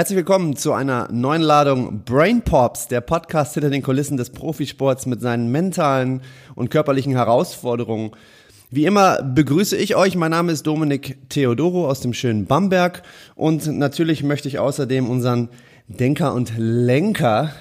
Herzlich 0.00 0.16
willkommen 0.16 0.56
zu 0.56 0.72
einer 0.72 1.12
neuen 1.12 1.42
Ladung 1.42 2.04
Brain 2.06 2.40
Pops, 2.40 2.88
der 2.88 3.02
Podcast 3.02 3.52
hinter 3.52 3.68
den 3.68 3.82
Kulissen 3.82 4.16
des 4.16 4.30
Profisports 4.30 5.04
mit 5.04 5.20
seinen 5.20 5.52
mentalen 5.52 6.22
und 6.54 6.70
körperlichen 6.70 7.12
Herausforderungen. 7.12 8.12
Wie 8.70 8.86
immer 8.86 9.22
begrüße 9.22 9.76
ich 9.76 9.96
euch. 9.96 10.16
Mein 10.16 10.30
Name 10.30 10.52
ist 10.52 10.66
Dominik 10.66 11.28
Theodoro 11.28 11.86
aus 11.86 12.00
dem 12.00 12.14
schönen 12.14 12.46
Bamberg 12.46 13.02
und 13.34 13.66
natürlich 13.66 14.22
möchte 14.22 14.48
ich 14.48 14.58
außerdem 14.58 15.06
unseren 15.06 15.50
Denker 15.86 16.32
und 16.32 16.54
Lenker 16.56 17.52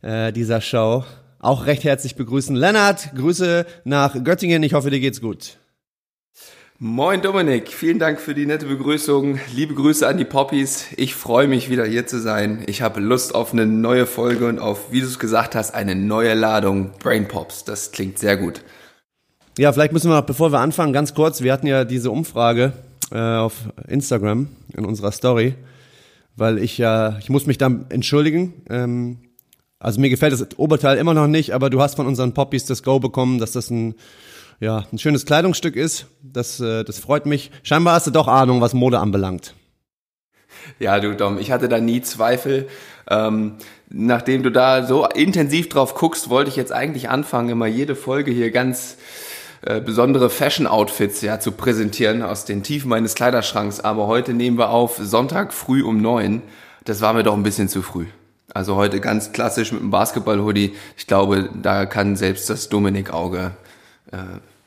äh, 0.00 0.32
dieser 0.32 0.62
Show 0.62 1.04
auch 1.38 1.66
recht 1.66 1.84
herzlich 1.84 2.16
begrüßen. 2.16 2.56
Lennart, 2.56 3.14
Grüße 3.14 3.66
nach 3.84 4.24
Göttingen. 4.24 4.62
Ich 4.62 4.72
hoffe, 4.72 4.88
dir 4.88 5.00
geht's 5.00 5.20
gut. 5.20 5.57
Moin 6.80 7.20
Dominik, 7.22 7.72
vielen 7.72 7.98
Dank 7.98 8.20
für 8.20 8.36
die 8.36 8.46
nette 8.46 8.66
Begrüßung. 8.66 9.40
Liebe 9.52 9.74
Grüße 9.74 10.06
an 10.06 10.16
die 10.16 10.24
Poppies. 10.24 10.86
Ich 10.96 11.12
freue 11.12 11.48
mich 11.48 11.70
wieder 11.70 11.84
hier 11.84 12.06
zu 12.06 12.20
sein. 12.20 12.62
Ich 12.68 12.82
habe 12.82 13.00
Lust 13.00 13.34
auf 13.34 13.52
eine 13.52 13.66
neue 13.66 14.06
Folge 14.06 14.46
und 14.46 14.60
auf, 14.60 14.92
wie 14.92 15.00
du 15.00 15.06
es 15.06 15.18
gesagt 15.18 15.56
hast, 15.56 15.74
eine 15.74 15.96
neue 15.96 16.34
Ladung 16.34 16.92
Brain 17.00 17.26
Pops. 17.26 17.64
Das 17.64 17.90
klingt 17.90 18.20
sehr 18.20 18.36
gut. 18.36 18.62
Ja, 19.58 19.72
vielleicht 19.72 19.92
müssen 19.92 20.08
wir, 20.08 20.22
bevor 20.22 20.52
wir 20.52 20.60
anfangen, 20.60 20.92
ganz 20.92 21.14
kurz, 21.14 21.42
wir 21.42 21.52
hatten 21.52 21.66
ja 21.66 21.84
diese 21.84 22.12
Umfrage 22.12 22.72
äh, 23.10 23.18
auf 23.18 23.54
Instagram 23.88 24.46
in 24.76 24.84
unserer 24.84 25.10
Story, 25.10 25.56
weil 26.36 26.58
ich 26.58 26.78
ja, 26.78 27.18
ich 27.18 27.28
muss 27.28 27.46
mich 27.46 27.58
dann 27.58 27.86
entschuldigen. 27.88 28.54
Ähm, 28.70 29.18
also 29.80 30.00
mir 30.00 30.10
gefällt 30.10 30.32
das 30.32 30.46
Oberteil 30.56 30.98
immer 30.98 31.14
noch 31.14 31.26
nicht, 31.26 31.54
aber 31.54 31.70
du 31.70 31.80
hast 31.80 31.96
von 31.96 32.06
unseren 32.06 32.34
Poppies 32.34 32.66
das 32.66 32.84
Go 32.84 33.00
bekommen, 33.00 33.40
dass 33.40 33.50
das 33.50 33.68
ein 33.68 33.96
ja, 34.60 34.84
ein 34.92 34.98
schönes 34.98 35.24
Kleidungsstück 35.24 35.76
ist. 35.76 36.06
Das, 36.22 36.60
äh, 36.60 36.84
das 36.84 36.98
freut 36.98 37.26
mich. 37.26 37.50
Scheinbar 37.62 37.94
hast 37.94 38.06
du 38.06 38.10
doch 38.10 38.28
Ahnung, 38.28 38.60
was 38.60 38.74
Mode 38.74 38.98
anbelangt. 38.98 39.54
Ja, 40.78 40.98
du 41.00 41.14
Dom, 41.14 41.38
ich 41.38 41.50
hatte 41.50 41.68
da 41.68 41.80
nie 41.80 42.02
Zweifel. 42.02 42.68
Ähm, 43.08 43.54
nachdem 43.88 44.42
du 44.42 44.50
da 44.50 44.84
so 44.84 45.06
intensiv 45.06 45.68
drauf 45.68 45.94
guckst, 45.94 46.28
wollte 46.28 46.50
ich 46.50 46.56
jetzt 46.56 46.72
eigentlich 46.72 47.08
anfangen, 47.08 47.50
immer 47.50 47.66
jede 47.66 47.94
Folge 47.94 48.30
hier 48.30 48.50
ganz 48.50 48.98
äh, 49.62 49.80
besondere 49.80 50.30
Fashion-Outfits 50.30 51.20
ja 51.22 51.40
zu 51.40 51.52
präsentieren 51.52 52.22
aus 52.22 52.44
den 52.44 52.62
Tiefen 52.62 52.88
meines 52.88 53.14
Kleiderschranks. 53.14 53.80
Aber 53.80 54.06
heute 54.06 54.34
nehmen 54.34 54.58
wir 54.58 54.70
auf 54.70 54.98
Sonntag 55.00 55.52
früh 55.52 55.82
um 55.82 56.00
neun. 56.02 56.42
Das 56.84 57.00
war 57.00 57.12
mir 57.12 57.22
doch 57.22 57.34
ein 57.34 57.42
bisschen 57.42 57.68
zu 57.68 57.82
früh. 57.82 58.06
Also 58.54 58.76
heute 58.76 59.00
ganz 59.00 59.32
klassisch 59.32 59.72
mit 59.72 59.82
einem 59.82 59.90
Basketball-Hoodie. 59.90 60.74
Ich 60.96 61.06
glaube, 61.06 61.50
da 61.62 61.86
kann 61.86 62.16
selbst 62.16 62.48
das 62.50 62.68
Dominik-Auge 62.68 63.52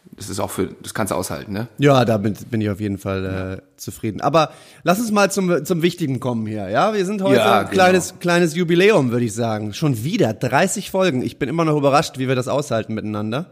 das 0.04 0.30
ist 0.30 0.40
auch 0.40 0.50
für, 0.50 0.68
das 0.82 0.94
kannst 0.94 1.12
du 1.12 1.16
aushalten, 1.16 1.54
ne? 1.54 1.68
Ja, 1.78 2.06
da 2.06 2.18
bin, 2.18 2.36
bin 2.50 2.62
ich 2.62 2.70
auf 2.70 2.80
jeden 2.80 2.98
Fall 2.98 3.26
äh, 3.26 3.52
ja. 3.56 3.62
zufrieden. 3.78 4.22
Aber 4.22 4.52
lass 4.84 5.00
uns 5.00 5.12
mal 5.12 5.32
zum, 5.32 5.64
zum 5.64 5.82
Wichtigen 5.82 6.20
kommen 6.20 6.46
hier, 6.46 6.70
ja? 6.70 6.94
Wir 6.94 7.06
sind 7.06 7.22
heute 7.22 7.38
ja, 7.38 7.62
ein 7.62 7.70
kleines, 7.70 8.10
genau. 8.10 8.20
kleines 8.20 8.56
Jubiläum, 8.56 9.12
würde 9.12 9.26
ich 9.26 9.34
sagen. 9.34 9.74
Schon 9.74 10.04
wieder 10.04 10.34
30 10.34 10.92
Folgen. 10.92 11.22
Ich 11.22 11.40
bin 11.40 11.50
immer 11.50 11.66
noch 11.66 11.78
überrascht, 11.78 12.18
wie 12.18 12.28
wir 12.28 12.36
das 12.36 12.48
aushalten 12.48 12.94
miteinander. 12.94 13.52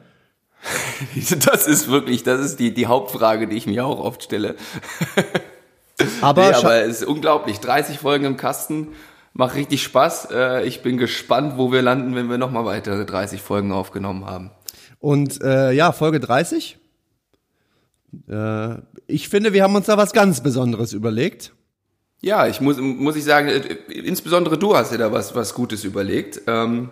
das 1.45 1.67
ist 1.67 1.89
wirklich, 1.89 2.23
das 2.23 2.41
ist 2.41 2.59
die, 2.59 2.73
die 2.73 2.87
Hauptfrage, 2.87 3.47
die 3.47 3.55
ich 3.55 3.65
mir 3.65 3.85
auch 3.85 3.99
oft 3.99 4.23
stelle. 4.23 4.55
Aber, 6.21 6.49
nee, 6.49 6.55
aber 6.55 6.75
es 6.83 7.01
ist 7.01 7.07
unglaublich. 7.07 7.59
30 7.59 7.99
Folgen 7.99 8.23
im 8.23 8.37
Kasten, 8.37 8.87
macht 9.33 9.55
richtig 9.55 9.83
Spaß. 9.83 10.29
Äh, 10.31 10.65
ich 10.65 10.81
bin 10.81 10.97
gespannt, 10.97 11.57
wo 11.57 11.73
wir 11.73 11.81
landen, 11.81 12.15
wenn 12.15 12.29
wir 12.29 12.37
nochmal 12.37 12.63
weitere 12.63 13.05
30 13.05 13.41
Folgen 13.41 13.73
aufgenommen 13.73 14.25
haben. 14.25 14.51
Und 14.99 15.41
äh, 15.41 15.71
ja, 15.71 15.91
Folge 15.91 16.19
30. 16.19 16.77
Äh, 18.29 18.75
ich 19.07 19.29
finde, 19.29 19.53
wir 19.53 19.63
haben 19.63 19.75
uns 19.75 19.87
da 19.87 19.97
was 19.97 20.13
ganz 20.13 20.41
Besonderes 20.41 20.93
überlegt. 20.93 21.53
Ja, 22.21 22.47
ich 22.47 22.59
muss, 22.59 22.77
muss 22.77 23.15
ich 23.15 23.23
sagen, 23.23 23.49
insbesondere 23.87 24.57
du 24.57 24.75
hast 24.75 24.91
dir 24.91 24.97
da 24.97 25.11
was, 25.11 25.35
was 25.35 25.53
Gutes 25.53 25.85
überlegt. 25.85 26.41
Ähm, 26.47 26.89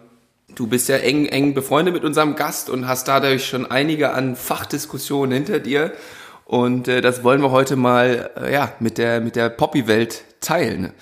du 0.55 0.67
bist 0.67 0.87
ja 0.87 0.97
eng, 0.97 1.25
eng 1.25 1.53
befreundet 1.53 1.93
mit 1.93 2.05
unserem 2.05 2.35
Gast 2.35 2.69
und 2.69 2.87
hast 2.87 3.09
dadurch 3.09 3.45
schon 3.45 3.69
einige 3.69 4.13
an 4.13 4.37
Fachdiskussionen 4.37 5.33
hinter 5.33 5.59
dir. 5.59 5.91
Und 6.45 6.87
äh, 6.87 7.01
das 7.01 7.25
wollen 7.25 7.41
wir 7.41 7.51
heute 7.51 7.75
mal 7.75 8.29
äh, 8.41 8.53
ja, 8.53 8.71
mit 8.79 8.97
der, 8.97 9.19
mit 9.19 9.35
der 9.35 9.49
Poppy-Welt 9.49 10.23
teilen. 10.39 10.93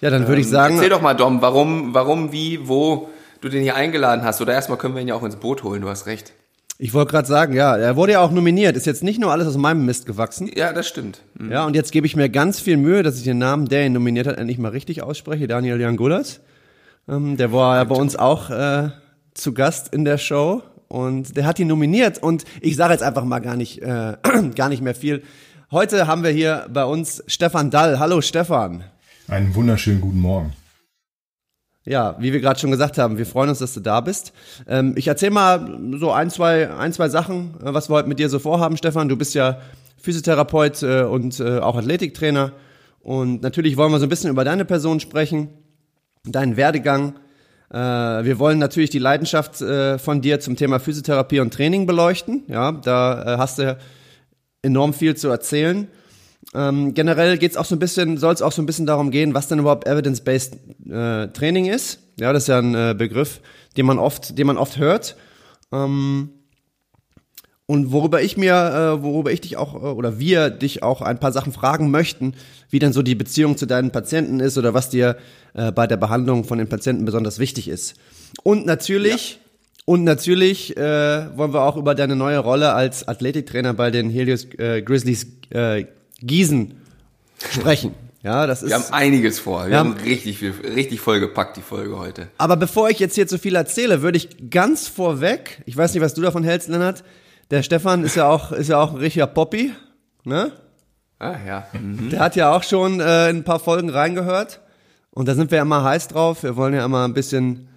Ja, 0.00 0.10
dann 0.10 0.28
würde 0.28 0.34
ähm, 0.34 0.42
ich 0.42 0.48
sagen. 0.48 0.76
Erzähl 0.76 0.90
doch 0.90 1.00
mal, 1.00 1.14
Dom, 1.14 1.42
warum, 1.42 1.94
warum, 1.94 2.30
wie, 2.30 2.68
wo 2.68 3.10
du 3.40 3.48
den 3.48 3.62
hier 3.62 3.74
eingeladen 3.74 4.24
hast. 4.24 4.40
Oder 4.40 4.52
erstmal 4.52 4.78
können 4.78 4.94
wir 4.94 5.02
ihn 5.02 5.08
ja 5.08 5.16
auch 5.16 5.24
ins 5.24 5.36
Boot 5.36 5.64
holen, 5.64 5.82
du 5.82 5.88
hast 5.88 6.06
recht. 6.06 6.32
Ich 6.76 6.92
wollte 6.92 7.12
gerade 7.12 7.28
sagen, 7.28 7.54
ja, 7.54 7.76
er 7.76 7.94
wurde 7.94 8.12
ja 8.12 8.20
auch 8.20 8.32
nominiert. 8.32 8.76
Ist 8.76 8.86
jetzt 8.86 9.04
nicht 9.04 9.20
nur 9.20 9.30
alles 9.30 9.46
aus 9.46 9.56
meinem 9.56 9.84
Mist 9.84 10.06
gewachsen. 10.06 10.50
Ja, 10.54 10.72
das 10.72 10.88
stimmt. 10.88 11.22
Mhm. 11.38 11.52
Ja, 11.52 11.66
und 11.66 11.76
jetzt 11.76 11.92
gebe 11.92 12.06
ich 12.06 12.16
mir 12.16 12.28
ganz 12.28 12.58
viel 12.58 12.76
Mühe, 12.76 13.04
dass 13.04 13.16
ich 13.16 13.22
den 13.22 13.38
Namen, 13.38 13.66
der 13.66 13.86
ihn 13.86 13.92
nominiert 13.92 14.26
hat, 14.26 14.38
endlich 14.38 14.58
mal 14.58 14.70
richtig 14.70 15.02
ausspreche. 15.02 15.46
Daniel 15.46 15.80
Jangulas. 15.80 16.40
Ähm, 17.08 17.36
der 17.36 17.52
war 17.52 17.76
ja 17.76 17.84
bei 17.84 17.94
uns 17.94 18.16
auch 18.16 18.50
äh, 18.50 18.90
zu 19.34 19.54
Gast 19.54 19.94
in 19.94 20.04
der 20.04 20.18
Show 20.18 20.62
und 20.88 21.36
der 21.36 21.46
hat 21.46 21.60
ihn 21.60 21.68
nominiert. 21.68 22.20
Und 22.20 22.44
ich 22.60 22.74
sage 22.74 22.92
jetzt 22.92 23.02
einfach 23.02 23.24
mal 23.24 23.40
gar 23.40 23.56
nicht, 23.56 23.80
äh, 23.80 24.16
gar 24.56 24.68
nicht 24.68 24.82
mehr 24.82 24.96
viel. 24.96 25.22
Heute 25.70 26.08
haben 26.08 26.24
wir 26.24 26.30
hier 26.30 26.66
bei 26.72 26.84
uns 26.84 27.22
Stefan 27.28 27.70
Dall. 27.70 28.00
Hallo 28.00 28.20
Stefan. 28.20 28.82
Einen 29.28 29.54
wunderschönen 29.54 30.00
guten 30.00 30.20
Morgen. 30.20 30.52
Ja, 31.86 32.16
wie 32.18 32.32
wir 32.32 32.40
gerade 32.40 32.58
schon 32.58 32.70
gesagt 32.70 32.96
haben, 32.96 33.18
wir 33.18 33.26
freuen 33.26 33.50
uns, 33.50 33.58
dass 33.58 33.74
du 33.74 33.80
da 33.80 34.00
bist. 34.00 34.32
Ähm, 34.66 34.94
ich 34.96 35.06
erzähle 35.06 35.32
mal 35.32 35.78
so 35.98 36.12
ein, 36.12 36.30
zwei, 36.30 36.70
ein, 36.70 36.94
zwei 36.94 37.10
Sachen, 37.10 37.54
äh, 37.62 37.74
was 37.74 37.90
wir 37.90 37.96
heute 37.96 38.08
mit 38.08 38.18
dir 38.18 38.30
so 38.30 38.38
vorhaben, 38.38 38.78
Stefan. 38.78 39.08
Du 39.10 39.16
bist 39.16 39.34
ja 39.34 39.60
Physiotherapeut 39.98 40.82
äh, 40.82 41.02
und 41.02 41.40
äh, 41.40 41.58
auch 41.58 41.76
Athletiktrainer. 41.76 42.52
Und 43.00 43.42
natürlich 43.42 43.76
wollen 43.76 43.92
wir 43.92 43.98
so 43.98 44.06
ein 44.06 44.08
bisschen 44.08 44.30
über 44.30 44.44
deine 44.44 44.64
Person 44.64 44.98
sprechen, 44.98 45.50
deinen 46.24 46.56
Werdegang. 46.56 47.16
Äh, 47.70 47.76
wir 47.76 48.38
wollen 48.38 48.58
natürlich 48.58 48.88
die 48.88 48.98
Leidenschaft 48.98 49.60
äh, 49.60 49.98
von 49.98 50.22
dir 50.22 50.40
zum 50.40 50.56
Thema 50.56 50.80
Physiotherapie 50.80 51.40
und 51.40 51.52
Training 51.52 51.84
beleuchten. 51.84 52.44
Ja, 52.48 52.72
da 52.72 53.34
äh, 53.34 53.36
hast 53.36 53.58
du 53.58 53.76
enorm 54.62 54.94
viel 54.94 55.16
zu 55.16 55.28
erzählen. 55.28 55.88
Ähm, 56.54 56.94
generell 56.94 57.36
geht's 57.38 57.56
auch 57.56 57.64
so 57.64 57.74
ein 57.74 57.80
bisschen, 57.80 58.16
soll 58.16 58.32
es 58.32 58.42
auch 58.42 58.52
so 58.52 58.62
ein 58.62 58.66
bisschen 58.66 58.86
darum 58.86 59.10
gehen, 59.10 59.34
was 59.34 59.48
denn 59.48 59.58
überhaupt 59.58 59.88
Evidence-Based 59.88 60.54
äh, 60.88 61.28
Training 61.28 61.66
ist. 61.66 61.98
Ja, 62.18 62.32
das 62.32 62.44
ist 62.44 62.48
ja 62.48 62.58
ein 62.58 62.74
äh, 62.74 62.94
Begriff, 62.96 63.40
den 63.76 63.86
man 63.86 63.98
oft, 63.98 64.38
den 64.38 64.46
man 64.46 64.56
oft 64.56 64.78
hört. 64.78 65.16
Ähm, 65.72 66.30
und 67.66 67.92
worüber 67.92 68.22
ich 68.22 68.36
mir, 68.36 68.52
äh, 68.54 69.02
worüber 69.02 69.32
ich 69.32 69.40
dich 69.40 69.56
auch, 69.56 69.74
äh, 69.74 69.78
oder 69.78 70.18
wir 70.18 70.50
dich 70.50 70.82
auch 70.82 71.00
ein 71.00 71.18
paar 71.18 71.32
Sachen 71.32 71.52
fragen 71.52 71.90
möchten, 71.90 72.34
wie 72.70 72.78
dann 72.78 72.92
so 72.92 73.02
die 73.02 73.14
Beziehung 73.14 73.56
zu 73.56 73.66
deinen 73.66 73.90
Patienten 73.90 74.38
ist 74.38 74.58
oder 74.58 74.74
was 74.74 74.90
dir 74.90 75.16
äh, 75.54 75.72
bei 75.72 75.86
der 75.86 75.96
Behandlung 75.96 76.44
von 76.44 76.58
den 76.58 76.68
Patienten 76.68 77.04
besonders 77.04 77.38
wichtig 77.38 77.68
ist. 77.68 77.94
Und 78.42 78.66
natürlich, 78.66 79.32
ja. 79.32 79.38
und 79.86 80.04
natürlich 80.04 80.76
äh, 80.76 81.36
wollen 81.36 81.54
wir 81.54 81.62
auch 81.62 81.76
über 81.76 81.94
deine 81.94 82.16
neue 82.16 82.38
Rolle 82.38 82.74
als 82.74 83.08
Athletiktrainer 83.08 83.72
bei 83.72 83.90
den 83.90 84.10
Helios 84.10 84.44
äh, 84.58 84.82
Grizzlies 84.82 85.26
äh, 85.50 85.86
Gießen 86.26 86.74
sprechen. 87.50 87.94
Ja, 88.22 88.46
das 88.46 88.62
ist. 88.62 88.70
Wir 88.70 88.76
haben 88.76 88.92
einiges 88.92 89.38
vor. 89.38 89.64
Wir, 89.64 89.70
wir 89.70 89.78
haben, 89.78 89.92
richtig 89.92 90.38
viel, 90.38 90.54
richtig 90.74 91.00
vollgepackt, 91.00 91.58
die 91.58 91.62
Folge 91.62 91.98
heute. 91.98 92.28
Aber 92.38 92.56
bevor 92.56 92.88
ich 92.88 92.98
jetzt 92.98 93.14
hier 93.14 93.26
zu 93.26 93.38
viel 93.38 93.54
erzähle, 93.54 94.00
würde 94.00 94.16
ich 94.16 94.50
ganz 94.50 94.88
vorweg, 94.88 95.62
ich 95.66 95.76
weiß 95.76 95.92
nicht, 95.92 96.02
was 96.02 96.14
du 96.14 96.22
davon 96.22 96.42
hältst, 96.42 96.68
Lennart. 96.68 97.04
Der 97.50 97.62
Stefan 97.62 98.02
ist 98.02 98.16
ja 98.16 98.26
auch, 98.26 98.52
ist 98.52 98.68
ja 98.68 98.80
auch 98.80 98.92
ein 98.92 98.96
richtiger 98.96 99.26
Poppy, 99.26 99.72
ne? 100.24 100.52
Ah, 101.18 101.36
ja. 101.46 101.66
Mhm. 101.74 102.10
Der 102.10 102.20
hat 102.20 102.34
ja 102.36 102.54
auch 102.54 102.62
schon 102.62 103.00
äh, 103.00 103.28
in 103.28 103.38
ein 103.38 103.44
paar 103.44 103.60
Folgen 103.60 103.90
reingehört. 103.90 104.60
Und 105.10 105.28
da 105.28 105.34
sind 105.34 105.50
wir 105.50 105.56
ja 105.56 105.62
immer 105.62 105.84
heiß 105.84 106.08
drauf. 106.08 106.42
Wir 106.42 106.56
wollen 106.56 106.74
ja 106.74 106.84
immer 106.84 107.06
ein 107.06 107.14
bisschen 107.14 107.68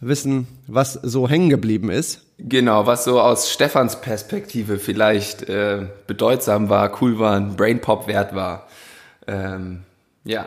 wissen, 0.00 0.46
was 0.66 0.92
so 0.94 1.28
hängen 1.28 1.50
geblieben 1.50 1.90
ist. 1.90 2.22
Genau, 2.38 2.86
was 2.86 3.04
so 3.04 3.20
aus 3.20 3.50
Stefans 3.50 4.00
Perspektive 4.00 4.78
vielleicht 4.78 5.48
äh, 5.48 5.86
bedeutsam 6.06 6.68
war, 6.68 7.02
cool 7.02 7.18
war, 7.18 7.36
ein 7.36 7.56
Brainpop 7.56 8.06
wert 8.06 8.34
war. 8.34 8.68
Ähm, 9.26 9.80
ja. 10.24 10.46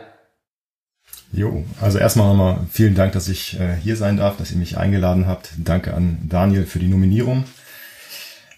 Jo, 1.32 1.64
also 1.80 1.98
erstmal 1.98 2.28
nochmal 2.28 2.58
vielen 2.70 2.94
Dank, 2.94 3.12
dass 3.12 3.28
ich 3.28 3.58
äh, 3.58 3.74
hier 3.76 3.96
sein 3.96 4.16
darf, 4.16 4.36
dass 4.36 4.52
ihr 4.52 4.58
mich 4.58 4.76
eingeladen 4.76 5.26
habt. 5.26 5.50
Danke 5.58 5.94
an 5.94 6.18
Daniel 6.28 6.66
für 6.66 6.78
die 6.78 6.88
Nominierung. 6.88 7.44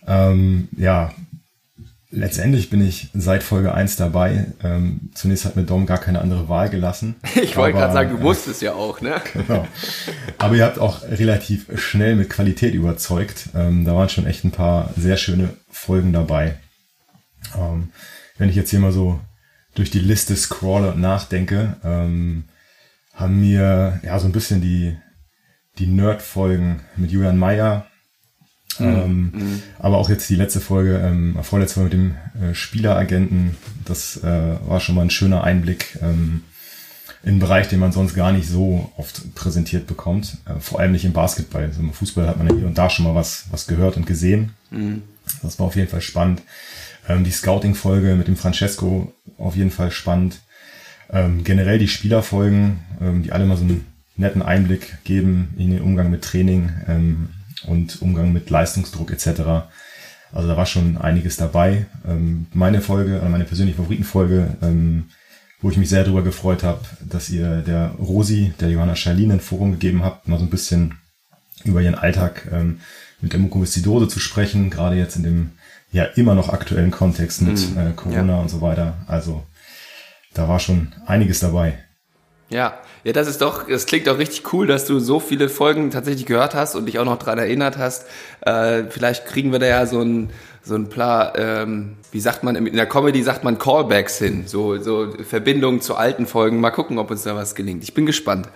Ähm, 0.06 0.68
ja, 0.76 1.12
Letztendlich 2.16 2.70
bin 2.70 2.86
ich 2.86 3.08
seit 3.12 3.42
Folge 3.42 3.74
1 3.74 3.96
dabei. 3.96 4.46
Ähm, 4.62 5.10
zunächst 5.14 5.44
hat 5.44 5.56
mir 5.56 5.64
Dom 5.64 5.84
gar 5.84 5.98
keine 5.98 6.20
andere 6.20 6.48
Wahl 6.48 6.70
gelassen. 6.70 7.16
Ich 7.42 7.56
wollte 7.56 7.76
gerade 7.76 7.92
sagen, 7.92 8.10
du 8.10 8.18
musstest 8.18 8.62
ja 8.62 8.74
auch, 8.74 9.00
ne? 9.00 9.20
Genau. 9.32 9.66
Aber 10.38 10.54
ihr 10.54 10.64
habt 10.64 10.78
auch 10.78 11.02
relativ 11.02 11.66
schnell 11.74 12.14
mit 12.14 12.30
Qualität 12.30 12.74
überzeugt. 12.74 13.48
Ähm, 13.54 13.84
da 13.84 13.96
waren 13.96 14.08
schon 14.08 14.26
echt 14.26 14.44
ein 14.44 14.52
paar 14.52 14.90
sehr 14.96 15.16
schöne 15.16 15.50
Folgen 15.70 16.12
dabei. 16.12 16.56
Ähm, 17.56 17.90
wenn 18.38 18.48
ich 18.48 18.56
jetzt 18.56 18.70
hier 18.70 18.80
mal 18.80 18.92
so 18.92 19.20
durch 19.74 19.90
die 19.90 20.00
Liste 20.00 20.36
scrolle 20.36 20.92
und 20.92 21.00
nachdenke, 21.00 21.76
ähm, 21.82 22.44
haben 23.12 23.40
mir 23.40 24.00
ja 24.04 24.18
so 24.20 24.26
ein 24.26 24.32
bisschen 24.32 24.60
die, 24.60 24.96
die 25.78 25.88
Nerd-Folgen 25.88 26.82
mit 26.96 27.10
Julian 27.10 27.38
Meyer 27.38 27.86
Mhm. 28.78 28.86
Ähm, 28.86 29.32
mhm. 29.32 29.62
Aber 29.78 29.98
auch 29.98 30.08
jetzt 30.08 30.28
die 30.28 30.36
letzte 30.36 30.60
Folge, 30.60 30.98
ähm, 30.98 31.36
vorletzte 31.42 31.80
Folge 31.80 31.96
mit 31.96 32.06
dem 32.06 32.42
äh, 32.42 32.54
Spieleragenten, 32.54 33.56
das 33.84 34.18
äh, 34.22 34.56
war 34.66 34.80
schon 34.80 34.94
mal 34.94 35.02
ein 35.02 35.10
schöner 35.10 35.44
Einblick. 35.44 35.98
Ähm, 36.02 36.42
in 37.22 37.30
einen 37.30 37.38
Bereich, 37.38 37.68
den 37.68 37.80
man 37.80 37.92
sonst 37.92 38.14
gar 38.14 38.32
nicht 38.32 38.46
so 38.46 38.92
oft 38.98 39.34
präsentiert 39.34 39.86
bekommt. 39.86 40.36
Äh, 40.44 40.60
vor 40.60 40.78
allem 40.80 40.92
nicht 40.92 41.06
im 41.06 41.14
Basketball. 41.14 41.64
Also 41.64 41.80
Im 41.80 41.92
Fußball 41.92 42.26
hat 42.26 42.36
man 42.36 42.48
ja 42.48 42.54
hier 42.54 42.66
und 42.66 42.76
da 42.76 42.90
schon 42.90 43.06
mal 43.06 43.14
was, 43.14 43.46
was 43.50 43.66
gehört 43.66 43.96
und 43.96 44.06
gesehen. 44.06 44.52
Mhm. 44.70 45.02
Das 45.42 45.58
war 45.58 45.66
auf 45.66 45.76
jeden 45.76 45.88
Fall 45.88 46.02
spannend. 46.02 46.42
Ähm, 47.08 47.24
die 47.24 47.30
Scouting-Folge 47.30 48.14
mit 48.14 48.28
dem 48.28 48.36
Francesco 48.36 49.12
auf 49.38 49.56
jeden 49.56 49.70
Fall 49.70 49.90
spannend. 49.90 50.40
Ähm, 51.10 51.44
generell 51.44 51.78
die 51.78 51.88
Spielerfolgen, 51.88 52.80
ähm, 53.00 53.22
die 53.22 53.32
alle 53.32 53.46
mal 53.46 53.56
so 53.56 53.64
einen 53.64 53.86
netten 54.16 54.42
Einblick 54.42 54.98
geben 55.04 55.54
in 55.56 55.70
den 55.70 55.80
Umgang 55.80 56.10
mit 56.10 56.22
Training 56.22 56.70
ähm, 56.88 57.30
und 57.66 58.02
Umgang 58.02 58.32
mit 58.32 58.50
Leistungsdruck 58.50 59.10
etc. 59.10 59.68
Also 60.32 60.48
da 60.48 60.56
war 60.56 60.66
schon 60.66 60.96
einiges 60.96 61.36
dabei. 61.36 61.86
Ähm, 62.06 62.46
meine 62.52 62.80
Folge, 62.80 63.18
äh, 63.18 63.28
meine 63.28 63.44
persönliche 63.44 63.78
Favoritenfolge, 63.78 64.56
ähm, 64.62 65.04
wo 65.60 65.70
ich 65.70 65.76
mich 65.76 65.88
sehr 65.88 66.04
darüber 66.04 66.22
gefreut 66.22 66.62
habe, 66.62 66.80
dass 67.00 67.30
ihr 67.30 67.62
der 67.62 67.92
Rosi, 67.98 68.52
der 68.60 68.70
Johanna 68.70 68.96
Schalin 68.96 69.32
ein 69.32 69.40
Forum 69.40 69.72
gegeben 69.72 70.04
habt, 70.04 70.28
mal 70.28 70.38
so 70.38 70.44
ein 70.44 70.50
bisschen 70.50 70.98
über 71.64 71.80
ihren 71.80 71.94
Alltag 71.94 72.48
ähm, 72.52 72.80
mit 73.20 73.32
der 73.32 73.40
Mukoviszidose 73.40 74.08
zu 74.08 74.20
sprechen, 74.20 74.70
gerade 74.70 74.96
jetzt 74.96 75.16
in 75.16 75.22
dem 75.22 75.50
ja 75.92 76.04
immer 76.04 76.34
noch 76.34 76.48
aktuellen 76.48 76.90
Kontext 76.90 77.40
mit 77.40 77.56
mm, 77.56 77.78
äh, 77.78 77.92
Corona 77.94 78.34
ja. 78.34 78.40
und 78.40 78.50
so 78.50 78.60
weiter. 78.60 78.98
Also 79.06 79.46
da 80.34 80.48
war 80.48 80.58
schon 80.58 80.92
einiges 81.06 81.40
dabei. 81.40 81.78
Ja, 82.50 82.78
ja, 83.04 83.12
das 83.12 83.28
ist 83.28 83.42
doch, 83.42 83.68
es 83.68 83.86
klingt 83.86 84.08
auch 84.08 84.18
richtig 84.18 84.52
cool, 84.52 84.66
dass 84.66 84.86
du 84.86 84.98
so 84.98 85.20
viele 85.20 85.48
Folgen 85.48 85.90
tatsächlich 85.90 86.26
gehört 86.26 86.54
hast 86.54 86.74
und 86.74 86.86
dich 86.86 86.98
auch 86.98 87.04
noch 87.04 87.18
dran 87.18 87.38
erinnert 87.38 87.76
hast. 87.76 88.06
Äh, 88.40 88.84
vielleicht 88.88 89.26
kriegen 89.26 89.52
wir 89.52 89.58
da 89.58 89.66
ja 89.66 89.86
so 89.86 90.00
ein, 90.00 90.30
so 90.62 90.74
ein 90.74 90.88
paar, 90.88 91.38
ähm, 91.38 91.96
wie 92.12 92.20
sagt 92.20 92.42
man, 92.42 92.56
in 92.56 92.74
der 92.74 92.86
Comedy 92.86 93.22
sagt 93.22 93.44
man 93.44 93.58
Callbacks 93.58 94.18
hin, 94.18 94.44
so, 94.46 94.78
so 94.78 95.12
Verbindungen 95.22 95.82
zu 95.82 95.96
alten 95.96 96.26
Folgen. 96.26 96.60
Mal 96.60 96.70
gucken, 96.70 96.98
ob 96.98 97.10
uns 97.10 97.22
da 97.24 97.36
was 97.36 97.54
gelingt. 97.54 97.82
Ich 97.84 97.92
bin 97.92 98.06
gespannt. 98.06 98.48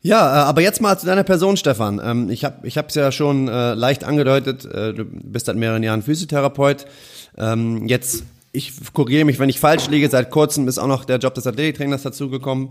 Ja, 0.00 0.26
äh, 0.26 0.44
aber 0.46 0.62
jetzt 0.62 0.80
mal 0.80 0.98
zu 0.98 1.06
deiner 1.06 1.24
Person, 1.24 1.56
Stefan. 1.56 2.00
Ähm, 2.02 2.30
ich 2.30 2.44
habe 2.44 2.66
ich 2.66 2.76
es 2.76 2.94
ja 2.94 3.12
schon 3.12 3.48
äh, 3.48 3.74
leicht 3.74 4.02
angedeutet, 4.02 4.64
äh, 4.64 4.92
du 4.92 5.04
bist 5.04 5.46
seit 5.46 5.56
mehreren 5.56 5.82
Jahren 5.82 6.02
Physiotherapeut. 6.02 6.86
Ähm, 7.38 7.86
jetzt, 7.86 8.24
ich 8.52 8.72
korrigiere 8.92 9.24
mich, 9.24 9.38
wenn 9.38 9.48
ich 9.48 9.58
falsch 9.58 9.88
liege, 9.88 10.08
seit 10.08 10.30
kurzem 10.30 10.68
ist 10.68 10.78
auch 10.78 10.86
noch 10.86 11.04
der 11.04 11.18
Job 11.18 11.34
des 11.34 11.46
Athletiktrainers 11.46 12.02
dazugekommen. 12.02 12.70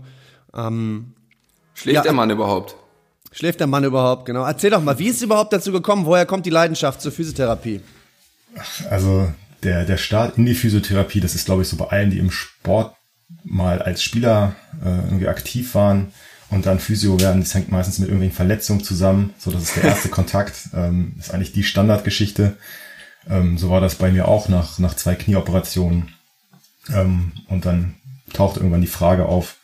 Ähm, 0.54 1.14
Schläft 1.74 1.96
ja, 1.96 2.02
der 2.02 2.12
Mann 2.12 2.30
überhaupt? 2.30 2.76
Schläft 3.32 3.60
der 3.60 3.66
Mann 3.66 3.84
überhaupt, 3.84 4.26
genau. 4.26 4.44
Erzähl 4.44 4.70
doch 4.70 4.82
mal, 4.82 4.98
wie 4.98 5.08
ist 5.08 5.16
es 5.16 5.22
überhaupt 5.22 5.52
dazu 5.52 5.72
gekommen? 5.72 6.06
Woher 6.06 6.26
kommt 6.26 6.46
die 6.46 6.50
Leidenschaft 6.50 7.00
zur 7.00 7.12
Physiotherapie? 7.12 7.80
Also 8.90 9.32
der, 9.62 9.84
der 9.84 9.96
Start 9.96 10.38
in 10.38 10.46
die 10.46 10.54
Physiotherapie, 10.54 11.20
das 11.20 11.34
ist, 11.34 11.46
glaube 11.46 11.62
ich, 11.62 11.68
so 11.68 11.76
bei 11.76 11.86
allen, 11.86 12.10
die 12.10 12.18
im 12.18 12.30
Sport 12.30 12.94
mal 13.44 13.80
als 13.80 14.02
Spieler 14.02 14.54
äh, 14.84 14.88
irgendwie 14.88 15.28
aktiv 15.28 15.74
waren 15.74 16.12
und 16.50 16.66
dann 16.66 16.78
Physio 16.78 17.18
werden, 17.18 17.40
das 17.40 17.54
hängt 17.54 17.72
meistens 17.72 17.98
mit 17.98 18.08
irgendwelchen 18.08 18.36
Verletzungen 18.36 18.84
zusammen. 18.84 19.32
So, 19.38 19.50
das 19.50 19.62
ist 19.62 19.76
der 19.76 19.84
erste 19.84 20.08
Kontakt. 20.10 20.54
Ähm, 20.74 21.14
ist 21.18 21.32
eigentlich 21.32 21.52
die 21.52 21.64
Standardgeschichte. 21.64 22.56
Ähm, 23.28 23.58
so 23.58 23.70
war 23.70 23.80
das 23.80 23.96
bei 23.96 24.10
mir 24.10 24.28
auch 24.28 24.48
nach, 24.48 24.78
nach 24.78 24.94
zwei 24.94 25.14
Knieoperationen. 25.14 26.14
Ähm, 26.92 27.32
und 27.48 27.64
dann 27.66 27.94
taucht 28.32 28.56
irgendwann 28.56 28.80
die 28.80 28.86
Frage 28.86 29.26
auf, 29.26 29.56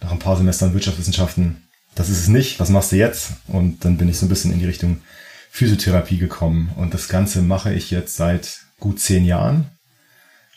nach 0.00 0.12
ein 0.12 0.18
paar 0.18 0.36
Semestern 0.36 0.74
Wirtschaftswissenschaften, 0.74 1.62
das 1.94 2.08
ist 2.08 2.20
es 2.20 2.28
nicht, 2.28 2.60
was 2.60 2.68
machst 2.68 2.92
du 2.92 2.96
jetzt? 2.96 3.32
Und 3.48 3.84
dann 3.84 3.96
bin 3.96 4.08
ich 4.08 4.18
so 4.18 4.26
ein 4.26 4.28
bisschen 4.28 4.52
in 4.52 4.60
die 4.60 4.66
Richtung 4.66 5.00
Physiotherapie 5.50 6.18
gekommen. 6.18 6.70
Und 6.76 6.94
das 6.94 7.08
Ganze 7.08 7.42
mache 7.42 7.72
ich 7.72 7.90
jetzt 7.90 8.16
seit 8.16 8.60
gut 8.78 9.00
zehn 9.00 9.24
Jahren. 9.24 9.66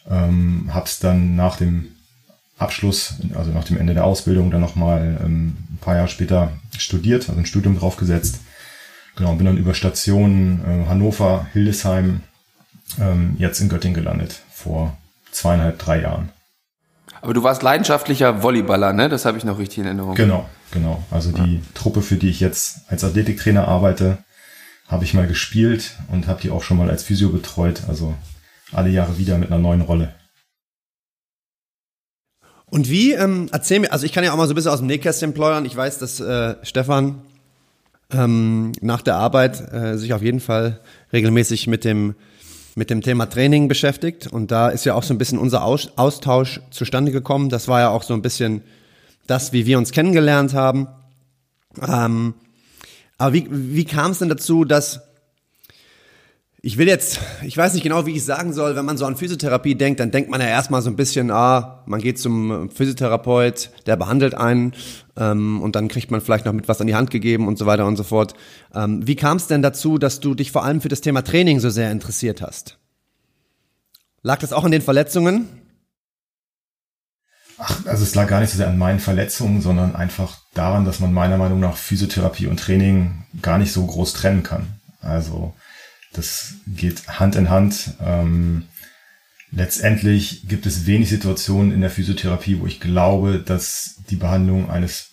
Ähm, 0.07 0.69
hab's 0.73 0.99
dann 0.99 1.35
nach 1.35 1.57
dem 1.57 1.87
Abschluss, 2.57 3.15
also 3.33 3.51
nach 3.51 3.63
dem 3.63 3.77
Ende 3.77 3.95
der 3.95 4.05
Ausbildung, 4.05 4.51
dann 4.51 4.61
nochmal 4.61 5.19
ähm, 5.23 5.57
ein 5.71 5.79
paar 5.81 5.95
Jahre 5.95 6.07
später 6.07 6.51
studiert, 6.77 7.27
also 7.27 7.39
ein 7.39 7.47
Studium 7.47 7.77
draufgesetzt. 7.77 8.39
Genau, 9.15 9.33
bin 9.35 9.47
dann 9.47 9.57
über 9.57 9.73
Stationen 9.73 10.61
äh, 10.63 10.87
Hannover, 10.87 11.47
Hildesheim, 11.53 12.21
ähm, 12.99 13.35
jetzt 13.37 13.59
in 13.61 13.69
Göttingen 13.69 13.95
gelandet, 13.95 14.41
vor 14.51 14.97
zweieinhalb, 15.31 15.79
drei 15.79 16.01
Jahren. 16.01 16.29
Aber 17.21 17.33
du 17.33 17.43
warst 17.43 17.61
leidenschaftlicher 17.61 18.41
Volleyballer, 18.41 18.93
ne? 18.93 19.07
Das 19.07 19.25
habe 19.25 19.37
ich 19.37 19.43
noch 19.43 19.59
richtig 19.59 19.79
in 19.79 19.85
Erinnerung. 19.85 20.15
Genau, 20.15 20.49
genau. 20.71 21.03
Also 21.11 21.31
die 21.31 21.55
ja. 21.55 21.61
Truppe, 21.75 22.01
für 22.01 22.15
die 22.15 22.29
ich 22.29 22.39
jetzt 22.39 22.81
als 22.89 23.03
Athletiktrainer 23.03 23.67
arbeite, 23.67 24.17
habe 24.87 25.03
ich 25.03 25.13
mal 25.13 25.27
gespielt 25.27 25.97
und 26.11 26.27
habe 26.27 26.41
die 26.41 26.49
auch 26.49 26.63
schon 26.63 26.77
mal 26.77 26.89
als 26.89 27.03
Physio 27.03 27.29
betreut. 27.29 27.83
Also 27.87 28.15
alle 28.71 28.89
Jahre 28.89 29.17
wieder 29.17 29.37
mit 29.37 29.51
einer 29.51 29.61
neuen 29.61 29.81
Rolle. 29.81 30.15
Und 32.65 32.89
wie, 32.89 33.11
ähm, 33.13 33.49
erzähl 33.51 33.81
mir, 33.81 33.91
also 33.91 34.05
ich 34.05 34.13
kann 34.13 34.23
ja 34.23 34.31
auch 34.31 34.37
mal 34.37 34.47
so 34.47 34.53
ein 34.53 34.55
bisschen 34.55 34.71
aus 34.71 34.79
dem 34.79 34.87
Nähkästchen 34.87 35.33
plaudern. 35.33 35.65
Ich 35.65 35.75
weiß, 35.75 35.99
dass 35.99 36.19
äh, 36.21 36.55
Stefan 36.63 37.21
ähm, 38.11 38.71
nach 38.81 39.01
der 39.01 39.15
Arbeit 39.15 39.73
äh, 39.73 39.97
sich 39.97 40.13
auf 40.13 40.21
jeden 40.21 40.39
Fall 40.39 40.79
regelmäßig 41.11 41.67
mit 41.67 41.83
dem 41.83 42.15
mit 42.75 42.89
dem 42.89 43.01
Thema 43.01 43.25
Training 43.25 43.67
beschäftigt 43.67 44.27
und 44.27 44.51
da 44.51 44.69
ist 44.69 44.85
ja 44.85 44.93
auch 44.95 45.03
so 45.03 45.13
ein 45.13 45.17
bisschen 45.17 45.37
unser 45.37 45.63
Austausch 45.63 46.61
zustande 46.71 47.11
gekommen. 47.11 47.49
Das 47.49 47.67
war 47.67 47.79
ja 47.81 47.89
auch 47.89 48.03
so 48.03 48.13
ein 48.13 48.21
bisschen 48.21 48.61
das, 49.27 49.53
wie 49.53 49.65
wir 49.65 49.77
uns 49.77 49.91
kennengelernt 49.91 50.53
haben. 50.53 50.87
Ähm, 51.85 52.33
aber 53.17 53.33
wie, 53.33 53.47
wie 53.49 53.85
kam 53.85 54.11
es 54.11 54.19
denn 54.19 54.29
dazu, 54.29 54.65
dass 54.65 55.01
ich 56.63 56.77
will 56.77 56.87
jetzt, 56.87 57.19
ich 57.41 57.57
weiß 57.57 57.73
nicht 57.73 57.81
genau, 57.81 58.05
wie 58.05 58.15
ich 58.15 58.23
sagen 58.23 58.53
soll, 58.53 58.75
wenn 58.75 58.85
man 58.85 58.95
so 58.95 59.05
an 59.05 59.17
Physiotherapie 59.17 59.73
denkt, 59.73 59.99
dann 59.99 60.11
denkt 60.11 60.29
man 60.29 60.41
ja 60.41 60.47
erstmal 60.47 60.83
so 60.83 60.91
ein 60.91 60.95
bisschen, 60.95 61.31
ah, 61.31 61.83
man 61.87 62.01
geht 62.01 62.19
zum 62.19 62.69
Physiotherapeut, 62.69 63.71
der 63.87 63.95
behandelt 63.95 64.35
einen 64.35 64.73
ähm, 65.17 65.59
und 65.61 65.75
dann 65.75 65.87
kriegt 65.87 66.11
man 66.11 66.21
vielleicht 66.21 66.45
noch 66.45 66.53
mit 66.53 66.67
was 66.67 66.79
an 66.79 66.85
die 66.85 66.93
Hand 66.93 67.09
gegeben 67.09 67.47
und 67.47 67.57
so 67.57 67.65
weiter 67.65 67.87
und 67.87 67.97
so 67.97 68.03
fort. 68.03 68.35
Ähm, 68.75 69.05
wie 69.07 69.15
kam 69.15 69.37
es 69.37 69.47
denn 69.47 69.63
dazu, 69.63 69.97
dass 69.97 70.19
du 70.19 70.35
dich 70.35 70.51
vor 70.51 70.63
allem 70.63 70.81
für 70.81 70.89
das 70.89 71.01
Thema 71.01 71.23
Training 71.23 71.59
so 71.59 71.71
sehr 71.71 71.91
interessiert 71.91 72.43
hast? 72.43 72.77
Lag 74.21 74.37
das 74.37 74.53
auch 74.53 74.63
an 74.63 74.71
den 74.71 74.83
Verletzungen? 74.83 75.47
Ach, 77.57 77.85
also 77.87 78.03
es 78.03 78.13
lag 78.13 78.27
gar 78.27 78.39
nicht 78.39 78.51
so 78.51 78.57
sehr 78.57 78.67
an 78.67 78.77
meinen 78.77 78.99
Verletzungen, 78.99 79.61
sondern 79.61 79.95
einfach 79.95 80.37
daran, 80.53 80.85
dass 80.85 80.99
man 80.99 81.11
meiner 81.11 81.37
Meinung 81.37 81.59
nach 81.59 81.75
Physiotherapie 81.75 82.45
und 82.45 82.59
Training 82.59 83.23
gar 83.41 83.57
nicht 83.57 83.71
so 83.71 83.83
groß 83.83 84.13
trennen 84.13 84.43
kann. 84.43 84.67
Also 85.01 85.55
das 86.13 86.55
geht 86.67 87.07
Hand 87.19 87.35
in 87.35 87.49
Hand. 87.49 87.95
Ähm, 88.01 88.67
letztendlich 89.51 90.47
gibt 90.47 90.65
es 90.65 90.85
wenig 90.85 91.09
Situationen 91.09 91.71
in 91.71 91.81
der 91.81 91.89
Physiotherapie, 91.89 92.59
wo 92.59 92.65
ich 92.65 92.79
glaube, 92.79 93.39
dass 93.39 94.01
die 94.09 94.15
Behandlung 94.15 94.69
eines 94.69 95.11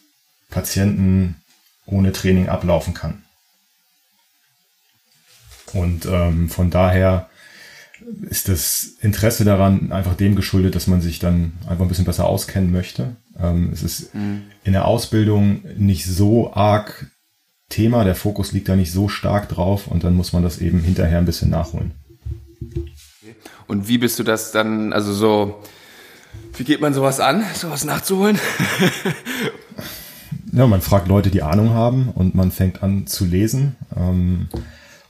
Patienten 0.50 1.36
ohne 1.86 2.12
Training 2.12 2.48
ablaufen 2.48 2.94
kann. 2.94 3.22
Und 5.72 6.06
ähm, 6.06 6.48
von 6.48 6.70
daher 6.70 7.28
ist 8.22 8.48
das 8.48 8.96
Interesse 9.00 9.44
daran 9.44 9.92
einfach 9.92 10.14
dem 10.14 10.36
geschuldet, 10.36 10.74
dass 10.74 10.86
man 10.86 11.00
sich 11.00 11.18
dann 11.18 11.52
einfach 11.66 11.84
ein 11.84 11.88
bisschen 11.88 12.04
besser 12.04 12.26
auskennen 12.26 12.70
möchte. 12.70 13.16
Ähm, 13.38 13.70
es 13.72 13.82
ist 13.82 14.14
mhm. 14.14 14.42
in 14.64 14.72
der 14.72 14.86
Ausbildung 14.86 15.62
nicht 15.76 16.06
so 16.06 16.52
arg 16.52 17.10
Thema, 17.68 18.04
der 18.04 18.14
Fokus 18.14 18.52
liegt 18.52 18.68
da 18.68 18.76
nicht 18.76 18.92
so 18.92 19.08
stark 19.08 19.48
drauf 19.48 19.86
und 19.86 20.04
dann 20.04 20.14
muss 20.14 20.32
man 20.32 20.42
das 20.42 20.58
eben 20.58 20.80
hinterher 20.80 21.18
ein 21.18 21.26
bisschen 21.26 21.50
nachholen. 21.50 21.92
Und 23.66 23.88
wie 23.88 23.98
bist 23.98 24.18
du 24.18 24.22
das 24.22 24.52
dann, 24.52 24.92
also 24.92 25.12
so, 25.12 25.62
wie 26.56 26.64
geht 26.64 26.80
man 26.80 26.94
sowas 26.94 27.20
an, 27.20 27.44
sowas 27.54 27.84
nachzuholen? 27.84 28.38
ja, 30.52 30.66
man 30.66 30.80
fragt 30.80 31.08
Leute, 31.08 31.30
die 31.30 31.42
Ahnung 31.42 31.70
haben 31.70 32.08
und 32.08 32.34
man 32.34 32.50
fängt 32.50 32.82
an 32.82 33.06
zu 33.06 33.26
lesen. 33.26 33.76
Ähm, 33.94 34.48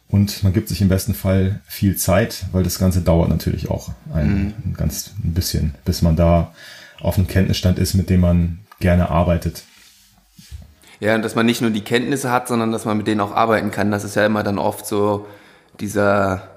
und 0.09 0.43
man 0.43 0.53
gibt 0.53 0.69
sich 0.69 0.81
im 0.81 0.89
besten 0.89 1.15
Fall 1.15 1.61
viel 1.67 1.97
Zeit, 1.97 2.47
weil 2.53 2.65
das 2.65 2.79
Ganze 2.79 3.03
dauert 3.03 3.29
natürlich 3.29 3.71
auch 3.71 3.93
ein, 4.13 4.55
mhm. 4.65 4.75
ganz 4.75 5.13
ein 5.23 5.35
bisschen, 5.35 5.75
bis 5.85 6.03
man 6.03 6.17
da 6.17 6.53
auf 7.01 7.17
einem 7.17 7.29
Kenntnisstand 7.29 7.79
ist, 7.79 7.95
mit 7.95 8.11
dem 8.11 8.21
man 8.21 8.59
gerne 8.81 9.11
arbeitet. 9.11 9.63
Ja, 11.01 11.15
und 11.15 11.23
dass 11.23 11.35
man 11.35 11.47
nicht 11.47 11.61
nur 11.61 11.71
die 11.71 11.83
Kenntnisse 11.83 12.33
hat, 12.33 12.49
sondern 12.49 12.73
dass 12.73 12.85
man 12.85 12.97
mit 12.97 13.07
denen 13.07 13.21
auch 13.21 13.33
arbeiten 13.33 13.71
kann. 13.71 13.91
Das 13.91 14.05
ist 14.05 14.17
ja 14.17 14.27
immer 14.27 14.43
dann 14.43 14.59
oft 14.59 14.87
so 14.87 15.27
dieser, 15.79 16.49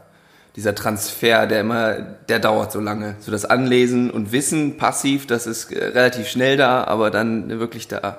dieser 0.56 0.74
Transfer, 0.74 1.46
der 1.46 1.62
immer, 1.62 1.94
der 2.28 2.40
dauert 2.40 2.72
so 2.72 2.80
lange. 2.80 3.16
So 3.20 3.32
das 3.32 3.46
Anlesen 3.46 4.10
und 4.10 4.32
Wissen 4.32 4.78
passiv, 4.78 5.28
das 5.28 5.46
ist 5.46 5.72
äh, 5.72 5.86
relativ 5.86 6.28
schnell 6.28 6.58
da, 6.58 6.84
aber 6.86 7.12
dann 7.12 7.50
wirklich 7.60 7.88
da 7.88 8.18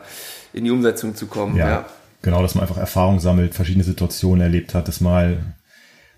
in 0.53 0.65
die 0.65 0.71
Umsetzung 0.71 1.17
zu 1.17 1.27
kommen. 1.27 1.57
Ja, 1.57 1.69
ja. 1.69 1.85
genau, 2.23 2.41
dass 2.43 2.55
man 2.55 2.63
einfach 2.63 2.79
Erfahrung 2.79 3.19
sammelt, 3.19 3.55
verschiedene 3.55 3.85
Situationen 3.85 4.43
erlebt 4.43 4.75
hat, 4.75 4.87
dass 4.87 5.01
mal 5.01 5.39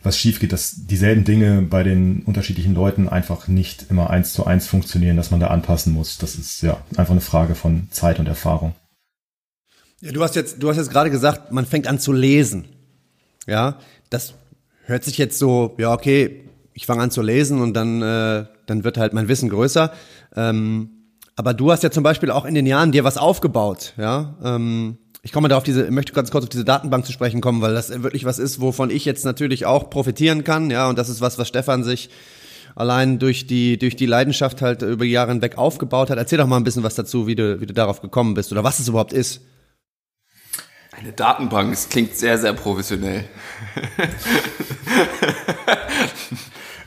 was 0.03 0.19
schief 0.19 0.39
geht, 0.39 0.53
dass 0.53 0.75
dieselben 0.87 1.25
Dinge 1.25 1.63
bei 1.63 1.83
den 1.83 2.23
unterschiedlichen 2.25 2.75
Leuten 2.75 3.09
einfach 3.09 3.49
nicht 3.49 3.87
immer 3.91 4.11
eins 4.11 4.35
zu 4.35 4.45
eins 4.45 4.67
funktionieren, 4.67 5.17
dass 5.17 5.31
man 5.31 5.41
da 5.41 5.47
anpassen 5.47 5.95
muss. 5.95 6.19
Das 6.19 6.35
ist 6.35 6.63
ja 6.63 6.77
einfach 6.99 7.13
eine 7.13 7.23
Frage 7.23 7.55
von 7.55 7.89
Zeit 7.91 8.19
und 8.19 8.29
Erfahrung. 8.29 8.75
Ja, 10.05 10.13
du 10.13 10.23
hast 10.23 10.37
jetzt, 10.37 10.63
du 10.63 10.69
hast 10.69 10.77
jetzt 10.77 10.91
gerade 10.91 11.09
gesagt, 11.11 11.51
man 11.51 11.65
fängt 11.65 11.87
an 11.87 11.99
zu 11.99 12.13
lesen. 12.13 12.67
Ja, 13.47 13.79
das 14.11 14.35
hört 14.85 15.03
sich 15.03 15.17
jetzt 15.17 15.39
so, 15.39 15.75
ja, 15.79 15.95
okay, 15.95 16.45
ich 16.75 16.85
fange 16.85 17.03
an 17.03 17.11
zu 17.11 17.23
lesen 17.23 17.63
und 17.63 17.73
dann, 17.73 18.03
äh, 18.03 18.45
dann 18.67 18.85
wird 18.85 18.99
halt 18.99 19.15
mein 19.15 19.29
Wissen 19.29 19.49
größer. 19.49 19.93
Ähm, 20.37 20.91
aber 21.37 21.55
du 21.55 21.73
hast 21.73 21.83
ja 21.85 21.91
zum 21.91 22.03
Beispiel 22.03 22.31
auch 22.31 22.45
in 22.45 22.55
den 22.55 22.67
Jahren 22.67 22.93
dir 22.93 23.03
was 23.03 23.17
aufgebaut, 23.17 23.95
ja. 23.97 24.35
Ähm, 24.45 24.99
ich 25.23 25.33
komme 25.33 25.49
da 25.49 25.57
auf 25.57 25.63
diese, 25.63 25.91
möchte 25.91 26.13
ganz 26.13 26.31
kurz 26.31 26.45
auf 26.45 26.51
diese 26.51 26.67
Datenbank 26.67 27.07
zu 27.07 27.13
sprechen 27.13 27.41
kommen, 27.41 27.63
weil 27.63 27.73
das 27.73 27.89
wirklich 28.03 28.27
was 28.27 28.39
ist, 28.39 28.61
wovon 28.61 28.91
ich 28.91 29.07
jetzt 29.07 29.25
natürlich 29.25 29.65
auch 29.65 29.89
profitieren 29.89 30.45
kann, 30.45 30.71
ja. 30.71 30.87
Und 30.91 30.99
das 30.99 31.09
ist 31.09 31.23
was, 31.23 31.39
was 31.39 31.49
Stefan 31.49 31.83
sich 31.83 32.11
allein 32.75 33.19
durch 33.19 33.47
die, 33.47 33.79
durch 33.79 33.97
die 33.97 34.05
Leidenschaft 34.05 34.61
halt 34.61 34.83
über 34.83 35.07
die 35.07 35.13
Jahre 35.13 35.33
hinweg 35.33 35.57
aufgebaut 35.57 36.11
hat. 36.11 36.19
Erzähl 36.19 36.37
doch 36.37 36.47
mal 36.47 36.59
ein 36.59 36.65
bisschen 36.65 36.83
was 36.83 36.95
dazu, 36.95 37.27
wie 37.27 37.37
du, 37.37 37.59
wie 37.63 37.67
du 37.67 37.73
darauf 37.73 38.03
gekommen 38.03 38.35
bist 38.35 38.53
oder 38.53 38.65
was 38.65 38.81
es 38.81 38.89
überhaupt 38.89 39.15
ist. 39.15 39.41
Eine 41.05 41.13
Datenbank, 41.13 41.71
es 41.71 41.91
klingt 41.91 42.17
sehr, 42.17 42.39
sehr 42.39 42.55
professionell. 42.55 43.25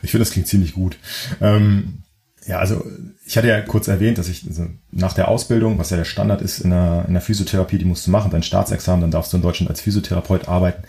ich 0.02 0.10
finde, 0.10 0.24
das 0.24 0.32
klingt 0.32 0.48
ziemlich 0.48 0.72
gut. 0.72 0.96
Ähm, 1.40 2.02
ja, 2.44 2.58
also 2.58 2.84
ich 3.24 3.38
hatte 3.38 3.46
ja 3.46 3.60
kurz 3.60 3.86
erwähnt, 3.86 4.18
dass 4.18 4.28
ich 4.28 4.44
also 4.44 4.66
nach 4.90 5.12
der 5.12 5.28
Ausbildung, 5.28 5.78
was 5.78 5.90
ja 5.90 5.96
der 5.96 6.04
Standard 6.04 6.42
ist 6.42 6.58
in 6.58 6.70
der, 6.70 7.04
in 7.06 7.12
der 7.12 7.22
Physiotherapie, 7.22 7.78
die 7.78 7.84
musst 7.84 8.08
du 8.08 8.10
machen, 8.10 8.32
dein 8.32 8.42
Staatsexamen, 8.42 9.02
dann 9.02 9.12
darfst 9.12 9.32
du 9.32 9.36
in 9.36 9.42
Deutschland 9.44 9.70
als 9.70 9.82
Physiotherapeut 9.82 10.48
arbeiten. 10.48 10.82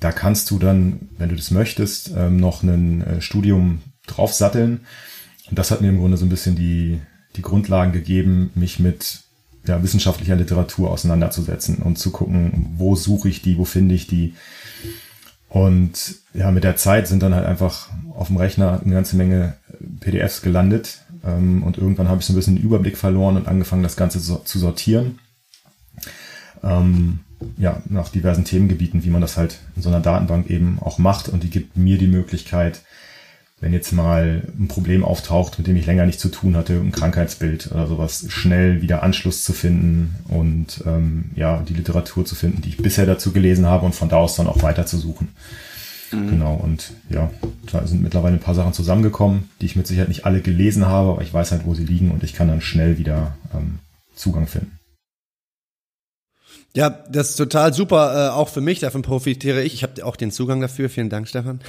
Da 0.00 0.10
kannst 0.10 0.50
du 0.50 0.58
dann, 0.58 1.10
wenn 1.18 1.28
du 1.28 1.36
das 1.36 1.50
möchtest, 1.50 2.12
ähm, 2.16 2.38
noch 2.38 2.62
ein 2.62 3.02
äh, 3.02 3.20
Studium 3.20 3.82
draufsatteln. 4.06 4.86
Und 5.50 5.58
das 5.58 5.70
hat 5.70 5.82
mir 5.82 5.90
im 5.90 5.98
Grunde 5.98 6.16
so 6.16 6.24
ein 6.24 6.30
bisschen 6.30 6.56
die, 6.56 7.02
die 7.36 7.42
Grundlagen 7.42 7.92
gegeben, 7.92 8.50
mich 8.54 8.78
mit 8.78 9.24
ja, 9.66 9.82
wissenschaftlicher 9.82 10.36
Literatur 10.36 10.90
auseinanderzusetzen 10.90 11.76
und 11.76 11.98
zu 11.98 12.10
gucken, 12.10 12.74
wo 12.76 12.96
suche 12.96 13.28
ich 13.28 13.42
die, 13.42 13.58
wo 13.58 13.64
finde 13.64 13.94
ich 13.94 14.06
die. 14.06 14.34
Und 15.48 16.16
ja, 16.34 16.50
mit 16.50 16.64
der 16.64 16.76
Zeit 16.76 17.06
sind 17.06 17.22
dann 17.22 17.34
halt 17.34 17.46
einfach 17.46 17.90
auf 18.14 18.28
dem 18.28 18.38
Rechner 18.38 18.80
eine 18.82 18.94
ganze 18.94 19.16
Menge 19.16 19.54
PDFs 20.00 20.42
gelandet. 20.42 21.02
Ähm, 21.24 21.62
und 21.62 21.78
irgendwann 21.78 22.08
habe 22.08 22.20
ich 22.20 22.26
so 22.26 22.32
ein 22.32 22.36
bisschen 22.36 22.56
den 22.56 22.64
Überblick 22.64 22.96
verloren 22.96 23.36
und 23.36 23.48
angefangen, 23.48 23.82
das 23.82 23.96
Ganze 23.96 24.18
so, 24.18 24.36
zu 24.38 24.58
sortieren. 24.58 25.18
Ähm, 26.62 27.20
ja, 27.56 27.82
nach 27.88 28.08
diversen 28.08 28.44
Themengebieten, 28.44 29.04
wie 29.04 29.10
man 29.10 29.20
das 29.20 29.36
halt 29.36 29.58
in 29.76 29.82
so 29.82 29.88
einer 29.88 30.00
Datenbank 30.00 30.48
eben 30.48 30.78
auch 30.80 30.98
macht. 30.98 31.28
Und 31.28 31.42
die 31.42 31.50
gibt 31.50 31.76
mir 31.76 31.98
die 31.98 32.06
Möglichkeit, 32.06 32.82
wenn 33.62 33.72
jetzt 33.72 33.92
mal 33.92 34.42
ein 34.58 34.66
Problem 34.66 35.04
auftaucht, 35.04 35.56
mit 35.56 35.68
dem 35.68 35.76
ich 35.76 35.86
länger 35.86 36.04
nichts 36.04 36.20
zu 36.20 36.28
tun 36.28 36.56
hatte, 36.56 36.74
ein 36.74 36.90
Krankheitsbild 36.90 37.70
oder 37.70 37.86
sowas, 37.86 38.26
schnell 38.28 38.82
wieder 38.82 39.04
Anschluss 39.04 39.44
zu 39.44 39.52
finden 39.52 40.16
und 40.26 40.82
ähm, 40.84 41.26
ja, 41.36 41.62
die 41.62 41.74
Literatur 41.74 42.24
zu 42.24 42.34
finden, 42.34 42.60
die 42.60 42.70
ich 42.70 42.76
bisher 42.78 43.06
dazu 43.06 43.30
gelesen 43.30 43.66
habe 43.66 43.86
und 43.86 43.94
von 43.94 44.08
da 44.08 44.16
aus 44.16 44.34
dann 44.34 44.48
auch 44.48 44.64
weiter 44.64 44.84
zu 44.84 44.98
suchen. 44.98 45.28
Mhm. 46.10 46.30
Genau, 46.30 46.54
und 46.54 46.92
ja, 47.08 47.30
da 47.70 47.86
sind 47.86 48.02
mittlerweile 48.02 48.34
ein 48.34 48.42
paar 48.42 48.56
Sachen 48.56 48.72
zusammengekommen, 48.72 49.48
die 49.60 49.66
ich 49.66 49.76
mit 49.76 49.86
Sicherheit 49.86 50.08
nicht 50.08 50.26
alle 50.26 50.40
gelesen 50.40 50.86
habe, 50.86 51.10
aber 51.10 51.22
ich 51.22 51.32
weiß 51.32 51.52
halt, 51.52 51.64
wo 51.64 51.74
sie 51.74 51.84
liegen 51.84 52.10
und 52.10 52.24
ich 52.24 52.34
kann 52.34 52.48
dann 52.48 52.62
schnell 52.62 52.98
wieder 52.98 53.36
ähm, 53.54 53.78
Zugang 54.16 54.48
finden. 54.48 54.72
Ja, 56.74 56.88
das 56.88 57.30
ist 57.30 57.36
total 57.36 57.74
super, 57.74 58.30
äh, 58.30 58.30
auch 58.30 58.48
für 58.48 58.62
mich, 58.62 58.80
davon 58.80 59.02
profitiere 59.02 59.62
ich. 59.62 59.74
Ich 59.74 59.82
habe 59.82 60.02
auch 60.06 60.16
den 60.16 60.30
Zugang 60.30 60.62
dafür, 60.62 60.88
vielen 60.88 61.10
Dank, 61.10 61.28
Stefan. 61.28 61.60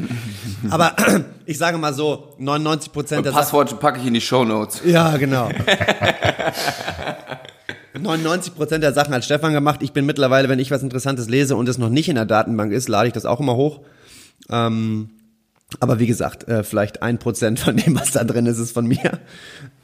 Aber 0.70 0.94
ich 1.44 1.58
sage 1.58 1.76
mal 1.76 1.92
so, 1.92 2.34
99 2.38 2.92
Prozent 2.92 3.26
der 3.26 3.32
Passwort 3.32 3.80
packe 3.80 3.98
ich 4.00 4.06
in 4.06 4.14
die 4.14 4.20
Show 4.20 4.44
Notes. 4.44 4.82
Ja, 4.84 5.16
genau. 5.16 5.48
99 7.98 8.54
Prozent 8.54 8.84
der 8.84 8.92
Sachen 8.92 9.12
hat 9.12 9.24
Stefan 9.24 9.52
gemacht. 9.52 9.80
Ich 9.82 9.92
bin 9.92 10.06
mittlerweile, 10.06 10.48
wenn 10.48 10.60
ich 10.60 10.70
was 10.70 10.84
Interessantes 10.84 11.28
lese 11.28 11.56
und 11.56 11.68
es 11.68 11.78
noch 11.78 11.88
nicht 11.88 12.08
in 12.08 12.14
der 12.14 12.26
Datenbank 12.26 12.72
ist, 12.72 12.88
lade 12.88 13.08
ich 13.08 13.14
das 13.14 13.26
auch 13.26 13.40
immer 13.40 13.56
hoch. 13.56 13.80
Ähm, 14.50 15.10
aber 15.80 15.98
wie 15.98 16.06
gesagt, 16.06 16.48
äh, 16.48 16.64
vielleicht 16.64 17.02
ein 17.02 17.18
Prozent 17.18 17.60
von 17.60 17.76
dem, 17.76 17.94
was 17.98 18.12
da 18.12 18.24
drin 18.24 18.46
ist, 18.46 18.58
ist 18.58 18.72
von 18.72 18.86
mir. 18.86 19.18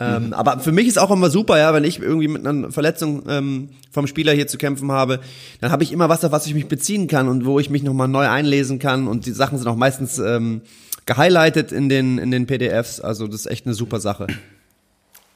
Mhm. 0.00 0.32
Aber 0.32 0.58
für 0.58 0.72
mich 0.72 0.86
ist 0.88 0.98
auch 0.98 1.10
immer 1.10 1.28
super, 1.28 1.58
ja, 1.58 1.74
wenn 1.74 1.84
ich 1.84 2.00
irgendwie 2.00 2.26
mit 2.26 2.46
einer 2.46 2.72
Verletzung 2.72 3.24
ähm, 3.28 3.68
vom 3.92 4.06
Spieler 4.06 4.32
hier 4.32 4.46
zu 4.46 4.56
kämpfen 4.56 4.90
habe, 4.90 5.20
dann 5.60 5.70
habe 5.70 5.82
ich 5.82 5.92
immer 5.92 6.08
was, 6.08 6.24
auf 6.24 6.32
was 6.32 6.46
ich 6.46 6.54
mich 6.54 6.68
beziehen 6.68 7.06
kann 7.06 7.28
und 7.28 7.44
wo 7.44 7.60
ich 7.60 7.68
mich 7.68 7.82
nochmal 7.82 8.08
neu 8.08 8.26
einlesen 8.26 8.78
kann. 8.78 9.06
Und 9.06 9.26
die 9.26 9.32
Sachen 9.32 9.58
sind 9.58 9.68
auch 9.68 9.76
meistens 9.76 10.18
ähm, 10.18 10.62
gehighlightet 11.06 11.70
in 11.70 11.88
den, 11.88 12.18
in 12.18 12.30
den 12.30 12.46
PDFs. 12.46 13.00
Also 13.00 13.26
das 13.26 13.40
ist 13.40 13.46
echt 13.46 13.66
eine 13.66 13.74
super 13.74 14.00
Sache. 14.00 14.26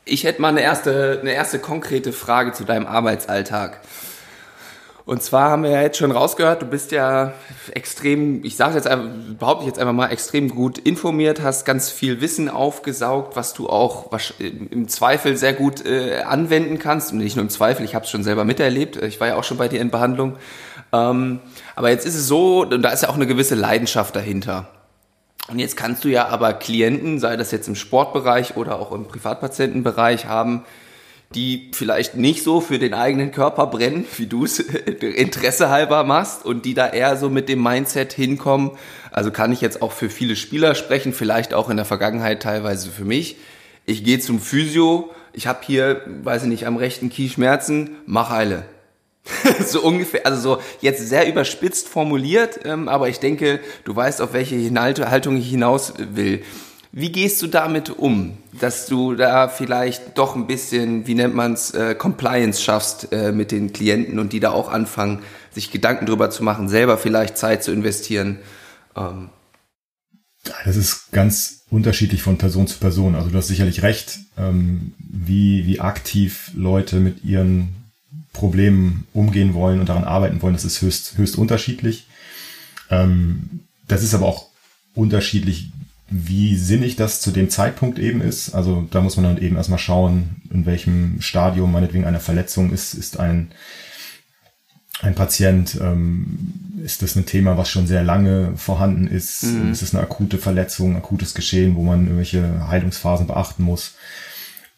Ich 0.07 0.25
hätte 0.25 0.41
mal 0.41 0.49
eine 0.49 0.63
erste, 0.63 1.19
eine 1.21 1.33
erste 1.33 1.59
konkrete 1.59 2.13
Frage 2.13 2.53
zu 2.53 2.65
deinem 2.65 2.87
Arbeitsalltag. 2.87 3.83
Und 5.09 5.23
zwar 5.23 5.49
haben 5.49 5.63
wir 5.63 5.71
ja 5.71 5.81
jetzt 5.81 5.97
schon 5.97 6.11
rausgehört, 6.11 6.61
du 6.61 6.67
bist 6.67 6.93
ja 6.93 7.33
extrem, 7.73 8.45
ich 8.45 8.57
sage 8.57 8.75
jetzt 8.75 8.87
behaupte 9.39 9.63
ich 9.63 9.67
jetzt 9.67 9.79
einfach 9.79 9.95
mal, 9.95 10.09
extrem 10.09 10.51
gut 10.51 10.77
informiert, 10.77 11.41
hast 11.41 11.65
ganz 11.65 11.89
viel 11.89 12.21
Wissen 12.21 12.51
aufgesaugt, 12.51 13.35
was 13.35 13.55
du 13.55 13.71
auch 13.71 14.11
im 14.39 14.87
Zweifel 14.89 15.39
sehr 15.39 15.55
gut 15.55 15.87
äh, 15.87 16.21
anwenden 16.27 16.79
kannst. 16.79 17.13
Und 17.13 17.21
nicht 17.21 17.37
nur 17.37 17.43
im 17.43 17.49
Zweifel, 17.49 17.87
ich 17.87 17.95
habe 17.95 18.05
es 18.05 18.11
schon 18.11 18.23
selber 18.23 18.45
miterlebt. 18.45 18.97
Ich 18.97 19.19
war 19.19 19.29
ja 19.29 19.37
auch 19.37 19.45
schon 19.45 19.57
bei 19.57 19.69
dir 19.69 19.81
in 19.81 19.91
Behandlung. 19.91 20.37
Ähm, 20.93 21.41
aber 21.75 21.89
jetzt 21.89 22.05
ist 22.05 22.15
es 22.15 22.27
so, 22.27 22.61
und 22.61 22.83
da 22.83 22.91
ist 22.91 23.03
ja 23.03 23.09
auch 23.09 23.17
eine 23.17 23.27
gewisse 23.27 23.55
Leidenschaft 23.55 24.15
dahinter. 24.15 24.69
Und 25.51 25.59
jetzt 25.59 25.79
kannst 25.79 26.05
du 26.05 26.09
ja 26.09 26.29
aber 26.29 26.53
Klienten, 26.53 27.19
sei 27.19 27.39
das 27.39 27.51
jetzt 27.51 27.67
im 27.67 27.77
Sportbereich 27.77 28.59
oder 28.59 28.79
auch 28.79 28.93
im 28.93 29.09
Privatpatientenbereich 29.09 30.27
haben, 30.27 30.67
die 31.35 31.71
vielleicht 31.75 32.17
nicht 32.17 32.43
so 32.43 32.61
für 32.61 32.79
den 32.79 32.95
eigenen 32.95 33.33
Körper 33.33 33.67
brennen, 33.67 34.07
wie 34.17 34.27
du 34.27 34.45
es 34.45 34.59
Interesse 35.01 35.69
halber 35.69 36.05
machst 36.05 36.45
und 36.45 36.65
die 36.65 36.75
da 36.75 36.89
eher 36.89 37.17
so 37.17 37.29
mit 37.29 37.49
dem 37.49 37.63
Mindset 37.63 38.13
hinkommen. 38.13 38.73
Also 39.11 39.31
kann 39.31 39.53
ich 39.53 39.61
jetzt 39.61 39.83
auch 39.83 39.93
für 39.93 40.09
viele 40.09 40.37
Spieler 40.37 40.75
sprechen, 40.75 41.13
vielleicht 41.13 41.53
auch 41.53 41.69
in 41.69 41.77
der 41.77 41.85
Vergangenheit 41.87 42.43
teilweise 42.43 42.91
für 42.91 43.05
mich. 43.05 43.37
Ich 43.85 44.05
gehe 44.05 44.19
zum 44.21 44.41
Physio, 44.41 45.11
ich 45.33 45.47
habe 45.47 45.61
hier, 45.63 46.03
weiß 46.23 46.45
ich 46.45 46.49
nicht, 46.49 46.67
am 46.67 46.77
rechten 46.77 47.11
Knie 47.11 47.29
Schmerzen, 47.29 47.97
mach 48.07 48.31
heile. 48.31 48.65
so 49.67 49.83
ungefähr, 49.83 50.25
also 50.25 50.41
so 50.41 50.63
jetzt 50.81 51.07
sehr 51.07 51.29
überspitzt 51.29 51.89
formuliert, 51.89 52.61
ähm, 52.65 52.89
aber 52.89 53.09
ich 53.09 53.21
denke, 53.21 53.61
du 53.85 53.95
weißt, 53.95 54.23
auf 54.23 54.33
welche 54.33 54.57
Haltung 55.11 55.37
ich 55.37 55.51
hinaus 55.51 55.93
will. 55.99 56.43
Wie 56.91 57.13
gehst 57.13 57.43
du 57.43 57.47
damit 57.49 57.91
um, 57.91 58.39
dass 58.59 58.87
du 58.87 59.15
da 59.15 59.49
vielleicht 59.49 60.17
doch 60.17 60.35
ein 60.37 60.47
bisschen, 60.47 61.07
wie 61.07 61.15
nennt 61.15 61.35
man's, 61.35 61.71
äh, 61.73 61.95
Compliance 61.95 62.63
schaffst 62.63 63.13
äh, 63.13 63.31
mit 63.31 63.53
den 63.53 63.73
Klienten 63.73 64.19
und 64.19 64.33
die 64.33 64.41
da 64.41 64.51
auch 64.51 64.71
anfangen, 64.71 65.21
sich 65.53 65.71
Gedanken 65.71 66.07
drüber 66.07 66.31
zu 66.31 66.43
machen, 66.43 66.69
selber 66.69 66.97
vielleicht 66.97 67.37
Zeit 67.37 67.63
zu 67.63 67.73
investieren? 67.73 68.39
Ähm. 68.97 69.29
Das 70.65 70.77
ist 70.77 71.13
ganz 71.13 71.65
unterschiedlich 71.71 72.23
von 72.23 72.39
Person 72.39 72.67
zu 72.67 72.79
Person. 72.79 73.15
Also 73.15 73.29
du 73.29 73.37
hast 73.37 73.49
sicherlich 73.49 73.83
recht, 73.83 74.19
ähm, 74.39 74.95
wie, 74.99 75.67
wie 75.67 75.81
aktiv 75.81 76.51
Leute 76.55 77.01
mit 77.01 77.23
ihren 77.23 77.75
Problemen 78.33 79.07
umgehen 79.13 79.53
wollen 79.53 79.81
und 79.81 79.89
daran 79.89 80.05
arbeiten 80.05 80.41
wollen, 80.41 80.55
das 80.55 80.65
ist 80.65 80.81
höchst, 80.81 81.19
höchst 81.19 81.37
unterschiedlich. 81.37 82.07
Ähm, 82.91 83.61
das 83.87 84.03
ist 84.03 84.15
aber 84.15 84.27
auch 84.27 84.47
unterschiedlich, 84.95 85.71
wie 86.11 86.57
sinnig 86.57 86.97
das 86.97 87.21
zu 87.21 87.31
dem 87.31 87.51
Zeitpunkt 87.51 87.99
eben 87.99 88.21
ist. 88.21 88.55
Also 88.55 88.87
da 88.91 89.01
muss 89.01 89.17
man 89.17 89.25
dann 89.25 89.43
eben 89.43 89.57
erstmal 89.57 89.79
schauen, 89.79 90.43
in 90.51 90.65
welchem 90.65 91.21
Stadium 91.21 91.71
meinetwegen 91.71 92.07
einer 92.07 92.21
Verletzung 92.21 92.73
ist, 92.73 92.95
ist 92.95 93.21
ein, 93.21 93.53
ein 95.03 95.15
Patient, 95.15 95.79
ähm, 95.81 96.81
ist 96.83 97.03
das 97.03 97.15
ein 97.17 97.27
Thema, 97.27 97.59
was 97.59 97.69
schon 97.69 97.87
sehr 97.87 98.03
lange 98.03 98.57
vorhanden 98.57 99.07
ist? 99.07 99.43
Mhm. 99.45 99.71
Ist 99.71 99.83
es 99.83 99.95
eine 99.95 100.03
akute 100.03 100.39
Verletzung, 100.39 100.97
akutes 100.97 101.35
Geschehen, 101.35 101.75
wo 101.77 101.83
man 101.83 102.05
irgendwelche 102.05 102.69
Heilungsphasen 102.69 103.27
beachten 103.27 103.63
muss? 103.63 103.95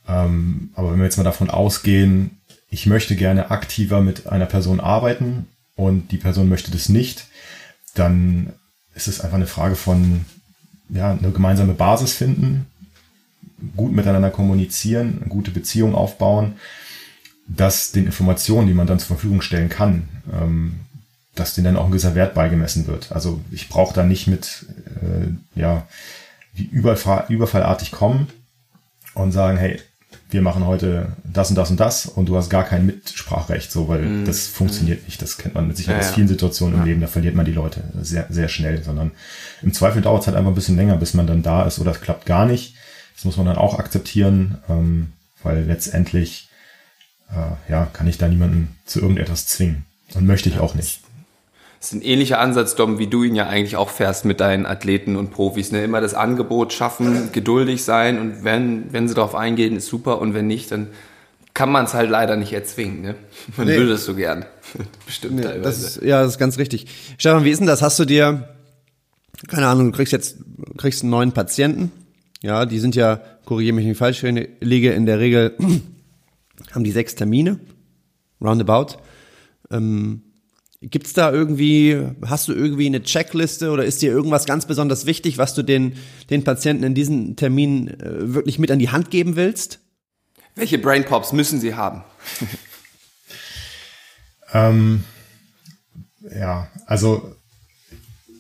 Ähm, 0.09 0.71
aber 0.75 0.91
wenn 0.91 0.99
wir 0.99 1.05
jetzt 1.05 1.19
mal 1.19 1.25
davon 1.25 1.51
ausgehen, 1.51 2.41
ich 2.71 2.87
möchte 2.87 3.15
gerne 3.15 3.51
aktiver 3.53 4.01
mit 4.01 4.27
einer 4.27 4.47
Person 4.47 4.81
arbeiten 4.81 5.47
und 5.77 6.11
die 6.11 6.19
Person 6.19 6.49
möchte 6.49 6.73
das 6.73 6.89
nicht, 6.89 7.27
dann 7.95 8.53
ist 8.95 9.07
es 9.07 9.21
einfach 9.21 9.37
eine 9.37 9.47
Frage 9.47 9.77
von 9.77 10.25
ja, 10.93 11.13
eine 11.13 11.31
gemeinsame 11.31 11.75
Basis 11.75 12.15
finden, 12.15 12.67
gut 13.77 13.93
miteinander 13.93 14.31
kommunizieren, 14.31 15.25
gute 15.29 15.51
Beziehung 15.51 15.95
aufbauen, 15.95 16.55
dass 17.47 17.93
den 17.93 18.07
Informationen, 18.07 18.67
die 18.67 18.75
man 18.75 18.87
dann 18.87 18.99
zur 18.99 19.09
Verfügung 19.09 19.43
stellen 19.43 19.69
kann, 19.69 20.09
ähm, 20.33 20.81
dass 21.35 21.55
denen 21.55 21.67
dann 21.67 21.77
auch 21.77 21.87
ein 21.87 21.91
gewisser 21.91 22.15
Wert 22.15 22.35
beigemessen 22.35 22.87
wird. 22.87 23.13
Also 23.13 23.41
ich 23.51 23.69
brauche 23.69 23.95
da 23.95 24.03
nicht 24.03 24.27
mit 24.27 24.67
äh, 25.03 25.59
ja 25.59 25.87
wie 26.55 26.65
Überfall, 26.65 27.27
überfallartig 27.29 27.93
kommen 27.93 28.29
und 29.15 29.33
sagen, 29.33 29.57
hey, 29.57 29.81
wir 30.31 30.43
machen 30.43 30.67
heute 30.67 31.13
das 31.25 31.51
und 31.51 31.57
das 31.57 31.71
und 31.71 31.81
das 31.81 32.07
und 32.07 32.29
du 32.29 32.37
hast 32.37 32.51
gar 32.51 32.65
kein 32.65 32.87
Mitsprachrecht, 32.87 33.71
so, 33.71 33.89
weil 33.89 34.03
mm. 34.03 34.25
das 34.25 34.47
funktioniert 34.47 35.05
nicht. 35.05 35.21
Das 35.21 35.39
kennt 35.39 35.55
man 35.55 35.67
mit 35.67 35.77
Sicherheit 35.77 36.03
ja, 36.03 36.09
aus 36.09 36.15
vielen 36.15 36.29
Situationen 36.29 36.77
ja. 36.77 36.83
im 36.83 36.89
Leben, 36.89 37.01
da 37.01 37.07
verliert 37.07 37.35
man 37.35 37.47
die 37.47 37.53
Leute 37.53 37.83
sehr, 38.01 38.27
sehr 38.31 38.49
schnell, 38.49 38.83
sondern 38.83 39.11
im 39.63 39.73
Zweifel 39.73 40.03
dauert 40.03 40.23
es 40.23 40.27
halt 40.27 40.37
einfach 40.37 40.51
ein 40.51 40.55
bisschen 40.55 40.77
länger, 40.77 40.97
bis 40.97 41.15
man 41.15 41.27
dann 41.27 41.43
da 41.43 41.65
ist 41.65 41.79
oder 41.79 41.91
es 41.91 42.01
klappt 42.01 42.27
gar 42.27 42.47
nicht. 42.47 42.75
Das 43.15 43.25
muss 43.25 43.37
man 43.37 43.47
dann 43.47 43.57
auch 43.57 43.79
akzeptieren, 43.79 44.59
ähm, 44.69 45.13
weil 45.43 45.65
letztendlich 45.65 46.49
äh, 47.31 47.71
ja, 47.71 47.87
kann 47.93 48.07
ich 48.07 48.19
da 48.19 48.29
niemanden 48.29 48.77
zu 48.85 49.01
irgendetwas 49.01 49.47
zwingen. 49.47 49.85
Und 50.15 50.27
möchte 50.27 50.49
ich 50.49 50.57
ja, 50.57 50.61
auch 50.61 50.75
nicht. 50.75 51.01
Das 51.81 51.89
ist 51.89 51.95
ein 51.95 52.03
ähnlicher 52.03 52.39
Ansatz, 52.39 52.75
Dom, 52.75 52.99
wie 52.99 53.07
du 53.07 53.25
ihn 53.25 53.35
ja 53.35 53.49
eigentlich 53.49 53.77
auch 53.77 53.89
fährst 53.89 54.27
mit 54.27 54.39
deinen 54.41 54.67
Athleten 54.67 55.17
und 55.17 55.31
Profis. 55.31 55.73
Ne? 55.73 55.83
Immer 55.83 56.03
das 56.03 56.13
Angebot 56.13 56.75
schaffen, 56.75 57.33
geduldig 57.33 57.85
sein 57.85 58.21
und 58.21 58.45
wenn, 58.45 58.93
wenn 58.93 59.09
sie 59.09 59.15
darauf 59.15 59.35
eingehen, 59.35 59.77
ist 59.77 59.87
super 59.87 60.21
und 60.21 60.35
wenn 60.35 60.47
nicht, 60.47 60.71
dann 60.71 60.89
kann 61.55 61.73
man 61.73 61.87
es 61.87 61.95
halt 61.95 62.11
leider 62.11 62.37
nicht 62.37 62.53
erzwingen. 62.53 63.01
Ne? 63.01 63.15
Man 63.57 63.67
nee. 63.67 63.79
würde 63.79 63.95
es 63.95 64.05
so 64.05 64.15
gern. 64.15 64.45
Bestimmt 65.07 65.37
nee, 65.37 65.43
teilweise. 65.43 65.63
Das 65.63 65.79
ist, 65.79 66.03
ja, 66.03 66.23
das 66.23 66.33
ist 66.33 66.39
ganz 66.39 66.59
richtig. 66.59 66.87
Stefan, 67.17 67.45
wie 67.45 67.51
ist 67.51 67.61
denn 67.61 67.67
das? 67.67 67.81
Hast 67.81 67.99
du 67.99 68.05
dir, 68.05 68.51
keine 69.49 69.67
Ahnung, 69.67 69.91
du 69.91 69.97
kriegst 69.97 70.13
jetzt 70.13 70.37
kriegst 70.77 71.03
einen 71.03 71.11
neuen 71.11 71.33
Patienten. 71.33 71.93
Ja, 72.43 72.67
die 72.67 72.79
sind 72.79 72.95
ja, 72.95 73.23
korrigiere 73.47 73.75
mich 73.75 73.87
nicht 73.87 73.97
falsch, 73.97 74.23
liege 74.61 74.93
in 74.93 75.07
der 75.07 75.19
Regel, 75.19 75.57
haben 76.73 76.85
die 76.85 76.93
sechs 76.93 77.15
Termine, 77.15 77.59
roundabout. 78.39 78.99
Ähm, 79.71 80.23
Gibt's 80.83 81.13
da 81.13 81.31
irgendwie, 81.31 82.07
hast 82.25 82.49
du 82.49 82.55
irgendwie 82.55 82.87
eine 82.87 83.03
Checkliste 83.03 83.71
oder 83.71 83.85
ist 83.85 84.01
dir 84.01 84.11
irgendwas 84.11 84.47
ganz 84.47 84.65
besonders 84.65 85.05
wichtig, 85.05 85.37
was 85.37 85.55
du 85.55 85.63
den, 85.63 85.97
den 86.31 86.43
Patienten 86.43 86.85
in 86.85 86.95
diesen 86.95 87.37
Termin 87.37 87.89
äh, 87.89 88.33
wirklich 88.33 88.59
mit 88.59 88.71
an 88.71 88.79
die 88.79 88.89
Hand 88.89 89.11
geben 89.11 89.37
willst? 89.37 89.81
Welche 90.55 90.79
Brain 90.79 91.05
Pops 91.05 91.33
müssen 91.33 91.61
sie 91.61 91.75
haben? 91.75 92.03
ähm, 94.55 95.05
ja, 96.35 96.71
also 96.87 97.37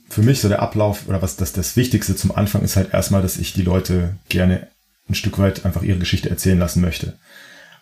für 0.09 0.23
mich 0.23 0.41
so 0.41 0.49
der 0.49 0.63
Ablauf 0.63 1.09
oder 1.09 1.21
was 1.21 1.37
das, 1.37 1.53
das 1.53 1.77
Wichtigste 1.77 2.17
zum 2.17 2.35
Anfang 2.35 2.63
ist 2.63 2.77
halt 2.77 2.93
erstmal, 2.93 3.23
dass 3.23 3.37
ich 3.37 3.53
die 3.53 3.63
Leute 3.63 4.17
gerne 4.29 4.69
ein 5.09 5.15
Stück 5.15 5.39
weit 5.39 5.67
einfach 5.67 5.83
ihre 5.83 5.99
Geschichte 5.99 6.31
erzählen 6.31 6.59
lassen 6.59 6.81
möchte. 6.81 7.19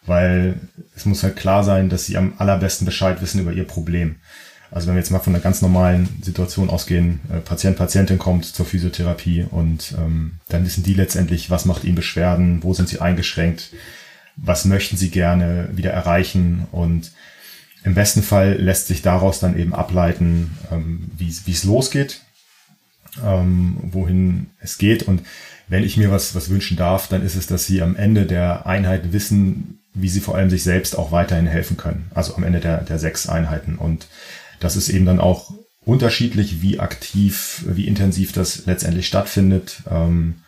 Weil 0.05 0.61
es 0.97 1.05
muss 1.05 1.23
halt 1.23 1.37
klar 1.37 1.65
sein, 1.65 1.89
dass 1.89 2.07
sie 2.07 2.17
am 2.17 2.35
allerbesten 2.39 2.85
Bescheid 2.85 3.23
wissen 3.23 3.41
über 3.41 3.53
ihr 3.53 3.67
Problem. 3.67 4.17
Also 4.71 4.87
wenn 4.87 4.95
wir 4.95 5.01
jetzt 5.01 5.11
mal 5.11 5.19
von 5.19 5.35
einer 5.35 5.43
ganz 5.43 5.63
normalen 5.63 6.09
Situation 6.23 6.69
ausgehen, 6.69 7.21
äh, 7.33 7.39
Patient, 7.39 7.77
Patientin 7.77 8.19
kommt 8.19 8.45
zur 8.45 8.67
Physiotherapie 8.67 9.47
und 9.51 9.95
ähm, 9.99 10.33
dann 10.49 10.65
wissen 10.65 10.85
die 10.85 10.95
letztendlich, 10.95 11.51
was 11.51 11.65
macht 11.65 11.85
ihnen 11.85 11.95
Beschwerden, 11.95 12.63
wo 12.63 12.75
sind 12.75 12.89
sie 12.89 13.01
eingeschränkt, 13.01 13.73
was 14.37 14.65
möchten 14.65 14.97
sie 14.97 15.11
gerne 15.11 15.71
wieder 15.73 15.91
erreichen 15.91 16.67
und 16.71 17.13
im 17.85 17.95
besten 17.95 18.23
Fall 18.23 18.55
lässt 18.55 18.89
sich 18.89 19.03
daraus 19.03 19.41
dann 19.41 19.59
eben 19.59 19.75
ableiten, 19.75 20.59
ähm, 20.71 21.11
wie 21.17 21.29
es 21.29 21.65
losgeht, 21.65 22.21
ähm, 23.25 23.79
wohin 23.83 24.51
es 24.61 24.77
geht 24.77 25.03
und 25.05 25.23
wenn 25.69 25.85
ich 25.85 25.97
mir 25.97 26.11
was, 26.11 26.35
was 26.35 26.51
wünschen 26.51 26.77
darf, 26.77 27.09
dann 27.09 27.25
ist 27.25 27.37
es, 27.37 27.47
dass 27.47 27.67
sie 27.67 27.83
am 27.83 27.95
Ende 27.95 28.27
der 28.27 28.67
Einheit 28.67 29.13
wissen, 29.13 29.81
wie 29.95 30.09
sie 30.09 30.21
vor 30.21 30.37
allem 30.37 30.51
sich 30.51 30.63
selbst 30.63 30.97
auch 30.97 31.13
weiterhin 31.13 31.47
helfen 31.47 31.77
können. 31.77 32.11
Also 32.15 32.37
am 32.37 32.45
Ende 32.45 32.61
der, 32.61 32.83
der 32.83 32.99
sechs 32.99 33.29
Einheiten. 33.29 33.77
Und 33.77 34.07
das 34.61 34.77
ist 34.77 34.89
eben 34.89 35.07
dann 35.07 35.21
auch 35.21 35.53
unterschiedlich, 35.85 36.61
wie 36.61 36.81
aktiv, 36.81 37.65
wie 37.67 37.87
intensiv 37.87 38.33
das 38.33 38.67
letztendlich 38.67 39.07
stattfindet. 39.07 39.83
Ähm, 39.91 40.43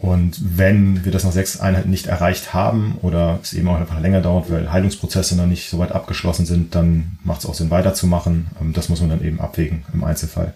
und 0.00 0.40
wenn 0.56 1.04
wir 1.04 1.10
das 1.10 1.24
nach 1.24 1.32
sechs 1.32 1.58
Einheiten 1.58 1.90
nicht 1.90 2.06
erreicht 2.06 2.54
haben 2.54 2.98
oder 3.02 3.40
es 3.42 3.52
eben 3.52 3.68
auch 3.68 3.76
einfach 3.76 4.00
länger 4.00 4.20
dauert, 4.20 4.48
weil 4.48 4.72
Heilungsprozesse 4.72 5.36
noch 5.36 5.46
nicht 5.46 5.68
so 5.68 5.78
weit 5.78 5.90
abgeschlossen 5.90 6.46
sind, 6.46 6.74
dann 6.76 7.18
macht 7.24 7.40
es 7.40 7.46
auch 7.46 7.54
Sinn 7.54 7.70
weiterzumachen. 7.70 8.48
Ähm, 8.60 8.72
das 8.72 8.88
muss 8.88 9.00
man 9.00 9.10
dann 9.10 9.24
eben 9.24 9.40
abwägen 9.40 9.84
im 9.92 10.04
Einzelfall. 10.04 10.54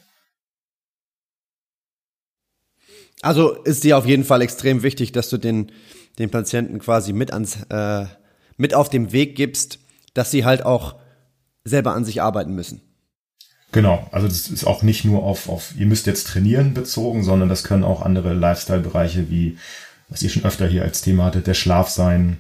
Also 3.21 3.53
ist 3.63 3.85
dir 3.85 3.99
auf 3.99 4.07
jeden 4.07 4.25
Fall 4.25 4.43
extrem 4.43 4.83
wichtig, 4.83 5.13
dass 5.13 5.29
du 5.29 5.39
den, 5.39 5.71
den 6.19 6.31
Patienten 6.31 6.81
quasi 6.81 7.13
mit 7.13 7.33
ans, 7.33 7.59
äh, 7.69 8.07
mit 8.57 8.75
auf 8.75 8.91
dem 8.91 9.13
Weg 9.13 9.37
gibst, 9.37 9.79
dass 10.15 10.33
sie 10.33 10.45
halt 10.45 10.65
auch 10.67 10.97
selber 11.65 11.95
an 11.95 12.05
sich 12.05 12.23
arbeiten 12.23 12.55
müssen. 12.55 12.81
Genau, 13.73 14.07
also 14.13 14.29
das 14.29 14.49
ist 14.49 14.65
auch 14.65 14.83
nicht 14.83 15.05
nur 15.05 15.23
auf, 15.25 15.49
auf 15.49 15.75
ihr 15.79 15.87
müsst 15.87 16.07
jetzt 16.07 16.27
trainieren 16.27 16.75
bezogen, 16.75 17.25
sondern 17.25 17.49
das 17.49 17.65
können 17.65 17.85
auch 17.85 18.03
andere 18.03 18.35
Lifestyle-Bereiche 18.35 19.31
wie, 19.31 19.57
was 20.11 20.23
ihr 20.23 20.29
schon 20.29 20.45
öfter 20.45 20.67
hier 20.67 20.83
als 20.83 21.01
Thema 21.01 21.25
hattet, 21.25 21.47
der 21.47 21.55
Schlaf 21.55 21.89
sein. 21.89 22.39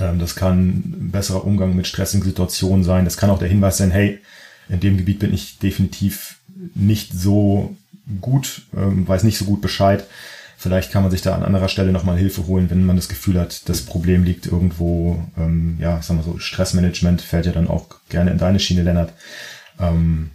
Ähm, 0.00 0.18
das 0.18 0.34
kann 0.34 1.10
besserer 1.12 1.44
Umgang 1.44 1.76
mit 1.76 1.86
stressigen 1.86 2.24
Situationen 2.26 2.82
sein. 2.82 3.04
Das 3.04 3.16
kann 3.16 3.30
auch 3.30 3.38
der 3.38 3.48
Hinweis 3.48 3.76
sein, 3.76 3.92
hey, 3.92 4.18
in 4.68 4.80
dem 4.80 4.96
Gebiet 4.96 5.20
bin 5.20 5.32
ich 5.32 5.58
definitiv 5.58 6.40
nicht 6.74 7.12
so 7.12 7.76
gut, 8.20 8.62
ähm, 8.76 9.06
weiß 9.06 9.22
nicht 9.22 9.38
so 9.38 9.44
gut 9.44 9.60
Bescheid. 9.60 10.04
Vielleicht 10.60 10.90
kann 10.90 11.02
man 11.02 11.12
sich 11.12 11.22
da 11.22 11.36
an 11.36 11.44
anderer 11.44 11.68
Stelle 11.68 11.92
nochmal 11.92 12.18
Hilfe 12.18 12.48
holen, 12.48 12.68
wenn 12.68 12.84
man 12.84 12.96
das 12.96 13.08
Gefühl 13.08 13.38
hat, 13.38 13.68
das 13.68 13.82
Problem 13.82 14.24
liegt 14.24 14.46
irgendwo, 14.46 15.22
ähm, 15.36 15.78
ja, 15.80 16.02
sagen 16.02 16.18
wir 16.18 16.24
so, 16.24 16.38
Stressmanagement 16.38 17.22
fällt 17.22 17.46
ja 17.46 17.52
dann 17.52 17.68
auch 17.68 17.86
gerne 18.08 18.32
in 18.32 18.38
deine 18.38 18.58
Schiene, 18.58 18.82
Lennart. 18.82 19.12
Ähm, 19.78 20.32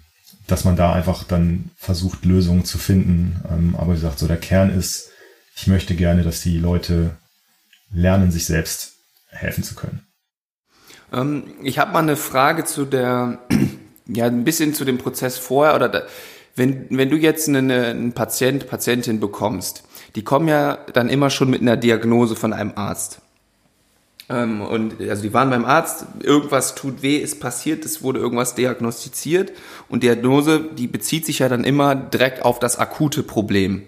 dass 0.48 0.64
man 0.64 0.78
da 0.78 0.94
einfach 0.94 1.26
dann 1.26 1.72
versucht, 1.76 2.24
Lösungen 2.24 2.64
zu 2.64 2.78
finden. 2.78 3.42
Ähm, 3.52 3.76
aber 3.78 3.92
wie 3.92 3.96
gesagt, 3.96 4.18
so 4.18 4.28
der 4.28 4.38
Kern 4.38 4.70
ist, 4.70 5.10
ich 5.58 5.68
möchte 5.68 5.94
gerne, 5.94 6.24
dass 6.24 6.40
die 6.40 6.58
Leute 6.58 7.18
lernen, 7.92 8.32
sich 8.32 8.46
selbst 8.46 8.94
helfen 9.28 9.64
zu 9.64 9.76
können. 9.76 10.08
Ähm, 11.12 11.54
ich 11.64 11.80
habe 11.80 11.92
mal 11.92 12.00
eine 12.00 12.16
Frage 12.16 12.64
zu 12.64 12.86
der, 12.86 13.40
ja, 14.08 14.26
ein 14.26 14.46
bisschen 14.46 14.74
zu 14.74 14.86
dem 14.86 15.00
Prozess 15.00 15.38
vorher 15.38 15.76
oder 15.76 15.90
da, 15.90 16.04
wenn, 16.56 16.88
wenn 16.92 17.10
du 17.10 17.18
jetzt 17.18 17.50
eine, 17.50 17.88
einen 17.88 18.14
Patient, 18.14 18.68
Patientin 18.68 19.20
bekommst, 19.20 19.84
die 20.16 20.24
kommen 20.24 20.48
ja 20.48 20.78
dann 20.94 21.10
immer 21.10 21.30
schon 21.30 21.50
mit 21.50 21.62
einer 21.62 21.78
Diagnose 21.78 22.36
von 22.36 22.54
einem 22.54 22.74
Arzt. 22.76 23.22
Ähm, 24.30 24.62
und 24.62 25.02
also 25.02 25.22
die 25.24 25.34
waren 25.34 25.50
beim 25.50 25.66
Arzt, 25.66 26.06
irgendwas 26.22 26.76
tut 26.76 27.02
weh, 27.02 27.18
ist 27.18 27.40
passiert, 27.40 27.86
es 27.86 28.02
wurde 28.02 28.20
irgendwas 28.20 28.56
diagnostiziert 28.56 29.52
und 29.90 30.04
Diagnose, 30.04 30.70
die 30.78 30.88
bezieht 30.88 31.26
sich 31.26 31.40
ja 31.40 31.50
dann 31.50 31.64
immer 31.64 31.96
direkt 31.96 32.44
auf 32.44 32.60
das 32.60 32.78
akute 32.78 33.24
Problem. 33.24 33.84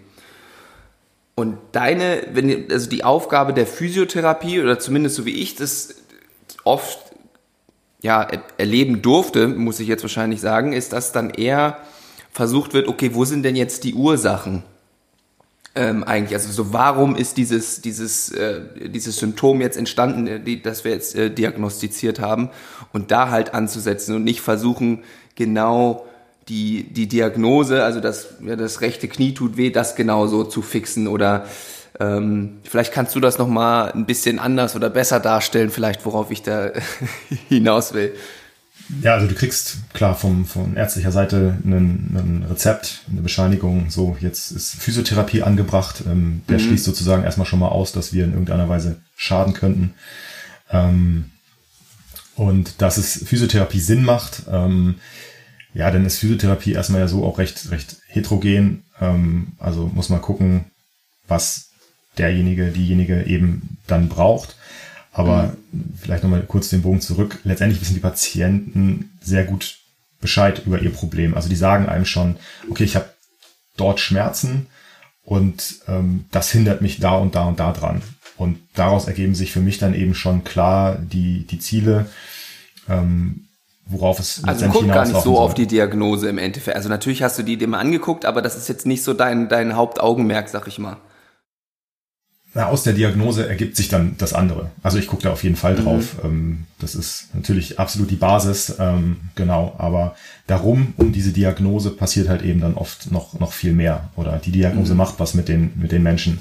Und 1.35 1.57
deine, 1.73 2.23
wenn, 2.33 2.71
also 2.71 2.89
die 2.89 3.03
Aufgabe 3.03 3.53
der 3.53 3.67
Physiotherapie 3.67 4.61
oder 4.61 4.79
zumindest 4.79 5.15
so 5.15 5.25
wie 5.25 5.41
ich 5.41 5.55
das 5.55 5.95
oft 6.63 6.99
ja 8.01 8.27
erleben 8.57 9.01
durfte, 9.01 9.47
muss 9.47 9.79
ich 9.79 9.87
jetzt 9.87 10.03
wahrscheinlich 10.03 10.39
sagen, 10.39 10.73
ist, 10.73 10.93
dass 10.93 11.11
dann 11.11 11.29
eher 11.29 11.79
versucht 12.31 12.73
wird, 12.73 12.87
okay, 12.87 13.11
wo 13.13 13.25
sind 13.25 13.43
denn 13.43 13.55
jetzt 13.55 13.83
die 13.83 13.93
Ursachen? 13.93 14.63
Ähm, 15.75 16.03
eigentlich? 16.03 16.33
Also 16.33 16.51
so, 16.51 16.73
warum 16.73 17.15
ist 17.15 17.37
dieses, 17.37 17.81
dieses, 17.81 18.31
äh, 18.31 18.61
dieses 18.87 19.17
Symptom 19.17 19.61
jetzt 19.61 19.77
entstanden, 19.77 20.27
äh, 20.27 20.39
die, 20.39 20.61
das 20.61 20.83
wir 20.83 20.91
jetzt 20.91 21.15
äh, 21.15 21.29
diagnostiziert 21.29 22.19
haben 22.19 22.49
und 22.93 23.11
da 23.11 23.29
halt 23.29 23.53
anzusetzen 23.53 24.15
und 24.15 24.23
nicht 24.23 24.41
versuchen, 24.41 25.03
genau 25.35 26.05
die, 26.47 26.83
die 26.83 27.07
Diagnose, 27.07 27.83
also 27.83 27.99
das, 27.99 28.35
ja, 28.45 28.55
das 28.55 28.81
rechte 28.81 29.07
Knie 29.07 29.33
tut 29.33 29.57
weh, 29.57 29.69
das 29.69 29.95
genau 29.95 30.27
so 30.27 30.43
zu 30.43 30.61
fixen 30.61 31.07
oder 31.07 31.45
ähm, 31.99 32.59
vielleicht 32.63 32.93
kannst 32.93 33.15
du 33.15 33.19
das 33.19 33.37
nochmal 33.37 33.91
ein 33.91 34.05
bisschen 34.05 34.39
anders 34.39 34.75
oder 34.75 34.89
besser 34.89 35.19
darstellen, 35.19 35.69
vielleicht 35.69 36.05
worauf 36.05 36.31
ich 36.31 36.41
da 36.41 36.71
hinaus 37.49 37.93
will. 37.93 38.13
Ja, 39.01 39.15
also 39.15 39.27
du 39.27 39.33
kriegst 39.33 39.77
klar 39.93 40.15
vom, 40.15 40.45
von 40.45 40.75
ärztlicher 40.75 41.11
Seite 41.11 41.57
ein 41.65 42.45
Rezept, 42.49 43.01
eine 43.11 43.21
Bescheinigung, 43.21 43.89
so 43.89 44.15
jetzt 44.19 44.51
ist 44.51 44.75
Physiotherapie 44.75 45.41
angebracht. 45.41 46.03
Ähm, 46.05 46.41
der 46.47 46.59
mhm. 46.59 46.63
schließt 46.63 46.83
sozusagen 46.83 47.23
erstmal 47.23 47.47
schon 47.47 47.59
mal 47.59 47.69
aus, 47.69 47.91
dass 47.93 48.13
wir 48.13 48.23
in 48.23 48.31
irgendeiner 48.31 48.69
Weise 48.69 48.97
schaden 49.15 49.53
könnten. 49.53 49.95
Ähm, 50.69 51.31
und 52.35 52.81
dass 52.81 52.97
es 52.97 53.23
Physiotherapie 53.25 53.79
Sinn 53.79 54.03
macht, 54.03 54.43
ähm, 54.51 54.95
ja, 55.73 55.89
dann 55.91 56.05
ist 56.05 56.19
Physiotherapie 56.19 56.73
erstmal 56.73 57.01
ja 57.01 57.07
so 57.07 57.25
auch 57.25 57.37
recht, 57.37 57.71
recht 57.71 57.97
heterogen. 58.07 58.83
Ähm, 59.01 59.53
also 59.57 59.87
muss 59.93 60.09
man 60.09 60.21
gucken, 60.21 60.65
was 61.27 61.69
derjenige, 62.17 62.67
diejenige 62.71 63.23
eben 63.23 63.77
dann 63.87 64.09
braucht. 64.09 64.55
Aber 65.15 65.55
mhm. 65.71 65.93
vielleicht 65.97 66.23
nochmal 66.23 66.41
kurz 66.41 66.69
den 66.69 66.81
Bogen 66.81 66.99
zurück. 66.99 67.39
Letztendlich 67.45 67.79
wissen 67.79 67.93
die 67.93 68.01
Patienten 68.01 69.17
sehr 69.21 69.45
gut 69.45 69.77
Bescheid 70.19 70.61
über 70.65 70.81
ihr 70.81 70.91
Problem. 70.91 71.33
Also 71.35 71.47
die 71.47 71.55
sagen 71.55 71.87
einem 71.87 72.05
schon, 72.05 72.35
okay, 72.69 72.83
ich 72.83 72.97
habe 72.97 73.09
dort 73.77 74.01
Schmerzen 74.01 74.67
und 75.23 75.75
ähm, 75.87 76.25
das 76.31 76.51
hindert 76.51 76.81
mich 76.81 76.99
da 76.99 77.15
und 77.15 77.33
da 77.33 77.45
und 77.45 77.61
da 77.61 77.71
dran. 77.71 78.01
Und 78.35 78.59
daraus 78.73 79.07
ergeben 79.07 79.35
sich 79.35 79.53
für 79.53 79.61
mich 79.61 79.77
dann 79.77 79.93
eben 79.93 80.15
schon 80.15 80.43
klar 80.43 80.97
die, 80.99 81.47
die 81.47 81.59
Ziele, 81.59 82.07
ähm, 82.89 83.47
worauf 83.85 84.19
es 84.19 84.43
also 84.43 84.67
guck 84.67 84.87
gar 84.87 85.05
nicht 85.05 85.15
so 85.15 85.35
soll. 85.35 85.37
auf 85.37 85.53
die 85.53 85.67
Diagnose 85.67 86.27
im 86.27 86.39
Endeffekt. 86.39 86.75
Also 86.75 86.89
natürlich 86.89 87.23
hast 87.23 87.39
du 87.39 87.43
die 87.43 87.55
dir 87.55 87.69
mal 87.69 87.79
angeguckt, 87.79 88.25
aber 88.25 88.41
das 88.41 88.57
ist 88.57 88.67
jetzt 88.67 88.85
nicht 88.85 89.03
so 89.03 89.13
dein, 89.13 89.47
dein 89.47 89.77
Hauptaugenmerk, 89.77 90.49
sag 90.49 90.67
ich 90.67 90.77
mal 90.77 90.97
na, 92.55 92.67
aus 92.67 92.83
der 92.83 92.93
Diagnose 92.93 93.47
ergibt 93.47 93.75
sich 93.75 93.89
dann 93.89 94.15
das 94.17 94.33
andere. 94.33 94.71
Also 94.81 94.97
ich 94.97 95.07
gucke 95.07 95.23
da 95.23 95.31
auf 95.31 95.43
jeden 95.43 95.57
Fall 95.57 95.75
drauf. 95.75 96.15
Mhm. 96.23 96.29
Ähm, 96.29 96.63
das 96.79 96.95
ist 96.95 97.27
natürlich 97.35 97.79
absolut 97.79 98.09
die 98.09 98.15
Basis, 98.15 98.77
ähm, 98.79 99.17
genau. 99.35 99.75
Aber 99.77 100.15
darum, 100.47 100.93
um 100.95 101.11
diese 101.11 101.33
Diagnose 101.33 101.91
passiert 101.91 102.29
halt 102.29 102.43
eben 102.43 102.61
dann 102.61 102.75
oft 102.75 103.11
noch, 103.11 103.37
noch 103.39 103.51
viel 103.51 103.73
mehr. 103.73 104.09
Oder 104.15 104.37
die 104.37 104.51
Diagnose 104.51 104.93
mhm. 104.93 104.97
macht 104.99 105.15
was 105.19 105.33
mit 105.33 105.49
den, 105.49 105.73
mit 105.75 105.91
den 105.91 106.01
Menschen 106.01 106.39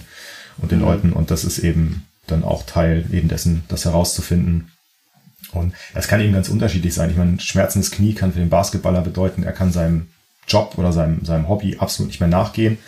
und 0.59 0.71
den 0.71 0.79
mhm. 0.79 0.85
Leuten. 0.85 1.13
Und 1.13 1.33
das 1.33 1.43
ist 1.43 1.59
eben 1.59 2.07
dann 2.29 2.45
auch 2.45 2.63
Teil 2.65 3.05
eben 3.11 3.27
dessen, 3.27 3.65
das 3.67 3.85
herauszufinden, 3.85 4.71
Und 5.51 5.75
das 5.95 6.07
kann 6.07 6.21
eben 6.21 6.33
ganz 6.33 6.49
unterschiedlich 6.49 6.95
sein. 6.95 7.11
Ich 7.11 7.17
meine, 7.17 7.41
schmerzendes 7.41 7.91
Knie 7.91 8.15
kann 8.15 8.33
für 8.33 8.39
den 8.39 8.51
Basketballer 8.51 9.01
bedeuten, 9.03 9.43
er 9.43 9.53
kann 9.53 9.73
seinem 9.73 10.07
Job 10.47 10.79
oder 10.79 10.93
seinem, 10.93 11.25
seinem 11.25 11.49
Hobby 11.49 11.77
absolut 11.79 12.11
nicht 12.11 12.21
mehr 12.21 12.29
nachgehen. 12.29 12.79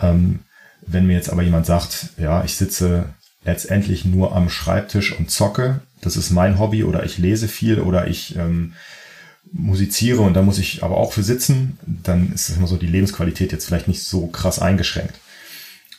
Ähm, 0.00 0.40
wenn 0.86 1.06
mir 1.06 1.14
jetzt 1.14 1.30
aber 1.30 1.42
jemand 1.42 1.66
sagt, 1.66 2.10
ja, 2.18 2.44
ich 2.44 2.56
sitze 2.56 3.06
letztendlich 3.44 4.04
nur 4.04 4.34
am 4.34 4.50
Schreibtisch 4.50 5.16
und 5.16 5.30
zocke, 5.30 5.80
das 6.00 6.16
ist 6.16 6.30
mein 6.30 6.58
Hobby 6.58 6.84
oder 6.84 7.04
ich 7.04 7.18
lese 7.18 7.48
viel 7.48 7.80
oder 7.80 8.06
ich 8.06 8.36
ähm, 8.36 8.74
musiziere 9.52 10.20
und 10.20 10.34
da 10.34 10.42
muss 10.42 10.58
ich 10.58 10.82
aber 10.82 10.96
auch 10.96 11.12
für 11.12 11.22
sitzen, 11.22 11.78
dann 11.86 12.32
ist 12.32 12.48
es 12.48 12.56
immer 12.56 12.66
so 12.66 12.76
die 12.76 12.86
Lebensqualität 12.86 13.52
jetzt 13.52 13.66
vielleicht 13.66 13.88
nicht 13.88 14.04
so 14.04 14.26
krass 14.26 14.58
eingeschränkt. 14.58 15.14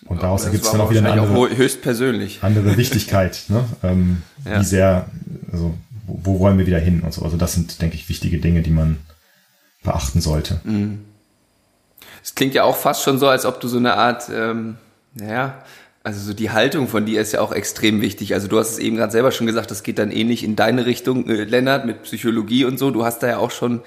Und 0.05 0.23
daraus 0.23 0.45
ergibt 0.45 0.65
es 0.65 0.71
dann 0.71 0.81
auch 0.81 0.89
wieder 0.89 1.01
eine 1.01 1.21
andere, 1.21 1.55
höchstpersönlich. 1.55 2.39
andere 2.41 2.75
Wichtigkeit, 2.77 3.43
ne? 3.49 3.63
ähm, 3.83 4.23
ja. 4.45 4.59
wie 4.59 4.65
sehr, 4.65 5.05
also 5.51 5.77
wo, 6.07 6.19
wo, 6.23 6.39
wollen 6.39 6.57
wir 6.57 6.65
wieder 6.65 6.79
hin 6.79 7.01
und 7.01 7.13
so. 7.13 7.23
Also 7.23 7.37
das 7.37 7.53
sind, 7.53 7.81
denke 7.81 7.95
ich, 7.95 8.09
wichtige 8.09 8.39
Dinge, 8.39 8.61
die 8.61 8.71
man 8.71 8.97
beachten 9.83 10.21
sollte. 10.21 10.59
Mhm. 10.63 10.99
Es 12.23 12.35
klingt 12.35 12.53
ja 12.53 12.63
auch 12.63 12.77
fast 12.77 13.03
schon 13.03 13.17
so, 13.17 13.27
als 13.27 13.45
ob 13.45 13.59
du 13.59 13.67
so 13.67 13.77
eine 13.77 13.95
Art, 13.95 14.29
ähm, 14.33 14.77
naja, 15.15 15.63
also 16.03 16.19
so 16.19 16.33
die 16.33 16.49
Haltung 16.49 16.87
von 16.87 17.05
dir 17.05 17.21
ist 17.21 17.31
ja 17.31 17.41
auch 17.41 17.51
extrem 17.51 18.01
wichtig. 18.01 18.33
Also 18.33 18.47
du 18.47 18.57
hast 18.57 18.71
es 18.71 18.79
eben 18.79 18.95
gerade 18.97 19.11
selber 19.11 19.31
schon 19.31 19.45
gesagt, 19.45 19.69
das 19.69 19.83
geht 19.83 19.99
dann 19.99 20.11
ähnlich 20.11 20.43
in 20.43 20.55
deine 20.55 20.85
Richtung, 20.85 21.29
äh, 21.29 21.43
Lennart, 21.43 21.85
mit 21.85 22.03
Psychologie 22.03 22.65
und 22.65 22.79
so. 22.79 22.89
Du 22.89 23.05
hast 23.05 23.19
da 23.19 23.27
ja 23.27 23.37
auch 23.37 23.51
schon, 23.51 23.81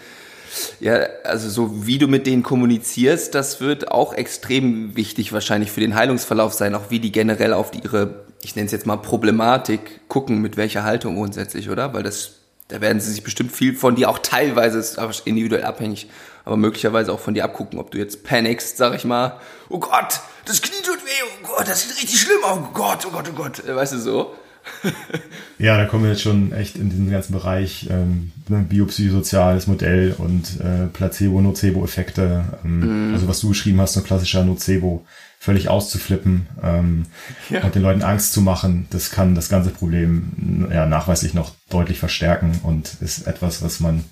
ja, 0.78 1.00
also 1.24 1.48
so 1.48 1.86
wie 1.86 1.98
du 1.98 2.06
mit 2.06 2.26
denen 2.26 2.44
kommunizierst, 2.44 3.34
das 3.34 3.60
wird 3.60 3.90
auch 3.90 4.14
extrem 4.14 4.94
wichtig 4.94 5.32
wahrscheinlich 5.32 5.72
für 5.72 5.80
den 5.80 5.96
Heilungsverlauf 5.96 6.52
sein, 6.52 6.76
auch 6.76 6.90
wie 6.90 7.00
die 7.00 7.10
generell 7.10 7.52
auf 7.52 7.72
die, 7.72 7.80
ihre, 7.80 8.24
ich 8.42 8.54
nenne 8.54 8.66
es 8.66 8.72
jetzt 8.72 8.86
mal 8.86 8.96
Problematik 8.96 10.08
gucken, 10.08 10.40
mit 10.40 10.56
welcher 10.56 10.84
Haltung 10.84 11.16
grundsätzlich, 11.16 11.68
oder? 11.68 11.94
Weil 11.94 12.04
das, 12.04 12.34
da 12.68 12.80
werden 12.80 13.00
sie 13.00 13.10
sich 13.10 13.24
bestimmt 13.24 13.50
viel 13.50 13.74
von 13.74 13.96
dir 13.96 14.08
auch 14.08 14.20
teilweise, 14.20 14.78
ist 14.78 15.00
aber 15.00 15.12
individuell 15.24 15.64
abhängig, 15.64 16.08
aber 16.44 16.56
möglicherweise 16.56 17.12
auch 17.12 17.20
von 17.20 17.34
dir 17.34 17.44
abgucken, 17.44 17.78
ob 17.78 17.90
du 17.90 17.98
jetzt 17.98 18.24
panikst, 18.24 18.76
sag 18.76 18.94
ich 18.94 19.04
mal, 19.04 19.38
oh 19.68 19.78
Gott, 19.78 20.20
das 20.44 20.60
Knie 20.60 20.82
tut 20.82 21.04
weh, 21.04 21.24
oh 21.24 21.46
Gott, 21.46 21.68
das 21.68 21.82
sieht 21.82 21.96
richtig 21.96 22.20
schlimm 22.20 22.44
aus, 22.44 22.58
oh 22.62 22.68
Gott, 22.72 23.06
oh 23.06 23.10
Gott, 23.10 23.28
oh 23.30 23.34
Gott, 23.34 23.64
äh, 23.64 23.74
weißt 23.74 23.94
du 23.94 23.98
so? 23.98 24.34
ja, 25.58 25.76
da 25.76 25.84
kommen 25.84 26.04
wir 26.04 26.10
jetzt 26.10 26.22
schon 26.22 26.52
echt 26.52 26.76
in 26.76 26.88
diesen 26.88 27.10
ganzen 27.10 27.32
Bereich 27.32 27.86
ähm, 27.90 28.32
ne, 28.48 28.64
biopsychosoziales 28.68 29.66
Modell 29.66 30.14
und 30.16 30.58
äh, 30.60 30.86
Placebo-Nocebo-Effekte. 30.92 32.44
Ähm, 32.64 33.10
mm. 33.10 33.14
Also 33.14 33.28
was 33.28 33.40
du 33.40 33.48
geschrieben 33.48 33.80
hast, 33.80 33.92
so 33.92 34.00
ein 34.00 34.06
klassischer 34.06 34.42
Nocebo, 34.42 35.04
völlig 35.38 35.68
auszuflippen 35.68 36.46
ähm, 36.62 37.04
ja. 37.50 37.62
und 37.62 37.74
den 37.74 37.82
Leuten 37.82 38.02
Angst 38.02 38.32
zu 38.32 38.40
machen, 38.40 38.86
das 38.88 39.10
kann 39.10 39.34
das 39.34 39.50
ganze 39.50 39.68
Problem 39.68 40.68
ja, 40.72 40.86
nachweislich 40.86 41.34
noch 41.34 41.52
deutlich 41.68 41.98
verstärken 41.98 42.60
und 42.62 42.96
ist 43.02 43.26
etwas, 43.26 43.62
was 43.62 43.80
man 43.80 44.04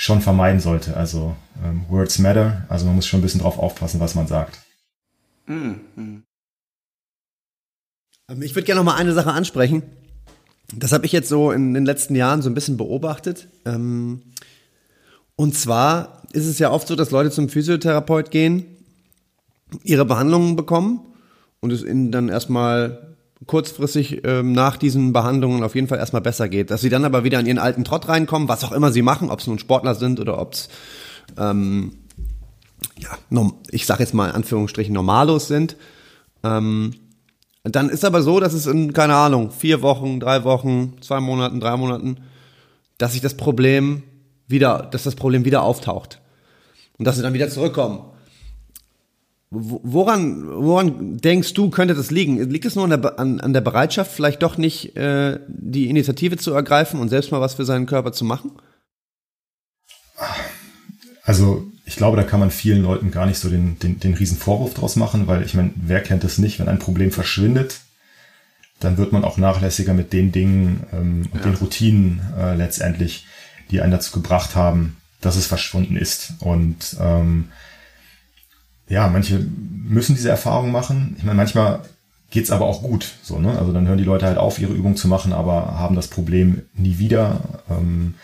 schon 0.00 0.22
vermeiden 0.22 0.60
sollte. 0.60 0.96
Also 0.96 1.36
ähm, 1.62 1.84
Words 1.90 2.20
matter, 2.20 2.64
also 2.70 2.86
man 2.86 2.94
muss 2.94 3.06
schon 3.06 3.20
ein 3.20 3.22
bisschen 3.22 3.42
drauf 3.42 3.58
aufpassen, 3.58 4.00
was 4.00 4.14
man 4.14 4.26
sagt. 4.26 4.58
Mhm. 5.46 6.22
Ich 8.40 8.54
würde 8.54 8.64
gerne 8.64 8.80
noch 8.80 8.84
mal 8.90 8.96
eine 8.96 9.12
Sache 9.12 9.32
ansprechen. 9.32 9.82
Das 10.74 10.92
habe 10.92 11.04
ich 11.04 11.12
jetzt 11.12 11.28
so 11.28 11.50
in 11.52 11.74
den 11.74 11.84
letzten 11.84 12.14
Jahren 12.14 12.40
so 12.40 12.48
ein 12.48 12.54
bisschen 12.54 12.78
beobachtet. 12.78 13.48
Ähm, 13.66 14.22
und 15.36 15.54
zwar 15.54 16.22
ist 16.32 16.46
es 16.46 16.58
ja 16.58 16.70
oft 16.70 16.88
so, 16.88 16.96
dass 16.96 17.10
Leute 17.10 17.30
zum 17.30 17.50
Physiotherapeut 17.50 18.30
gehen, 18.30 18.64
ihre 19.84 20.06
Behandlungen 20.06 20.56
bekommen 20.56 21.00
und 21.60 21.72
es 21.72 21.84
ihnen 21.84 22.10
dann 22.10 22.30
erstmal 22.30 23.09
kurzfristig 23.46 24.22
ähm, 24.24 24.52
nach 24.52 24.76
diesen 24.76 25.12
Behandlungen 25.12 25.62
auf 25.62 25.74
jeden 25.74 25.88
Fall 25.88 25.98
erstmal 25.98 26.22
besser 26.22 26.48
geht. 26.48 26.70
Dass 26.70 26.80
sie 26.80 26.90
dann 26.90 27.04
aber 27.04 27.24
wieder 27.24 27.40
in 27.40 27.46
ihren 27.46 27.58
alten 27.58 27.84
Trott 27.84 28.08
reinkommen, 28.08 28.48
was 28.48 28.64
auch 28.64 28.72
immer 28.72 28.92
sie 28.92 29.02
machen, 29.02 29.30
ob 29.30 29.40
es 29.40 29.46
nun 29.46 29.58
Sportler 29.58 29.94
sind 29.94 30.20
oder 30.20 30.38
ob 30.38 30.52
es 30.52 30.68
ähm, 31.38 31.92
ja, 32.98 33.10
ich 33.70 33.86
sage 33.86 34.02
jetzt 34.02 34.14
mal 34.14 34.28
in 34.28 34.34
Anführungsstrichen 34.34 34.94
Normalos 34.94 35.48
sind. 35.48 35.76
Ähm, 36.42 36.94
dann 37.62 37.90
ist 37.90 38.04
aber 38.04 38.22
so, 38.22 38.40
dass 38.40 38.52
es 38.52 38.66
in, 38.66 38.92
keine 38.92 39.14
Ahnung, 39.14 39.50
vier 39.50 39.82
Wochen, 39.82 40.18
drei 40.18 40.44
Wochen, 40.44 40.96
zwei 41.02 41.20
Monaten, 41.20 41.60
drei 41.60 41.76
Monaten, 41.76 42.18
dass 42.98 43.12
sich 43.12 43.20
das 43.20 43.36
Problem 43.36 44.02
wieder, 44.46 44.88
dass 44.90 45.02
das 45.02 45.14
Problem 45.14 45.44
wieder 45.44 45.62
auftaucht. 45.62 46.20
Und 46.98 47.04
dass 47.06 47.16
sie 47.16 47.22
dann 47.22 47.34
wieder 47.34 47.48
zurückkommen. 47.48 48.00
Woran, 49.52 50.46
woran 50.46 51.16
denkst 51.16 51.54
du, 51.54 51.70
könnte 51.70 51.94
das 51.94 52.12
liegen? 52.12 52.38
Liegt 52.48 52.66
es 52.66 52.76
nur 52.76 52.84
an 52.84 53.02
der, 53.02 53.18
an, 53.18 53.40
an 53.40 53.52
der 53.52 53.60
Bereitschaft, 53.60 54.12
vielleicht 54.12 54.42
doch 54.42 54.56
nicht 54.58 54.96
äh, 54.96 55.40
die 55.48 55.90
Initiative 55.90 56.36
zu 56.36 56.52
ergreifen 56.52 57.00
und 57.00 57.08
selbst 57.08 57.32
mal 57.32 57.40
was 57.40 57.54
für 57.54 57.64
seinen 57.64 57.86
Körper 57.86 58.12
zu 58.12 58.24
machen? 58.24 58.52
Also 61.24 61.66
ich 61.84 61.96
glaube, 61.96 62.16
da 62.16 62.22
kann 62.22 62.38
man 62.38 62.52
vielen 62.52 62.82
Leuten 62.82 63.10
gar 63.10 63.26
nicht 63.26 63.40
so 63.40 63.48
den, 63.48 63.76
den, 63.80 63.98
den 63.98 64.14
riesen 64.14 64.36
Vorwurf 64.36 64.74
draus 64.74 64.94
machen, 64.94 65.26
weil 65.26 65.42
ich 65.42 65.54
meine, 65.54 65.72
wer 65.74 66.00
kennt 66.00 66.22
das 66.22 66.38
nicht, 66.38 66.60
wenn 66.60 66.68
ein 66.68 66.78
Problem 66.78 67.10
verschwindet, 67.10 67.80
dann 68.78 68.98
wird 68.98 69.10
man 69.10 69.24
auch 69.24 69.36
nachlässiger 69.36 69.94
mit 69.94 70.12
den 70.12 70.30
Dingen 70.30 70.84
ähm, 70.92 71.28
und 71.32 71.40
ja. 71.40 71.50
den 71.50 71.56
Routinen 71.56 72.20
äh, 72.38 72.54
letztendlich, 72.54 73.26
die 73.72 73.80
einen 73.80 73.90
dazu 73.90 74.12
gebracht 74.12 74.54
haben, 74.54 74.96
dass 75.20 75.34
es 75.34 75.46
verschwunden 75.46 75.96
ist. 75.96 76.34
Und 76.38 76.96
ähm, 77.00 77.48
ja, 78.90 79.08
manche 79.08 79.38
müssen 79.38 80.14
diese 80.14 80.28
Erfahrung 80.28 80.72
machen. 80.72 81.14
Ich 81.16 81.24
meine, 81.24 81.36
manchmal 81.36 81.80
geht's 82.30 82.50
aber 82.50 82.66
auch 82.66 82.82
gut. 82.82 83.14
So, 83.22 83.38
ne? 83.38 83.58
Also 83.58 83.72
dann 83.72 83.86
hören 83.86 83.98
die 83.98 84.04
Leute 84.04 84.26
halt 84.26 84.36
auf, 84.36 84.58
ihre 84.58 84.74
Übung 84.74 84.96
zu 84.96 85.08
machen, 85.08 85.32
aber 85.32 85.78
haben 85.78 85.96
das 85.96 86.08
Problem 86.08 86.62
nie 86.74 86.98
wieder. 86.98 87.40
Ähm, 87.70 88.14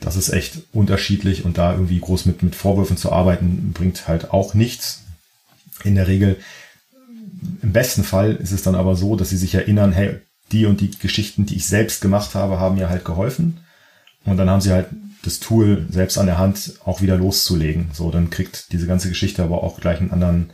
das 0.00 0.16
ist 0.16 0.28
echt 0.28 0.58
unterschiedlich 0.72 1.44
und 1.44 1.58
da 1.58 1.72
irgendwie 1.72 2.00
groß 2.00 2.26
mit, 2.26 2.42
mit 2.42 2.54
Vorwürfen 2.54 2.96
zu 2.96 3.12
arbeiten, 3.12 3.72
bringt 3.72 4.08
halt 4.08 4.32
auch 4.32 4.52
nichts. 4.52 5.04
In 5.84 5.94
der 5.94 6.08
Regel, 6.08 6.36
im 7.62 7.72
besten 7.72 8.04
Fall 8.04 8.34
ist 8.34 8.52
es 8.52 8.62
dann 8.62 8.74
aber 8.74 8.96
so, 8.96 9.16
dass 9.16 9.30
sie 9.30 9.36
sich 9.36 9.54
erinnern, 9.54 9.92
hey, 9.92 10.18
die 10.52 10.66
und 10.66 10.80
die 10.80 10.90
Geschichten, 10.90 11.46
die 11.46 11.56
ich 11.56 11.66
selbst 11.66 12.00
gemacht 12.00 12.34
habe, 12.34 12.60
haben 12.60 12.76
mir 12.76 12.88
halt 12.88 13.04
geholfen. 13.04 13.58
Und 14.24 14.36
dann 14.36 14.50
haben 14.50 14.60
sie 14.60 14.72
halt 14.72 14.88
das 15.26 15.40
Tool 15.40 15.86
selbst 15.90 16.18
an 16.18 16.26
der 16.26 16.38
Hand 16.38 16.74
auch 16.84 17.00
wieder 17.00 17.16
loszulegen. 17.16 17.90
So, 17.92 18.10
dann 18.10 18.30
kriegt 18.30 18.72
diese 18.72 18.86
ganze 18.86 19.08
Geschichte 19.08 19.42
aber 19.42 19.62
auch 19.62 19.80
gleich 19.80 20.00
einen 20.00 20.12
anderen, 20.12 20.52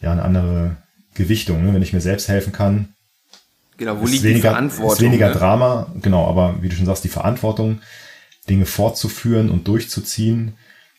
ja, 0.00 0.12
eine 0.12 0.22
andere 0.22 0.76
Gewichtung. 1.14 1.64
Ne? 1.64 1.74
Wenn 1.74 1.82
ich 1.82 1.92
mir 1.92 2.00
selbst 2.00 2.28
helfen 2.28 2.52
kann. 2.52 2.94
Genau, 3.76 4.00
wo 4.00 4.06
liegt 4.06 4.22
weniger, 4.22 4.48
die 4.48 4.54
Verantwortung? 4.54 4.92
Ist 4.92 5.02
weniger 5.02 5.28
ne? 5.28 5.34
Drama, 5.34 5.94
genau, 6.00 6.26
aber 6.26 6.62
wie 6.62 6.68
du 6.68 6.76
schon 6.76 6.86
sagst, 6.86 7.04
die 7.04 7.08
Verantwortung 7.08 7.80
Dinge 8.48 8.64
fortzuführen 8.64 9.50
und 9.50 9.68
durchzuziehen. 9.68 10.54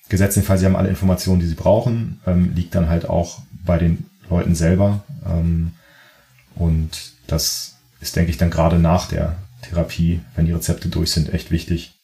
Gesetzt 0.09 0.37
den 0.37 0.43
Fall, 0.43 0.57
sie 0.57 0.65
haben 0.65 0.75
alle 0.75 0.89
Informationen, 0.89 1.39
die 1.39 1.47
sie 1.47 1.55
brauchen, 1.55 2.21
ähm, 2.27 2.53
liegt 2.55 2.75
dann 2.75 2.87
halt 2.87 3.09
auch 3.09 3.39
bei 3.65 3.77
den 3.77 4.05
Leuten 4.29 4.55
selber. 4.55 5.03
Ähm, 5.25 5.71
und 6.55 7.13
das 7.25 7.77
ist, 7.99 8.15
denke 8.15 8.31
ich, 8.31 8.37
dann 8.37 8.51
gerade 8.51 8.79
nach 8.79 9.07
der 9.07 9.37
Therapie, 9.63 10.21
wenn 10.35 10.45
die 10.45 10.53
Rezepte 10.53 10.89
durch 10.89 11.11
sind, 11.11 11.33
echt 11.33 11.51
wichtig. 11.51 11.96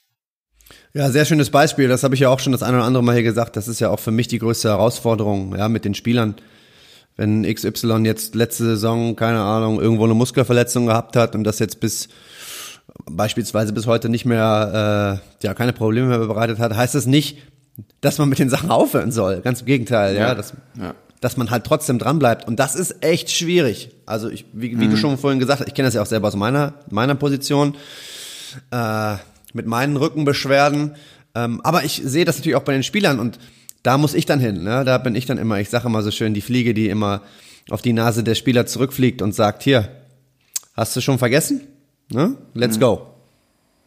Ja, 0.96 1.10
sehr 1.10 1.26
schönes 1.26 1.50
Beispiel. 1.50 1.88
Das 1.88 2.04
habe 2.04 2.14
ich 2.14 2.22
ja 2.22 2.30
auch 2.30 2.40
schon 2.40 2.52
das 2.52 2.62
eine 2.62 2.78
oder 2.78 2.86
andere 2.86 3.04
Mal 3.04 3.16
hier 3.16 3.24
gesagt. 3.24 3.56
Das 3.56 3.68
ist 3.68 3.80
ja 3.80 3.90
auch 3.90 4.00
für 4.00 4.12
mich 4.12 4.28
die 4.28 4.38
größte 4.38 4.70
Herausforderung, 4.70 5.56
ja, 5.58 5.68
mit 5.68 5.86
den 5.86 5.96
Spielern. 5.96 6.36
Wenn 7.16 7.44
XY 7.52 8.04
jetzt 8.06 8.36
letzte 8.36 8.64
Saison, 8.64 9.16
keine 9.16 9.42
Ahnung, 9.42 9.82
irgendwo 9.82 10.04
eine 10.04 10.14
Muskelverletzung 10.14 10.86
gehabt 10.86 11.16
hat 11.16 11.36
und 11.36 11.44
das 11.44 11.58
jetzt 11.58 11.80
bis 11.80 12.10
beispielsweise 13.10 13.74
bis 13.74 13.88
heute 13.88 14.08
nicht 14.08 14.26
mehr, 14.26 15.20
äh, 15.42 15.46
ja, 15.46 15.54
keine 15.56 15.74
Probleme 15.74 16.08
mehr 16.08 16.20
bereitet 16.20 16.60
hat, 16.60 16.76
heißt 16.76 16.94
das 16.94 17.08
nicht, 17.08 17.40
dass 18.02 18.20
man 18.20 18.30
mit 18.30 18.38
den 18.38 18.50
Sachen 18.50 18.70
aufhören 18.70 19.12
soll. 19.12 19.42
Ganz 19.42 19.62
im 19.62 19.66
Gegenteil, 19.66 20.16
ja, 20.16 20.28
ja 20.28 20.36
dass, 20.36 20.54
ja. 20.80 20.94
dass 21.22 21.38
man 21.38 21.50
halt 21.50 21.64
trotzdem 21.64 21.98
dran 21.98 22.20
bleibt. 22.20 22.48
Und 22.48 22.60
das 22.60 22.76
ist 22.76 23.04
echt 23.04 23.32
schwierig. 23.32 23.90
Also 24.06 24.30
ich, 24.30 24.46
wie, 24.54 24.80
wie 24.80 24.86
mhm. 24.86 24.92
du 24.92 24.98
schon 24.98 25.18
vorhin 25.18 25.40
gesagt 25.40 25.62
hast, 25.62 25.68
ich 25.68 25.74
kenne 25.74 25.88
das 25.88 25.96
ja 25.96 26.04
auch 26.04 26.08
selber 26.08 26.28
aus 26.28 26.36
meiner, 26.36 26.74
meiner 26.92 27.16
Position, 27.16 27.76
äh, 28.70 29.16
mit 29.54 29.66
meinen 29.66 29.98
Rückenbeschwerden. 29.98 30.96
Ähm, 31.36 31.62
aber 31.64 31.84
ich 31.84 32.02
sehe 32.04 32.26
das 32.26 32.38
natürlich 32.38 32.56
auch 32.56 32.64
bei 32.64 32.74
den 32.74 32.84
Spielern 32.84 33.20
und 33.20 33.40
da 33.84 33.98
muss 33.98 34.14
ich 34.14 34.26
dann 34.26 34.40
hin. 34.40 34.64
Ne? 34.64 34.84
Da 34.86 34.98
bin 34.98 35.16
ich 35.16 35.26
dann 35.26 35.38
immer, 35.38 35.60
ich 35.60 35.70
sage 35.70 35.88
immer 35.88 36.02
so 36.02 36.12
schön, 36.12 36.34
die 36.34 36.42
Fliege, 36.42 36.74
die 36.74 36.90
immer 36.90 37.22
auf 37.70 37.82
die 37.82 37.94
Nase 37.94 38.24
der 38.24 38.36
Spieler 38.36 38.66
zurückfliegt 38.66 39.22
und 39.22 39.34
sagt, 39.34 39.64
hier, 39.64 39.90
hast 40.76 40.96
du 40.96 41.02
schon 41.02 41.20
vergessen? 41.20 41.62
Ne? 42.10 42.36
Let's 42.54 42.78
mhm. 42.78 42.82
go. 42.82 43.08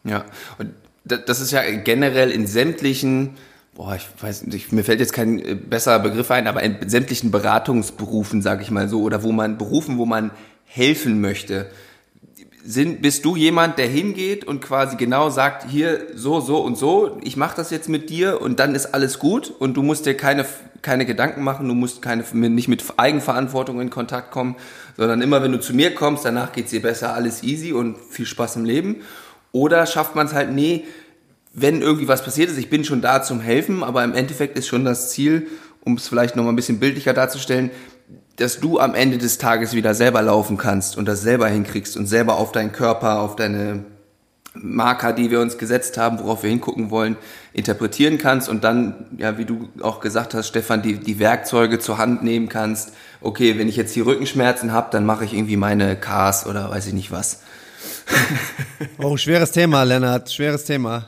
Ja, 0.03 0.25
und 0.57 0.71
das 1.03 1.39
ist 1.39 1.51
ja 1.51 1.61
generell 1.77 2.31
in 2.31 2.47
sämtlichen, 2.47 3.35
boah, 3.75 3.95
ich 3.95 4.07
weiß 4.21 4.47
nicht, 4.47 4.71
mir 4.71 4.83
fällt 4.83 4.99
jetzt 4.99 5.13
kein 5.13 5.39
äh, 5.39 5.55
besserer 5.55 5.99
Begriff 5.99 6.31
ein, 6.31 6.47
aber 6.47 6.63
in 6.63 6.89
sämtlichen 6.89 7.31
Beratungsberufen, 7.31 8.41
sage 8.41 8.63
ich 8.63 8.71
mal 8.71 8.89
so, 8.89 9.01
oder 9.01 9.23
wo 9.23 9.31
man 9.31 9.57
Berufen, 9.57 9.97
wo 9.97 10.05
man 10.05 10.31
helfen 10.65 11.21
möchte. 11.21 11.67
Sind, 12.69 13.01
bist 13.01 13.23
du 13.23 13.37
jemand, 13.37 13.77
der 13.77 13.87
hingeht 13.87 14.43
und 14.43 14.59
quasi 14.59 14.97
genau 14.97 15.29
sagt, 15.29 15.69
hier 15.69 16.07
so, 16.13 16.41
so 16.41 16.57
und 16.57 16.77
so, 16.77 17.17
ich 17.23 17.37
mache 17.37 17.55
das 17.55 17.69
jetzt 17.69 17.87
mit 17.87 18.09
dir 18.09 18.41
und 18.41 18.59
dann 18.59 18.75
ist 18.75 18.87
alles 18.87 19.19
gut 19.19 19.53
und 19.57 19.77
du 19.77 19.83
musst 19.83 20.05
dir 20.05 20.17
keine, 20.17 20.45
keine 20.81 21.05
Gedanken 21.05 21.45
machen, 21.45 21.65
du 21.69 21.73
musst 21.73 22.01
keine, 22.01 22.25
nicht 22.33 22.67
mit 22.67 22.83
Eigenverantwortung 22.97 23.79
in 23.79 23.89
Kontakt 23.89 24.31
kommen, 24.31 24.57
sondern 24.97 25.21
immer 25.21 25.41
wenn 25.41 25.53
du 25.53 25.61
zu 25.61 25.73
mir 25.73 25.95
kommst, 25.95 26.25
danach 26.25 26.51
geht's 26.51 26.71
dir 26.71 26.81
besser, 26.81 27.13
alles 27.13 27.41
easy 27.41 27.71
und 27.71 27.95
viel 28.09 28.25
Spaß 28.25 28.57
im 28.57 28.65
Leben? 28.65 28.97
Oder 29.53 29.85
schafft 29.85 30.15
man 30.15 30.27
es 30.27 30.33
halt, 30.33 30.51
nee, 30.51 30.83
wenn 31.53 31.81
irgendwie 31.81 32.09
was 32.09 32.21
passiert 32.21 32.49
ist, 32.49 32.57
ich 32.57 32.69
bin 32.69 32.83
schon 32.83 33.01
da 33.01 33.23
zum 33.23 33.39
Helfen, 33.39 33.81
aber 33.81 34.03
im 34.03 34.13
Endeffekt 34.13 34.57
ist 34.57 34.67
schon 34.67 34.83
das 34.83 35.11
Ziel, 35.11 35.47
um 35.85 35.93
es 35.93 36.09
vielleicht 36.09 36.35
nochmal 36.35 36.51
ein 36.51 36.57
bisschen 36.57 36.79
bildlicher 36.79 37.13
darzustellen, 37.13 37.71
dass 38.37 38.59
du 38.59 38.79
am 38.79 38.95
Ende 38.95 39.17
des 39.17 39.37
Tages 39.37 39.73
wieder 39.73 39.93
selber 39.93 40.21
laufen 40.21 40.57
kannst 40.57 40.97
und 40.97 41.07
das 41.07 41.21
selber 41.21 41.47
hinkriegst 41.47 41.97
und 41.97 42.05
selber 42.05 42.37
auf 42.37 42.51
deinen 42.51 42.71
Körper, 42.71 43.19
auf 43.19 43.35
deine 43.35 43.83
Marker, 44.53 45.13
die 45.13 45.31
wir 45.31 45.39
uns 45.39 45.57
gesetzt 45.57 45.97
haben, 45.97 46.19
worauf 46.19 46.43
wir 46.43 46.49
hingucken 46.49 46.89
wollen, 46.89 47.17
interpretieren 47.53 48.17
kannst 48.17 48.49
und 48.49 48.63
dann, 48.63 49.05
ja, 49.17 49.37
wie 49.37 49.45
du 49.45 49.69
auch 49.81 49.99
gesagt 49.99 50.33
hast, 50.33 50.47
Stefan, 50.47 50.81
die, 50.81 50.97
die 50.97 51.19
Werkzeuge 51.19 51.79
zur 51.79 51.97
Hand 51.97 52.23
nehmen 52.23 52.49
kannst. 52.49 52.93
Okay, 53.21 53.57
wenn 53.57 53.67
ich 53.67 53.75
jetzt 53.75 53.93
hier 53.93 54.05
Rückenschmerzen 54.05 54.71
habe, 54.71 54.89
dann 54.91 55.05
mache 55.05 55.25
ich 55.25 55.33
irgendwie 55.33 55.57
meine 55.57 55.95
Cars 55.95 56.45
oder 56.45 56.69
weiß 56.69 56.87
ich 56.87 56.93
nicht 56.93 57.11
was. 57.11 57.41
oh, 58.99 59.17
schweres 59.17 59.51
Thema, 59.51 59.83
Lennart, 59.83 60.31
schweres 60.31 60.63
Thema. 60.65 61.07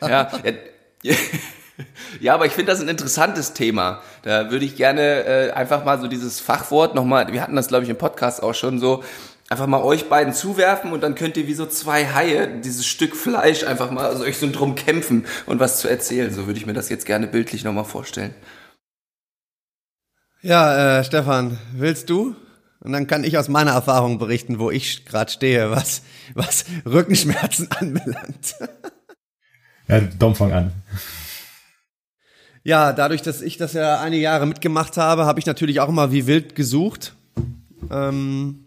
ja, 0.00 0.30
ja, 1.02 1.14
ja, 2.20 2.34
aber 2.34 2.46
ich 2.46 2.52
finde 2.52 2.72
das 2.72 2.80
ein 2.80 2.88
interessantes 2.88 3.52
Thema. 3.52 4.02
Da 4.22 4.50
würde 4.50 4.64
ich 4.64 4.76
gerne 4.76 5.24
äh, 5.24 5.50
einfach 5.52 5.84
mal 5.84 6.00
so 6.00 6.08
dieses 6.08 6.40
Fachwort 6.40 6.94
nochmal, 6.94 7.32
wir 7.32 7.42
hatten 7.42 7.56
das 7.56 7.68
glaube 7.68 7.84
ich 7.84 7.90
im 7.90 7.98
Podcast 7.98 8.42
auch 8.42 8.54
schon 8.54 8.78
so, 8.78 9.02
einfach 9.50 9.66
mal 9.66 9.82
euch 9.82 10.08
beiden 10.08 10.32
zuwerfen 10.32 10.92
und 10.92 11.02
dann 11.02 11.16
könnt 11.16 11.36
ihr 11.36 11.48
wie 11.48 11.54
so 11.54 11.66
zwei 11.66 12.06
Haie 12.06 12.60
dieses 12.60 12.86
Stück 12.86 13.16
Fleisch 13.16 13.64
einfach 13.64 13.90
mal 13.90 14.06
also 14.06 14.22
euch 14.22 14.38
so 14.38 14.50
drum 14.50 14.76
kämpfen 14.76 15.26
und 15.44 15.58
was 15.58 15.80
zu 15.80 15.88
erzählen. 15.88 16.32
So 16.32 16.46
würde 16.46 16.58
ich 16.58 16.66
mir 16.66 16.72
das 16.72 16.88
jetzt 16.88 17.04
gerne 17.04 17.26
bildlich 17.26 17.64
nochmal 17.64 17.84
vorstellen. 17.84 18.32
Ja, 20.40 21.00
äh, 21.00 21.04
Stefan, 21.04 21.58
willst 21.74 22.08
du? 22.08 22.36
Und 22.78 22.92
dann 22.92 23.06
kann 23.06 23.24
ich 23.24 23.36
aus 23.36 23.48
meiner 23.48 23.72
Erfahrung 23.72 24.18
berichten, 24.18 24.58
wo 24.58 24.70
ich 24.70 25.04
gerade 25.04 25.30
stehe, 25.30 25.70
was, 25.70 26.02
was 26.34 26.64
Rückenschmerzen 26.86 27.70
anbelangt. 27.78 28.54
ja, 29.88 30.00
Dom, 30.00 30.34
fang 30.34 30.52
an. 30.52 30.72
Ja, 32.62 32.92
dadurch, 32.92 33.22
dass 33.22 33.40
ich 33.40 33.56
das 33.56 33.72
ja 33.72 34.00
einige 34.00 34.22
Jahre 34.22 34.46
mitgemacht 34.46 34.96
habe, 34.96 35.24
habe 35.24 35.38
ich 35.38 35.46
natürlich 35.46 35.80
auch 35.80 35.88
immer 35.88 36.12
wie 36.12 36.26
wild 36.26 36.54
gesucht. 36.54 37.14
Ähm, 37.90 38.66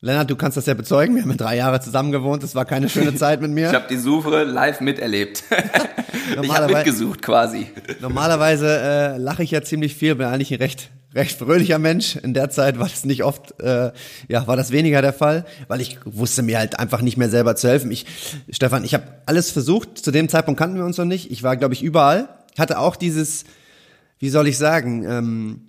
Lennart, 0.00 0.30
du 0.30 0.36
kannst 0.36 0.56
das 0.56 0.66
ja 0.66 0.74
bezeugen. 0.74 1.14
Wir 1.16 1.22
haben 1.22 1.30
ja 1.30 1.36
drei 1.36 1.56
Jahre 1.56 1.80
zusammen 1.80 2.12
gewohnt. 2.12 2.42
Das 2.42 2.54
war 2.54 2.64
keine 2.64 2.88
schöne 2.88 3.14
Zeit 3.14 3.40
mit 3.40 3.50
mir. 3.50 3.66
ich 3.68 3.74
habe 3.74 3.88
die 3.90 3.96
Suche 3.96 4.44
live 4.44 4.80
miterlebt. 4.80 5.42
ich 6.42 6.50
habe 6.50 6.72
mitgesucht 6.72 7.20
quasi. 7.20 7.66
Normalerweise 8.00 8.78
äh, 8.80 9.16
lache 9.18 9.42
ich 9.42 9.50
ja 9.50 9.62
ziemlich 9.62 9.94
viel, 9.94 10.14
bin 10.14 10.26
eigentlich 10.26 10.52
ein 10.52 10.58
recht 10.58 10.90
recht 11.14 11.38
fröhlicher 11.38 11.78
Mensch. 11.78 12.16
In 12.16 12.34
der 12.34 12.50
Zeit 12.50 12.78
war 12.78 12.88
das 12.88 13.04
nicht 13.04 13.24
oft, 13.24 13.60
äh, 13.60 13.90
ja, 14.28 14.46
war 14.46 14.56
das 14.56 14.70
weniger 14.70 15.02
der 15.02 15.12
Fall, 15.12 15.44
weil 15.68 15.80
ich 15.80 15.98
wusste 16.04 16.42
mir 16.42 16.58
halt 16.58 16.78
einfach 16.78 17.02
nicht 17.02 17.16
mehr 17.16 17.28
selber 17.28 17.56
zu 17.56 17.68
helfen. 17.68 17.90
Ich, 17.90 18.06
Stefan, 18.50 18.84
ich 18.84 18.94
habe 18.94 19.04
alles 19.26 19.50
versucht. 19.50 19.98
Zu 19.98 20.10
dem 20.10 20.28
Zeitpunkt 20.28 20.58
kannten 20.58 20.76
wir 20.76 20.84
uns 20.84 20.98
noch 20.98 21.04
nicht. 21.04 21.30
Ich 21.30 21.42
war, 21.42 21.56
glaube 21.56 21.74
ich, 21.74 21.82
überall. 21.82 22.28
Hatte 22.58 22.78
auch 22.78 22.96
dieses, 22.96 23.44
wie 24.18 24.30
soll 24.30 24.48
ich 24.48 24.58
sagen, 24.58 25.04
ähm, 25.04 25.60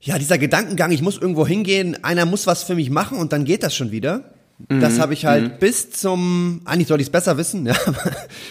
ja, 0.00 0.18
dieser 0.18 0.38
Gedankengang, 0.38 0.92
ich 0.92 1.02
muss 1.02 1.18
irgendwo 1.18 1.46
hingehen, 1.46 2.02
einer 2.04 2.24
muss 2.24 2.46
was 2.46 2.62
für 2.62 2.74
mich 2.74 2.90
machen 2.90 3.18
und 3.18 3.32
dann 3.32 3.44
geht 3.44 3.62
das 3.62 3.74
schon 3.74 3.90
wieder. 3.90 4.32
Mhm. 4.68 4.80
Das 4.80 4.98
habe 4.98 5.14
ich 5.14 5.26
halt 5.26 5.44
mhm. 5.44 5.58
bis 5.58 5.90
zum, 5.90 6.60
eigentlich 6.64 6.88
sollte 6.88 7.02
ich 7.02 7.08
es 7.08 7.12
besser 7.12 7.36
wissen, 7.36 7.66
ja, 7.66 7.76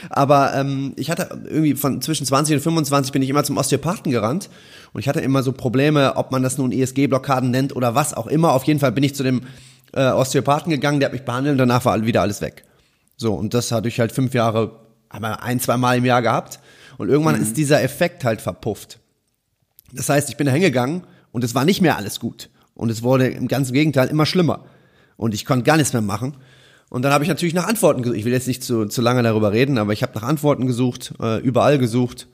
aber 0.10 0.54
ähm, 0.56 0.94
ich 0.96 1.12
hatte 1.12 1.42
irgendwie 1.46 1.76
von 1.76 2.02
zwischen 2.02 2.26
20 2.26 2.56
und 2.56 2.62
25 2.62 3.12
bin 3.12 3.22
ich 3.22 3.30
immer 3.30 3.44
zum 3.44 3.58
Osteopathen 3.58 4.12
gerannt 4.12 4.50
und 4.94 5.02
ich 5.02 5.08
hatte 5.08 5.22
immer 5.22 5.44
so 5.44 5.52
Probleme, 5.52 6.16
ob 6.16 6.32
man 6.32 6.42
das 6.44 6.58
nun 6.58 6.72
ESG-Blockaden 6.72 7.52
nennt 7.52 7.76
oder 7.76 7.96
was 7.96 8.14
auch 8.14 8.28
immer. 8.28 8.54
Auf 8.54 8.64
jeden 8.64 8.80
Fall 8.80 8.92
bin 8.92 9.04
ich 9.04 9.16
zu 9.16 9.24
dem 9.24 9.42
äh, 9.94 10.08
Osteopathen 10.08 10.72
gegangen, 10.72 11.00
der 11.00 11.08
hat 11.08 11.14
mich 11.14 11.26
behandelt 11.26 11.54
und 11.54 11.60
danach 11.60 11.86
war 11.86 12.04
wieder 12.06 12.22
alles 12.22 12.42
weg. 12.42 12.64
So, 13.18 13.34
und 13.34 13.54
das 13.54 13.72
hatte 13.72 13.88
ich 13.88 14.00
halt 14.00 14.12
fünf 14.12 14.34
Jahre, 14.34 14.80
aber 15.10 15.44
ein, 15.44 15.60
zwei 15.60 15.78
Mal 15.78 15.98
im 15.98 16.06
Jahr 16.06 16.22
gehabt. 16.22 16.60
Und 17.00 17.08
irgendwann 17.08 17.38
mhm. 17.38 17.42
ist 17.42 17.56
dieser 17.56 17.82
Effekt 17.82 18.26
halt 18.26 18.42
verpufft. 18.42 19.00
Das 19.94 20.10
heißt, 20.10 20.30
ich 20.30 20.36
bin 20.36 20.46
da 20.46 20.52
hingegangen 20.52 21.04
und 21.32 21.46
es 21.46 21.56
war 21.56 21.64
nicht 21.64 21.80
mehr 21.82 21.96
alles 21.96 22.20
gut. 22.20 22.50
Und 22.76 22.90
es 22.90 23.04
wurde 23.04 23.30
im 23.30 23.48
ganzen 23.48 23.72
Gegenteil 23.72 24.10
immer 24.10 24.26
schlimmer. 24.26 24.66
Und 25.16 25.34
ich 25.34 25.46
konnte 25.46 25.64
gar 25.64 25.78
nichts 25.78 25.94
mehr 25.94 26.02
machen. 26.02 26.36
Und 26.90 27.04
dann 27.04 27.14
habe 27.14 27.24
ich 27.24 27.30
natürlich 27.30 27.54
nach 27.54 27.68
Antworten 27.68 28.02
gesucht. 28.02 28.18
Ich 28.18 28.26
will 28.26 28.34
jetzt 28.34 28.48
nicht 28.48 28.66
zu, 28.66 28.86
zu 28.86 29.02
lange 29.02 29.24
darüber 29.24 29.54
reden, 29.54 29.78
aber 29.78 29.94
ich 29.94 30.04
habe 30.04 30.12
nach 30.14 30.28
Antworten 30.28 30.68
gesucht, 30.68 31.14
äh, 31.22 31.40
überall 31.40 31.78
gesucht. 31.78 32.28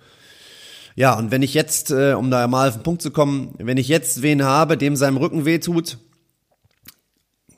Ja, 0.96 1.14
und 1.14 1.30
wenn 1.30 1.44
ich 1.44 1.54
jetzt, 1.54 1.92
äh, 1.92 2.14
um 2.14 2.32
da 2.32 2.48
mal 2.48 2.70
auf 2.70 2.76
den 2.76 2.84
Punkt 2.84 3.04
zu 3.04 3.12
kommen, 3.12 3.54
wenn 3.60 3.78
ich 3.78 3.88
jetzt 3.88 4.24
wen 4.24 4.44
habe, 4.44 4.78
dem 4.78 4.96
seinem 4.96 5.18
Rücken 5.18 5.46
weh 5.46 5.60
tut, 5.60 6.00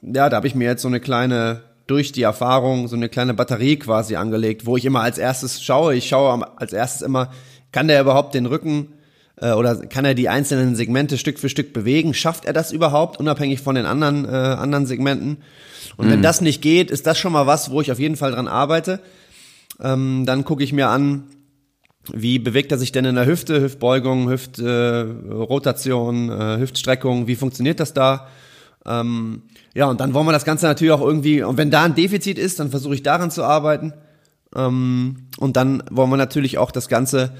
ja, 0.02 0.28
da 0.28 0.36
habe 0.36 0.48
ich 0.48 0.56
mir 0.56 0.65
jetzt 0.65 0.82
so 0.82 0.89
eine 0.89 1.00
kleine, 1.00 1.63
durch 1.88 2.12
die 2.12 2.21
Erfahrung, 2.21 2.88
so 2.88 2.95
eine 2.95 3.10
kleine 3.10 3.34
Batterie 3.34 3.78
quasi 3.78 4.15
angelegt, 4.15 4.65
wo 4.65 4.78
ich 4.78 4.86
immer 4.86 5.02
als 5.02 5.17
erstes 5.17 5.63
schaue. 5.63 5.95
Ich 5.95 6.08
schaue 6.08 6.60
als 6.60 6.73
erstes 6.73 7.02
immer, 7.02 7.32
kann 7.71 7.88
der 7.88 8.02
überhaupt 8.02 8.36
den 8.36 8.45
Rücken 8.45 8.93
äh, 9.38 9.52
oder 9.52 9.76
kann 9.86 10.06
er 10.06 10.13
die 10.13 10.30
einzelnen 10.30 10.76
Segmente 10.76 11.17
Stück 11.17 11.39
für 11.39 11.50
Stück 11.50 11.73
bewegen? 11.73 12.13
Schafft 12.13 12.45
er 12.45 12.54
das 12.54 12.71
überhaupt, 12.71 13.19
unabhängig 13.19 13.62
von 13.62 13.76
den 13.76 13.86
anderen, 13.86 14.26
äh, 14.26 14.30
anderen 14.30 14.86
Segmenten? 14.86 15.38
Und 15.95 16.08
mhm. 16.08 16.12
wenn 16.12 16.21
das 16.21 16.41
nicht 16.41 16.62
geht, 16.62 16.91
ist 16.91 17.08
das 17.08 17.17
schon 17.17 17.34
mal 17.34 17.47
was, 17.47 17.71
wo 17.71 17.82
ich 17.82 17.91
auf 17.91 18.00
jeden 18.00 18.17
Fall 18.17 18.32
dran 18.32 18.47
arbeite. 18.47 19.00
Ähm, 19.82 20.23
dann 20.26 20.43
gucke 20.43 20.63
ich 20.63 20.73
mir 20.73 20.89
an, 20.89 21.23
wie 22.13 22.39
bewegt 22.39 22.71
er 22.71 22.78
sich 22.78 22.91
denn 22.91 23.06
in 23.06 23.15
der 23.15 23.26
Hüfte, 23.26 23.62
Hüftbeugung, 23.62 24.30
Hüftrotation, 24.30 26.30
äh, 26.30 26.56
äh, 26.56 26.60
Hüftstreckung, 26.60 27.28
wie 27.28 27.36
funktioniert 27.36 27.80
das 27.80 27.93
da? 27.93 28.28
Ähm, 28.88 29.43
ja, 29.73 29.86
und 29.86 30.00
dann 30.00 30.13
wollen 30.13 30.26
wir 30.26 30.32
das 30.32 30.45
Ganze 30.45 30.65
natürlich 30.65 30.93
auch 30.93 31.02
irgendwie, 31.02 31.43
und 31.43 31.58
wenn 31.58 31.71
da 31.71 31.84
ein 31.84 31.95
Defizit 31.95 32.39
ist, 32.39 32.60
dann 32.60 32.69
versuche 32.69 32.95
ich 32.95 33.04
daran 33.04 33.32
zu 33.32 33.43
arbeiten. 33.43 33.93
Ähm, 34.56 35.28
und 35.38 35.58
dann 35.58 35.84
wollen 35.91 36.10
wir 36.10 36.17
natürlich 36.17 36.58
auch 36.58 36.71
das 36.71 36.88
Ganze 36.88 37.34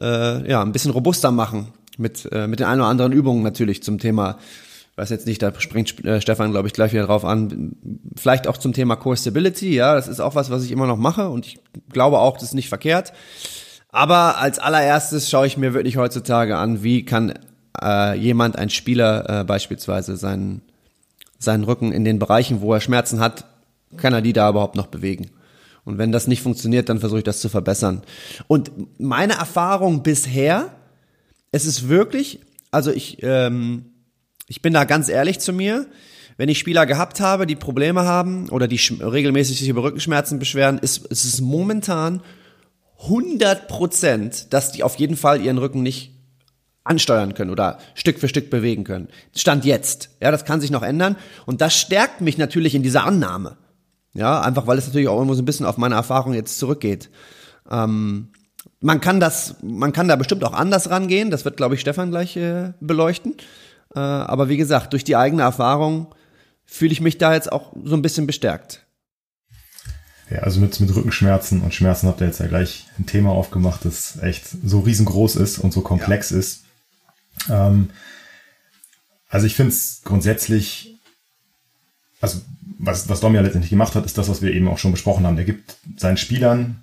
äh, 0.00 0.48
ja, 0.48 0.62
ein 0.62 0.72
bisschen 0.72 0.90
robuster 0.90 1.30
machen 1.30 1.68
mit, 1.98 2.28
äh, 2.32 2.46
mit 2.46 2.60
den 2.60 2.66
ein 2.66 2.80
oder 2.80 2.88
anderen 2.88 3.12
Übungen 3.12 3.42
natürlich 3.42 3.82
zum 3.82 3.98
Thema, 3.98 4.38
weiß 4.96 5.10
jetzt 5.10 5.26
nicht, 5.26 5.42
da 5.42 5.52
springt 5.58 6.04
äh, 6.04 6.20
Stefan, 6.20 6.50
glaube 6.50 6.68
ich, 6.68 6.74
gleich 6.74 6.92
wieder 6.92 7.06
drauf 7.06 7.24
an, 7.24 7.76
vielleicht 8.16 8.48
auch 8.48 8.56
zum 8.56 8.72
Thema 8.72 8.96
Core 8.96 9.16
Stability, 9.16 9.74
ja, 9.74 9.94
das 9.94 10.08
ist 10.08 10.20
auch 10.20 10.34
was, 10.34 10.50
was 10.50 10.64
ich 10.64 10.72
immer 10.72 10.86
noch 10.86 10.96
mache 10.96 11.28
und 11.28 11.46
ich 11.46 11.58
glaube 11.92 12.18
auch, 12.18 12.34
das 12.34 12.44
ist 12.44 12.54
nicht 12.54 12.68
verkehrt. 12.68 13.12
Aber 13.90 14.38
als 14.38 14.58
allererstes 14.58 15.30
schaue 15.30 15.46
ich 15.46 15.56
mir 15.56 15.72
wirklich 15.72 15.96
heutzutage 15.96 16.56
an, 16.56 16.82
wie 16.82 17.04
kann 17.04 17.34
äh, 17.80 18.18
jemand, 18.18 18.56
ein 18.56 18.70
Spieler 18.70 19.40
äh, 19.40 19.44
beispielsweise 19.44 20.16
seinen, 20.16 20.62
seinen 21.38 21.64
Rücken 21.64 21.92
in 21.92 22.04
den 22.04 22.18
Bereichen, 22.18 22.60
wo 22.60 22.72
er 22.72 22.80
Schmerzen 22.80 23.20
hat, 23.20 23.46
kann 23.96 24.12
er 24.12 24.22
die 24.22 24.32
da 24.32 24.50
überhaupt 24.50 24.76
noch 24.76 24.86
bewegen? 24.86 25.30
Und 25.84 25.98
wenn 25.98 26.12
das 26.12 26.26
nicht 26.26 26.42
funktioniert, 26.42 26.88
dann 26.88 27.00
versuche 27.00 27.18
ich 27.18 27.24
das 27.24 27.40
zu 27.40 27.48
verbessern. 27.48 28.02
Und 28.46 28.72
meine 28.98 29.34
Erfahrung 29.34 30.02
bisher, 30.02 30.74
es 31.52 31.66
ist 31.66 31.88
wirklich, 31.88 32.40
also 32.70 32.90
ich, 32.90 33.18
ähm, 33.22 33.86
ich 34.46 34.62
bin 34.62 34.72
da 34.72 34.84
ganz 34.84 35.08
ehrlich 35.08 35.40
zu 35.40 35.52
mir, 35.52 35.86
wenn 36.36 36.48
ich 36.48 36.58
Spieler 36.58 36.86
gehabt 36.86 37.20
habe, 37.20 37.46
die 37.46 37.54
Probleme 37.54 38.04
haben 38.04 38.48
oder 38.48 38.66
die 38.66 38.80
regelmäßig 39.00 39.58
sich 39.58 39.68
über 39.68 39.84
Rückenschmerzen 39.84 40.38
beschweren, 40.38 40.78
ist, 40.78 41.06
ist 41.06 41.24
es 41.24 41.40
momentan 41.40 42.22
100 43.02 43.68
Prozent, 43.68 44.52
dass 44.52 44.72
die 44.72 44.82
auf 44.82 44.96
jeden 44.96 45.16
Fall 45.16 45.40
ihren 45.42 45.58
Rücken 45.58 45.82
nicht 45.82 46.13
ansteuern 46.84 47.34
können 47.34 47.50
oder 47.50 47.78
Stück 47.94 48.18
für 48.18 48.28
Stück 48.28 48.50
bewegen 48.50 48.84
können. 48.84 49.08
Stand 49.34 49.64
jetzt. 49.64 50.10
Ja, 50.20 50.30
das 50.30 50.44
kann 50.44 50.60
sich 50.60 50.70
noch 50.70 50.82
ändern. 50.82 51.16
Und 51.46 51.60
das 51.60 51.74
stärkt 51.74 52.20
mich 52.20 52.38
natürlich 52.38 52.74
in 52.74 52.82
dieser 52.82 53.04
Annahme. 53.04 53.56
Ja, 54.12 54.40
einfach 54.40 54.66
weil 54.66 54.78
es 54.78 54.86
natürlich 54.86 55.08
auch 55.08 55.20
immer 55.20 55.34
so 55.34 55.42
ein 55.42 55.46
bisschen 55.46 55.66
auf 55.66 55.76
meine 55.76 55.96
Erfahrung 55.96 56.34
jetzt 56.34 56.58
zurückgeht. 56.58 57.10
Ähm, 57.70 58.28
man 58.80 59.00
kann 59.00 59.18
das, 59.18 59.56
man 59.62 59.92
kann 59.92 60.08
da 60.08 60.16
bestimmt 60.16 60.44
auch 60.44 60.52
anders 60.52 60.90
rangehen. 60.90 61.30
Das 61.30 61.44
wird, 61.44 61.56
glaube 61.56 61.74
ich, 61.74 61.80
Stefan 61.80 62.10
gleich 62.10 62.36
äh, 62.36 62.74
beleuchten. 62.80 63.34
Äh, 63.94 64.00
aber 64.00 64.48
wie 64.48 64.56
gesagt, 64.56 64.92
durch 64.92 65.04
die 65.04 65.16
eigene 65.16 65.42
Erfahrung 65.42 66.14
fühle 66.64 66.92
ich 66.92 67.00
mich 67.00 67.18
da 67.18 67.34
jetzt 67.34 67.50
auch 67.50 67.72
so 67.82 67.96
ein 67.96 68.02
bisschen 68.02 68.26
bestärkt. 68.26 68.86
Ja, 70.30 70.40
also 70.40 70.60
mit, 70.60 70.78
mit 70.80 70.94
Rückenschmerzen 70.94 71.62
und 71.62 71.74
Schmerzen 71.74 72.08
habt 72.08 72.20
ihr 72.20 72.26
jetzt 72.26 72.40
ja 72.40 72.46
gleich 72.46 72.86
ein 72.98 73.06
Thema 73.06 73.30
aufgemacht, 73.30 73.84
das 73.84 74.18
echt 74.22 74.44
so 74.64 74.80
riesengroß 74.80 75.36
ist 75.36 75.58
und 75.58 75.72
so 75.72 75.82
komplex 75.82 76.30
ja. 76.30 76.38
ist. 76.38 76.63
Ähm, 77.50 77.90
also 79.28 79.46
ich 79.46 79.56
finde 79.56 79.72
es 79.72 80.02
grundsätzlich, 80.04 80.96
also 82.20 82.40
was, 82.78 83.08
was 83.08 83.20
Dom 83.20 83.34
ja 83.34 83.40
letztendlich 83.40 83.70
gemacht 83.70 83.94
hat, 83.94 84.06
ist 84.06 84.18
das, 84.18 84.28
was 84.28 84.42
wir 84.42 84.52
eben 84.52 84.68
auch 84.68 84.78
schon 84.78 84.92
besprochen 84.92 85.26
haben. 85.26 85.38
Er 85.38 85.44
gibt 85.44 85.76
seinen 85.96 86.16
Spielern 86.16 86.82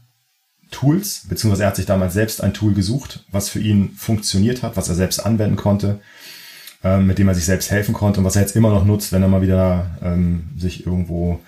Tools, 0.72 1.26
beziehungsweise 1.28 1.64
er 1.64 1.68
hat 1.68 1.76
sich 1.76 1.86
damals 1.86 2.14
selbst 2.14 2.42
ein 2.42 2.54
Tool 2.54 2.74
gesucht, 2.74 3.26
was 3.32 3.50
für 3.50 3.60
ihn 3.60 3.92
funktioniert 3.96 4.64
hat, 4.64 4.78
was 4.78 4.90
er 4.90 4.96
selbst 4.96 5.20
anwenden 5.20 5.58
konnte, 5.58 6.00
ähm, 6.84 7.08
mit 7.08 7.18
dem 7.18 7.28
er 7.28 7.36
sich 7.36 7.46
selbst 7.46 7.72
helfen 7.72 7.94
konnte 7.94 8.20
und 8.20 8.26
was 8.26 8.36
er 8.36 8.42
jetzt 8.42 8.56
immer 8.56 8.70
noch 8.70 8.86
nutzt, 8.86 9.12
wenn 9.12 9.22
er 9.22 9.28
mal 9.28 9.42
wieder 9.42 9.98
ähm, 10.02 10.50
sich 10.58 10.86
irgendwo 10.86 11.42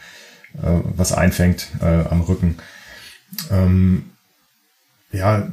äh, 0.61 0.79
was 0.95 1.13
einfängt 1.13 1.69
äh, 1.81 2.05
am 2.09 2.21
Rücken. 2.21 2.57
Ähm, 3.49 4.11
ja, 5.11 5.47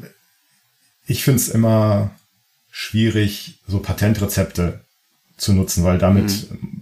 ich 1.06 1.24
finde 1.24 1.40
es 1.40 1.48
immer 1.48 2.10
schwierig, 2.70 3.60
so 3.66 3.80
Patentrezepte 3.80 4.80
zu 5.36 5.52
nutzen, 5.52 5.84
weil 5.84 5.98
damit 5.98 6.50
mhm 6.50 6.80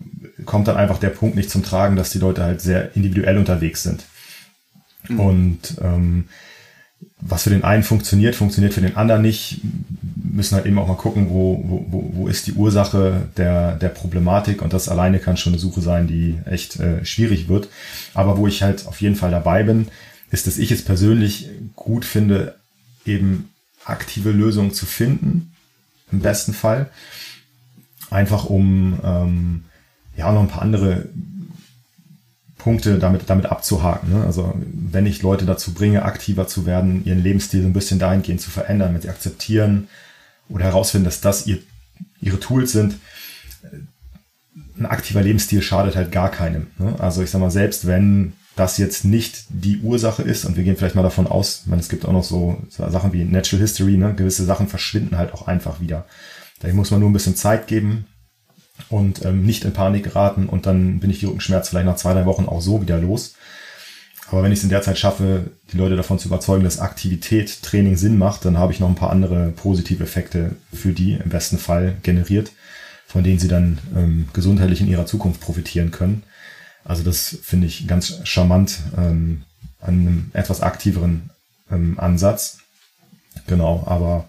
kommt 0.49 0.67
dann 0.67 0.79
einfach 0.79 0.99
der 0.99 1.11
Punkt 1.11 1.37
nicht 1.37 1.51
zum 1.51 1.63
Tragen, 1.63 1.95
dass 1.95 2.11
die 2.11 2.19
Leute 2.19 2.43
halt 2.43 2.63
sehr 2.63 2.97
individuell 2.97 3.37
unterwegs 3.37 3.83
sind. 3.83 4.05
Mhm. 5.09 5.21
Und 5.21 5.59
ähm, 5.83 6.25
was 7.21 7.43
für 7.43 7.51
den 7.51 7.65
einen 7.65 7.83
funktioniert, 7.83 8.35
funktioniert 8.35 8.73
für 8.73 8.81
den 8.81 8.97
anderen 8.97 9.23
nicht. 9.23 9.61
Müssen 10.17 10.57
halt 10.57 10.67
eben 10.67 10.79
auch 10.79 10.89
mal 10.89 10.97
gucken, 10.97 11.29
wo, 11.29 11.63
wo, 11.67 12.11
wo 12.15 12.29
ist 12.29 12.47
die 12.47 12.53
Ursache 12.53 13.29
der, 13.37 13.75
der 13.77 13.89
Problematik. 13.91 14.63
Und 14.63 14.73
das 14.73 14.89
alleine 14.89 15.19
kann 15.19 15.37
schon 15.37 15.53
eine 15.53 15.61
Suche 15.61 15.83
sein, 15.83 16.07
die 16.07 16.39
echt 16.47 16.81
äh, 16.81 17.05
schwierig 17.05 17.49
wird. 17.49 17.69
Aber 18.15 18.39
wo 18.39 18.47
ich 18.47 18.63
halt 18.63 18.87
auf 18.87 19.01
jeden 19.03 19.17
Fall 19.17 19.31
dabei 19.31 19.65
bin, 19.65 19.89
ist, 20.31 20.47
dass 20.47 20.59
ich 20.59 20.71
es 20.71 20.83
persönlich 20.83 21.51
gut 21.77 22.07
finde, 22.07 22.55
eben 23.05 23.51
aktive 23.85 24.31
Lösungen 24.31 24.73
zu 24.73 24.87
finden. 24.87 25.53
Im 26.13 26.21
besten 26.21 26.55
Fall. 26.55 26.91
Einfach 28.11 28.47
um 28.47 28.99
ähm, 29.05 29.65
ja 30.17 30.33
noch 30.33 30.41
ein 30.41 30.49
paar 30.49 30.63
andere 30.63 31.09
Punkte 32.57 32.99
damit, 32.99 33.23
damit 33.29 33.47
abzuhaken. 33.47 34.13
Ne? 34.13 34.25
Also 34.25 34.55
wenn 34.73 35.07
ich 35.07 35.23
Leute 35.23 35.47
dazu 35.47 35.73
bringe, 35.73 36.05
aktiver 36.05 36.47
zu 36.47 36.67
werden, 36.67 37.05
ihren 37.05 37.23
Lebensstil 37.23 37.63
so 37.63 37.69
ein 37.69 37.73
bisschen 37.73 37.99
dahingehend 37.99 38.41
zu 38.41 38.51
verändern, 38.51 38.95
wenn 38.95 39.01
sie 39.01 39.09
akzeptieren 39.09 39.89
oder 40.49 40.65
herausfinden, 40.65 41.05
dass 41.05 41.21
das 41.21 41.47
ihr, 41.47 41.59
ihre 42.21 42.41
Tools 42.41 42.73
sind, 42.73 42.97
ein 44.77 44.87
aktiver 44.87 45.23
Lebensstil 45.23 45.63
schadet 45.63 45.97
halt 45.97 46.13
gar 46.13 46.31
keinem. 46.31 46.69
Ne? 46.79 46.95
Also 46.99 47.23
ich 47.23 47.31
sag 47.31 47.41
mal, 47.41 47.51
selbst 47.51 47.87
wenn 47.87 48.33
das 48.59 48.79
jetzt 48.79 49.05
nicht 49.05 49.45
die 49.49 49.81
Ursache 49.81 50.23
ist, 50.23 50.45
und 50.45 50.57
wir 50.57 50.65
gehen 50.65 50.77
vielleicht 50.77 50.95
mal 50.95 51.03
davon 51.03 51.27
aus, 51.27 51.63
ich 51.63 51.67
meine, 51.69 51.81
es 51.81 51.89
gibt 51.89 52.05
auch 52.05 52.13
noch 52.13 52.25
so 52.25 52.59
Sachen 52.69 53.13
wie 53.13 53.25
Natural 53.25 53.63
History, 53.63 53.97
ne? 53.97 54.15
gewisse 54.15 54.45
Sachen 54.45 54.69
verschwinden 54.69 55.17
halt 55.17 55.33
auch 55.33 55.47
einfach 55.47 55.81
wieder. 55.81 56.07
Da 56.61 56.69
muss 56.73 56.91
man 56.91 57.01
nur 57.01 57.11
ein 57.11 57.15
bisschen 57.15 57.37
Zeit 57.37 57.67
geben, 57.67 58.07
und 58.89 59.25
ähm, 59.25 59.45
nicht 59.45 59.65
in 59.65 59.73
Panik 59.73 60.05
geraten 60.05 60.49
und 60.49 60.67
dann 60.67 61.01
bin 61.01 61.11
ich 61.11 61.21
die 61.21 61.27
Rückenschmerzen 61.27 61.71
vielleicht 61.71 61.87
nach 61.87 61.97
zwei, 61.97 62.15
drei 62.15 62.27
Wochen 62.27 62.47
auch 62.47 62.61
so 62.61 62.81
wieder 62.81 62.99
los. 62.99 63.35
Aber 64.31 64.43
wenn 64.43 64.53
ich 64.53 64.59
es 64.59 64.65
in 64.65 64.71
der 64.71 64.83
Zeit 64.83 64.99
schaffe, 64.99 65.51
die 65.73 65.79
Leute 65.79 65.97
davon 65.97 66.19
zu 66.19 66.29
überzeugen, 66.29 66.65
dass 66.65 66.81
Aktivität, 66.81 67.63
Training 67.63 67.97
Sinn 67.97 68.19
macht, 68.19 68.45
dann 68.45 68.59
habe 68.59 68.73
ich 68.73 68.81
noch 68.81 68.89
ein 68.89 68.95
paar 68.95 69.11
andere 69.11 69.53
positive 69.53 70.05
Effekte 70.05 70.57
für 70.73 70.93
die 70.93 71.15
im 71.15 71.31
besten 71.31 71.59
Fall 71.59 71.97
generiert, 72.03 72.53
von 73.07 73.25
denen 73.25 73.39
sie 73.39 73.49
dann 73.49 73.79
ähm, 73.97 74.29
gesundheitlich 74.35 74.83
in 74.83 74.89
ihrer 74.89 75.07
Zukunft 75.07 75.41
profitieren 75.41 75.91
können. 75.91 76.25
Also 76.89 77.03
das 77.05 77.39
finde 77.43 77.67
ich 77.67 77.87
ganz 77.87 78.21
charmant 78.25 78.79
ähm, 78.97 79.43
an 79.81 79.95
einem 79.95 80.31
etwas 80.33 80.63
aktiveren 80.63 81.31
ähm, 81.71 82.01
Ansatz. 82.01 82.59
Genau, 83.47 83.85
aber 83.87 84.25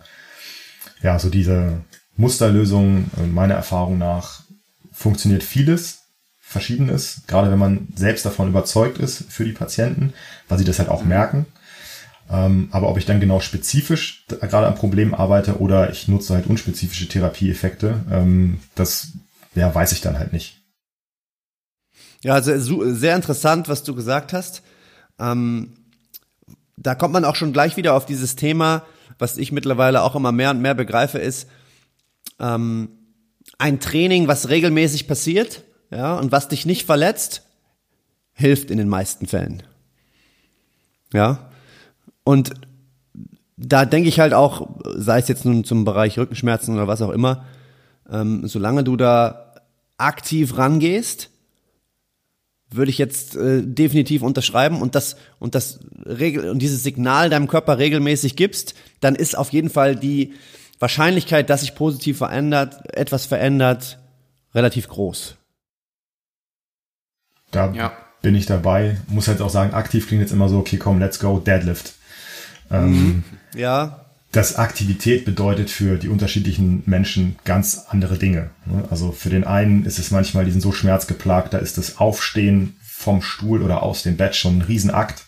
ja, 1.02 1.17
so 1.17 1.30
diese 1.30 1.80
Musterlösung, 2.17 3.10
äh, 3.17 3.26
meiner 3.26 3.56
Erfahrung 3.56 3.98
nach, 3.98 4.43
funktioniert 4.91 5.41
vieles, 5.41 6.02
Verschiedenes, 6.41 7.22
gerade 7.28 7.50
wenn 7.50 7.60
man 7.60 7.88
selbst 7.95 8.26
davon 8.26 8.50
überzeugt 8.50 8.98
ist 8.98 9.32
für 9.32 9.45
die 9.45 9.54
Patienten, 9.54 10.13
weil 10.50 10.58
sie 10.58 10.65
das 10.65 10.80
halt 10.80 10.89
auch 10.89 11.04
mhm. 11.04 11.10
merken. 11.10 11.45
Ähm, 12.30 12.67
aber 12.72 12.89
ob 12.89 12.98
ich 12.98 13.06
dann 13.06 13.22
genau 13.22 13.39
spezifisch 13.39 14.26
gerade 14.28 14.67
am 14.67 14.76
Problem 14.76 15.13
arbeite 15.13 15.60
oder 15.60 15.91
ich 15.91 16.10
nutze 16.10 16.34
halt 16.34 16.48
unspezifische 16.48 17.08
Therapieeffekte, 17.08 18.02
ähm, 18.12 18.60
das 18.76 19.13
ja, 19.56 19.74
weiß 19.74 19.93
ich 19.93 20.02
dann 20.02 20.19
halt 20.19 20.34
nicht. 20.34 20.59
Ja, 22.23 22.34
also 22.34 22.93
sehr 22.93 23.15
interessant, 23.15 23.69
was 23.69 23.84
du 23.84 23.95
gesagt 23.95 24.34
hast. 24.34 24.62
Ähm, 25.19 25.73
da 26.75 26.95
kommt 26.95 27.13
man 27.13 27.25
auch 27.25 27.36
schon 27.36 27.53
gleich 27.53 27.77
wieder 27.77 27.93
auf 27.93 28.05
dieses 28.05 28.36
Thema, 28.36 28.84
was 29.17 29.38
ich 29.38 29.51
mittlerweile 29.51 30.01
auch 30.03 30.15
immer 30.15 30.32
mehr 30.32 30.51
und 30.51 30.62
mehr 30.62 30.73
begreife, 30.73 31.17
ist, 31.17 31.47
ähm, 32.39 32.89
ein 33.58 33.79
Training, 33.79 34.27
was 34.27 34.49
regelmäßig 34.49 35.08
passiert, 35.08 35.63
ja, 35.91 36.15
und 36.15 36.32
was 36.32 36.47
dich 36.47 36.65
nicht 36.65 36.86
verletzt, 36.86 37.43
hilft 38.34 38.71
in 38.71 38.77
den 38.77 38.88
meisten 38.88 39.27
Fällen. 39.27 39.63
Ja. 41.12 41.49
Und 42.23 42.51
da 43.58 43.86
denke 43.86 44.08
ich 44.08 44.19
halt 44.19 44.34
auch, 44.34 44.69
sei 44.95 45.19
es 45.19 45.27
jetzt 45.27 45.43
nun 45.43 45.63
zum 45.63 45.84
Bereich 45.84 46.17
Rückenschmerzen 46.17 46.75
oder 46.75 46.88
was 46.88 47.01
auch 47.01 47.10
immer, 47.10 47.45
ähm, 48.10 48.47
solange 48.47 48.84
du 48.84 48.95
da 48.95 49.55
aktiv 49.97 50.58
rangehst, 50.58 51.29
würde 52.71 52.91
ich 52.91 52.97
jetzt 52.97 53.36
äh, 53.36 53.62
definitiv 53.63 54.21
unterschreiben 54.21 54.82
und 54.82 54.95
das 54.95 55.15
und 55.39 55.55
das 55.55 55.79
regel 56.05 56.49
und 56.49 56.60
dieses 56.60 56.84
Signal 56.84 57.29
deinem 57.29 57.47
Körper 57.47 57.77
regelmäßig 57.77 58.36
gibst, 58.36 58.75
dann 58.99 59.15
ist 59.15 59.38
auf 59.38 59.51
jeden 59.51 59.69
Fall 59.69 59.95
die 59.95 60.34
Wahrscheinlichkeit, 60.79 61.49
dass 61.49 61.62
sich 61.62 61.75
positiv 61.75 62.19
verändert, 62.19 62.95
etwas 62.95 63.25
verändert, 63.25 63.99
relativ 64.53 64.88
groß. 64.88 65.36
Da 67.51 67.71
ja. 67.73 67.91
bin 68.21 68.36
ich 68.36 68.45
dabei. 68.45 68.97
Muss 69.08 69.27
halt 69.27 69.41
auch 69.41 69.49
sagen, 69.49 69.73
aktiv 69.73 70.08
klingt 70.08 70.21
jetzt 70.21 70.32
immer 70.32 70.49
so, 70.49 70.60
okay, 70.60 70.77
komm, 70.77 70.99
let's 70.99 71.19
go, 71.19 71.39
Deadlift. 71.39 71.93
Ähm, 72.71 73.23
ja. 73.55 74.05
Das 74.32 74.58
Aktivität 74.58 75.26
bedeutet 75.26 75.72
für 75.72 75.98
die 75.98 76.08
unterschiedlichen 76.08 76.84
Menschen 76.86 77.38
ganz 77.46 77.86
andere 77.89 78.18
Dinge. 78.18 78.52
Ne? 78.65 78.86
Also 78.92 79.12
für 79.12 79.30
den 79.30 79.44
einen 79.44 79.86
ist 79.86 79.98
es 79.98 80.12
manchmal, 80.12 80.46
die 80.46 80.52
sind 80.52 80.62
so 80.62 80.72
schmerzgeplagt, 80.72 81.54
da 81.54 81.58
ist 81.58 81.80
das 81.80 81.98
Aufstehen 81.98 82.76
vom 82.84 83.22
Stuhl 83.24 83.63
oder 83.63 83.82
aus 83.82 84.04
dem 84.04 84.18
Bett 84.18 84.36
schon 84.36 84.60
ein 84.60 84.62
Riesenakt 84.62 85.26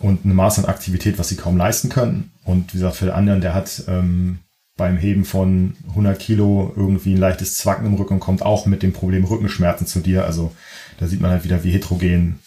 und 0.00 0.24
eine 0.24 0.34
Maß 0.34 0.58
an 0.58 0.64
Aktivität, 0.64 1.18
was 1.18 1.28
sie 1.28 1.36
kaum 1.36 1.56
leisten 1.56 1.88
können. 1.88 2.32
Und 2.42 2.74
wie 2.74 2.78
gesagt, 2.78 2.96
für 2.96 3.06
den 3.06 3.14
anderen, 3.14 3.40
der 3.40 3.54
hat 3.54 3.84
ähm, 3.86 4.40
beim 4.76 4.96
Heben 4.96 5.24
von 5.24 5.76
100 5.90 6.18
Kilo 6.18 6.72
irgendwie 6.74 7.14
ein 7.14 7.18
leichtes 7.18 7.58
Zwacken 7.58 7.86
im 7.86 7.94
Rücken 7.94 8.14
und 8.14 8.20
kommt 8.20 8.42
auch 8.42 8.66
mit 8.66 8.82
dem 8.82 8.92
Problem 8.92 9.24
Rückenschmerzen 9.24 9.86
zu 9.86 10.00
dir. 10.00 10.24
Also 10.24 10.54
da 10.98 11.06
sieht 11.06 11.20
man 11.20 11.30
halt 11.30 11.44
wieder, 11.44 11.62
wie 11.62 11.70
heterogen 11.70 12.40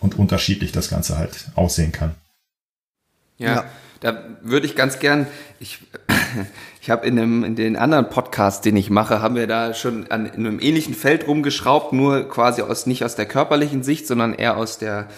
und 0.00 0.18
unterschiedlich 0.18 0.72
das 0.72 0.88
Ganze 0.88 1.18
halt 1.18 1.50
aussehen 1.56 1.92
kann. 1.92 2.14
Ja, 3.36 3.54
ja. 3.54 3.64
Da 4.04 4.22
würde 4.42 4.66
ich 4.66 4.76
ganz 4.76 4.98
gern, 4.98 5.26
ich, 5.60 5.78
ich 6.82 6.90
habe 6.90 7.06
in, 7.06 7.18
einem, 7.18 7.42
in 7.42 7.56
den 7.56 7.76
anderen 7.76 8.10
Podcasts, 8.10 8.60
den 8.60 8.76
ich 8.76 8.90
mache, 8.90 9.22
haben 9.22 9.34
wir 9.34 9.46
da 9.46 9.72
schon 9.72 10.10
an 10.10 10.26
in 10.26 10.46
einem 10.46 10.60
ähnlichen 10.60 10.92
Feld 10.94 11.26
rumgeschraubt, 11.26 11.94
nur 11.94 12.28
quasi 12.28 12.60
aus 12.60 12.84
nicht 12.86 13.02
aus 13.02 13.16
der 13.16 13.24
körperlichen 13.24 13.82
Sicht, 13.82 14.06
sondern 14.06 14.34
eher 14.34 14.58
aus 14.58 14.76
der 14.76 15.08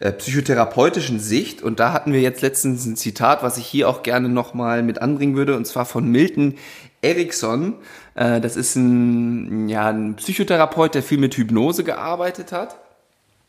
äh, 0.00 0.10
psychotherapeutischen 0.10 1.20
Sicht. 1.20 1.62
Und 1.62 1.78
da 1.78 1.92
hatten 1.92 2.12
wir 2.12 2.20
jetzt 2.20 2.42
letztens 2.42 2.84
ein 2.84 2.96
Zitat, 2.96 3.44
was 3.44 3.56
ich 3.56 3.66
hier 3.66 3.88
auch 3.88 4.02
gerne 4.02 4.28
nochmal 4.28 4.82
mit 4.82 5.00
anbringen 5.00 5.36
würde, 5.36 5.56
und 5.56 5.64
zwar 5.68 5.84
von 5.84 6.10
Milton 6.10 6.56
Erickson. 7.02 7.74
Äh, 8.16 8.40
das 8.40 8.56
ist 8.56 8.74
ein, 8.74 9.68
ja, 9.68 9.90
ein 9.90 10.16
Psychotherapeut, 10.16 10.96
der 10.96 11.04
viel 11.04 11.18
mit 11.18 11.36
Hypnose 11.36 11.84
gearbeitet 11.84 12.50
hat. 12.50 12.83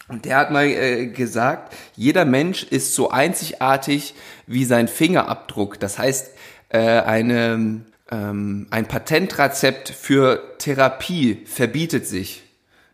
Und 0.08 0.26
der 0.26 0.38
hat 0.38 0.52
mal 0.52 0.66
äh, 0.66 1.08
gesagt, 1.08 1.74
jeder 1.96 2.26
Mensch 2.26 2.64
ist 2.64 2.94
so 2.94 3.10
einzigartig 3.10 4.14
wie 4.46 4.66
sein 4.66 4.88
Fingerabdruck. 4.88 5.80
Das 5.80 5.98
heißt, 5.98 6.32
äh, 6.70 6.80
eine, 6.80 7.82
ähm, 8.12 8.68
ein 8.70 8.88
Patentrezept 8.88 9.90
für 9.90 10.58
Therapie 10.60 11.44
verbietet 11.46 12.06
sich. 12.06 12.44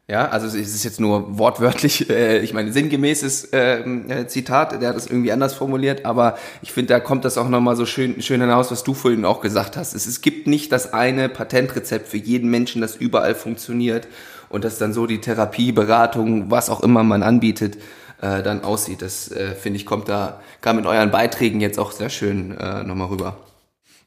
Ja, 0.08 0.28
also 0.28 0.48
es 0.48 0.56
ist 0.56 0.84
jetzt 0.84 1.00
nur 1.00 1.38
wortwörtlich, 1.38 2.10
äh, 2.10 2.40
ich 2.40 2.54
meine 2.54 2.74
sinngemäßes 2.74 3.50
ähm, 3.54 4.10
äh, 4.10 4.28
Zitat, 4.28 4.82
der 4.82 4.90
hat 4.90 4.98
es 4.98 5.08
irgendwie 5.08 5.32
anders 5.32 5.54
formuliert, 5.54 6.06
aber 6.06 6.38
ich 6.62 6.74
finde, 6.74 6.94
da 6.94 7.00
kommt 7.00 7.24
das 7.24 7.38
auch 7.38 7.48
nochmal 7.48 7.78
so 7.78 7.86
schön, 7.86 8.22
schön 8.22 8.42
hinaus, 8.42 8.72
was 8.72 8.84
du 8.84 8.94
vorhin 8.94 9.24
auch 9.24 9.42
gesagt 9.42 9.78
hast. 9.78 9.94
Es, 9.94 10.08
es 10.08 10.22
gibt 10.22 10.48
nicht 10.48 10.72
das 10.72 10.94
eine 10.94 11.30
Patentrezept 11.30 12.10
für 12.10 12.18
jeden 12.18 12.50
Menschen, 12.50 12.82
das 12.82 12.96
überall 12.96 13.36
funktioniert 13.36 14.08
und 14.52 14.64
das 14.64 14.78
dann 14.78 14.94
so 14.94 15.08
die 15.08 15.22
Therapie, 15.22 15.72
Beratung, 15.72 16.52
was 16.52 16.70
auch 16.70 16.82
immer 16.82 17.04
man 17.04 17.24
anbietet, 17.24 17.78
äh, 18.22 18.44
dann 18.44 18.64
aussieht. 18.64 19.02
Das 19.02 19.32
äh, 19.32 19.56
finde 19.56 19.78
ich, 19.78 19.86
kommt 19.86 20.10
da, 20.10 20.42
kam 20.62 20.80
in 20.80 20.86
euren 20.86 21.12
Beiträgen 21.12 21.62
jetzt 21.62 21.80
auch 21.80 21.92
sehr 21.92 22.10
schön 22.10 22.58
äh, 22.58 22.84
nochmal 22.84 23.08
rüber. 23.08 23.38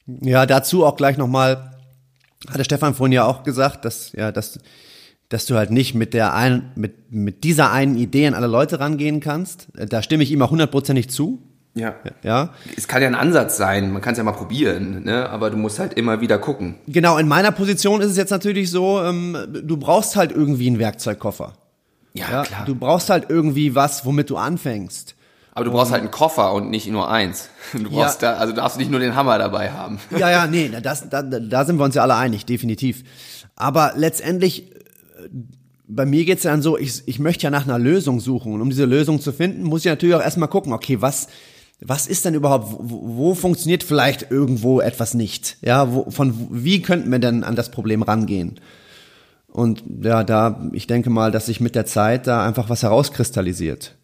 Ja, 0.07 0.47
dazu 0.47 0.85
auch 0.85 0.97
gleich 0.97 1.17
nochmal, 1.17 1.73
hatte 2.49 2.65
Stefan 2.65 2.95
vorhin 2.95 3.13
ja 3.13 3.25
auch 3.25 3.43
gesagt, 3.43 3.85
dass, 3.85 4.13
ja, 4.13 4.33
dass 4.33 4.59
dass 5.29 5.47
du 5.47 5.57
halt 5.57 5.71
nicht 5.71 5.95
mit 5.95 6.15
der 6.15 6.35
einen, 6.35 6.71
mit, 6.77 7.11
mit 7.11 7.45
dieser 7.45 7.73
einen 7.73 7.97
Idee 7.97 8.27
an 8.27 8.35
alle 8.35 8.47
Leute 8.47 8.79
rangehen 8.79 9.21
kannst. 9.21 9.69
Da 9.75 10.03
stimme 10.03 10.23
ich 10.23 10.31
ihm 10.31 10.43
auch 10.43 10.51
hundertprozentig 10.51 11.11
zu. 11.11 11.43
Ja. 11.75 11.95
ja. 12.23 12.51
Es 12.77 12.87
kann 12.87 13.03
ja 13.03 13.09
ein 13.09 13.15
Ansatz 13.15 13.57
sein, 13.57 13.93
man 13.93 14.01
kann 14.01 14.13
es 14.13 14.19
ja 14.19 14.25
mal 14.25 14.33
probieren, 14.33 15.03
ne? 15.05 15.29
aber 15.29 15.51
du 15.51 15.57
musst 15.57 15.79
halt 15.79 15.95
immer 15.95 16.21
wieder 16.21 16.39
gucken. 16.39 16.77
Genau, 16.87 17.19
in 17.19 17.27
meiner 17.27 17.51
Position 17.51 18.01
ist 18.01 18.13
es 18.13 18.17
jetzt 18.17 18.31
natürlich 18.31 18.71
so, 18.71 19.03
ähm, 19.03 19.37
du 19.63 19.77
brauchst 19.77 20.15
halt 20.15 20.31
irgendwie 20.31 20.69
einen 20.69 20.79
Werkzeugkoffer. 20.79 21.55
Ja, 22.13 22.31
ja, 22.31 22.43
klar. 22.45 22.65
Du 22.65 22.77
brauchst 22.77 23.11
halt 23.11 23.27
irgendwie 23.29 23.75
was, 23.75 24.07
womit 24.07 24.31
du 24.31 24.37
anfängst. 24.37 25.17
Aber 25.53 25.65
du 25.65 25.73
brauchst 25.73 25.93
halt 25.93 26.03
einen 26.03 26.11
Koffer 26.11 26.53
und 26.53 26.71
nicht 26.71 26.89
nur 26.89 27.11
eins. 27.11 27.49
Du 27.73 27.91
brauchst 27.91 28.23
ja. 28.23 28.33
da, 28.33 28.39
also 28.39 28.53
darfst 28.53 28.77
du 28.77 28.81
nicht 28.81 28.91
nur 28.91 29.01
den 29.01 29.17
Hammer 29.17 29.39
dabei 29.39 29.71
haben. 29.71 29.99
Ja, 30.17 30.31
ja, 30.31 30.47
nee, 30.47 30.71
das, 30.83 31.09
da, 31.09 31.23
da 31.23 31.65
sind 31.65 31.79
wir 31.79 31.85
uns 31.85 31.97
ja 31.97 32.03
alle 32.03 32.15
einig, 32.15 32.47
definitiv. 32.47 33.03
Aber 33.57 33.93
letztendlich 33.97 34.71
bei 35.87 36.07
mir 36.07 36.25
geht's 36.25 36.43
dann 36.43 36.63
so, 36.63 36.79
ich, 36.79 37.03
ich 37.07 37.19
möchte 37.19 37.45
ja 37.45 37.51
nach 37.51 37.65
einer 37.65 37.79
Lösung 37.79 38.21
suchen. 38.21 38.53
Und 38.53 38.63
um 38.63 38.71
diese 38.71 38.85
Lösung 38.85 39.21
zu 39.21 39.33
finden, 39.33 39.65
muss 39.65 39.81
ich 39.85 39.87
natürlich 39.91 40.15
auch 40.15 40.23
erstmal 40.23 40.49
gucken, 40.49 40.73
okay, 40.73 41.01
was, 41.01 41.29
was 41.81 42.07
ist 42.07 42.25
denn 42.25 42.35
überhaupt, 42.35 42.69
wo, 42.79 43.17
wo 43.17 43.35
funktioniert 43.35 43.83
vielleicht 43.83 44.31
irgendwo 44.31 44.81
etwas 44.81 45.15
nicht? 45.15 45.59
Ja, 45.61 45.93
wo, 45.93 46.11
von 46.11 46.49
wie 46.51 46.83
könnten 46.83 47.11
wir 47.11 47.19
denn 47.19 47.45
an 47.45 47.57
das 47.57 47.71
Problem 47.71 48.03
rangehen? 48.03 48.61
Und 49.49 49.85
ja, 50.03 50.25
da, 50.25 50.69
ich 50.73 50.87
denke 50.87 51.11
mal, 51.11 51.31
dass 51.31 51.47
sich 51.47 51.61
mit 51.61 51.75
der 51.75 51.87
Zeit 51.87 52.27
da 52.27 52.45
einfach 52.45 52.69
was 52.69 52.83
herauskristallisiert. 52.83 53.97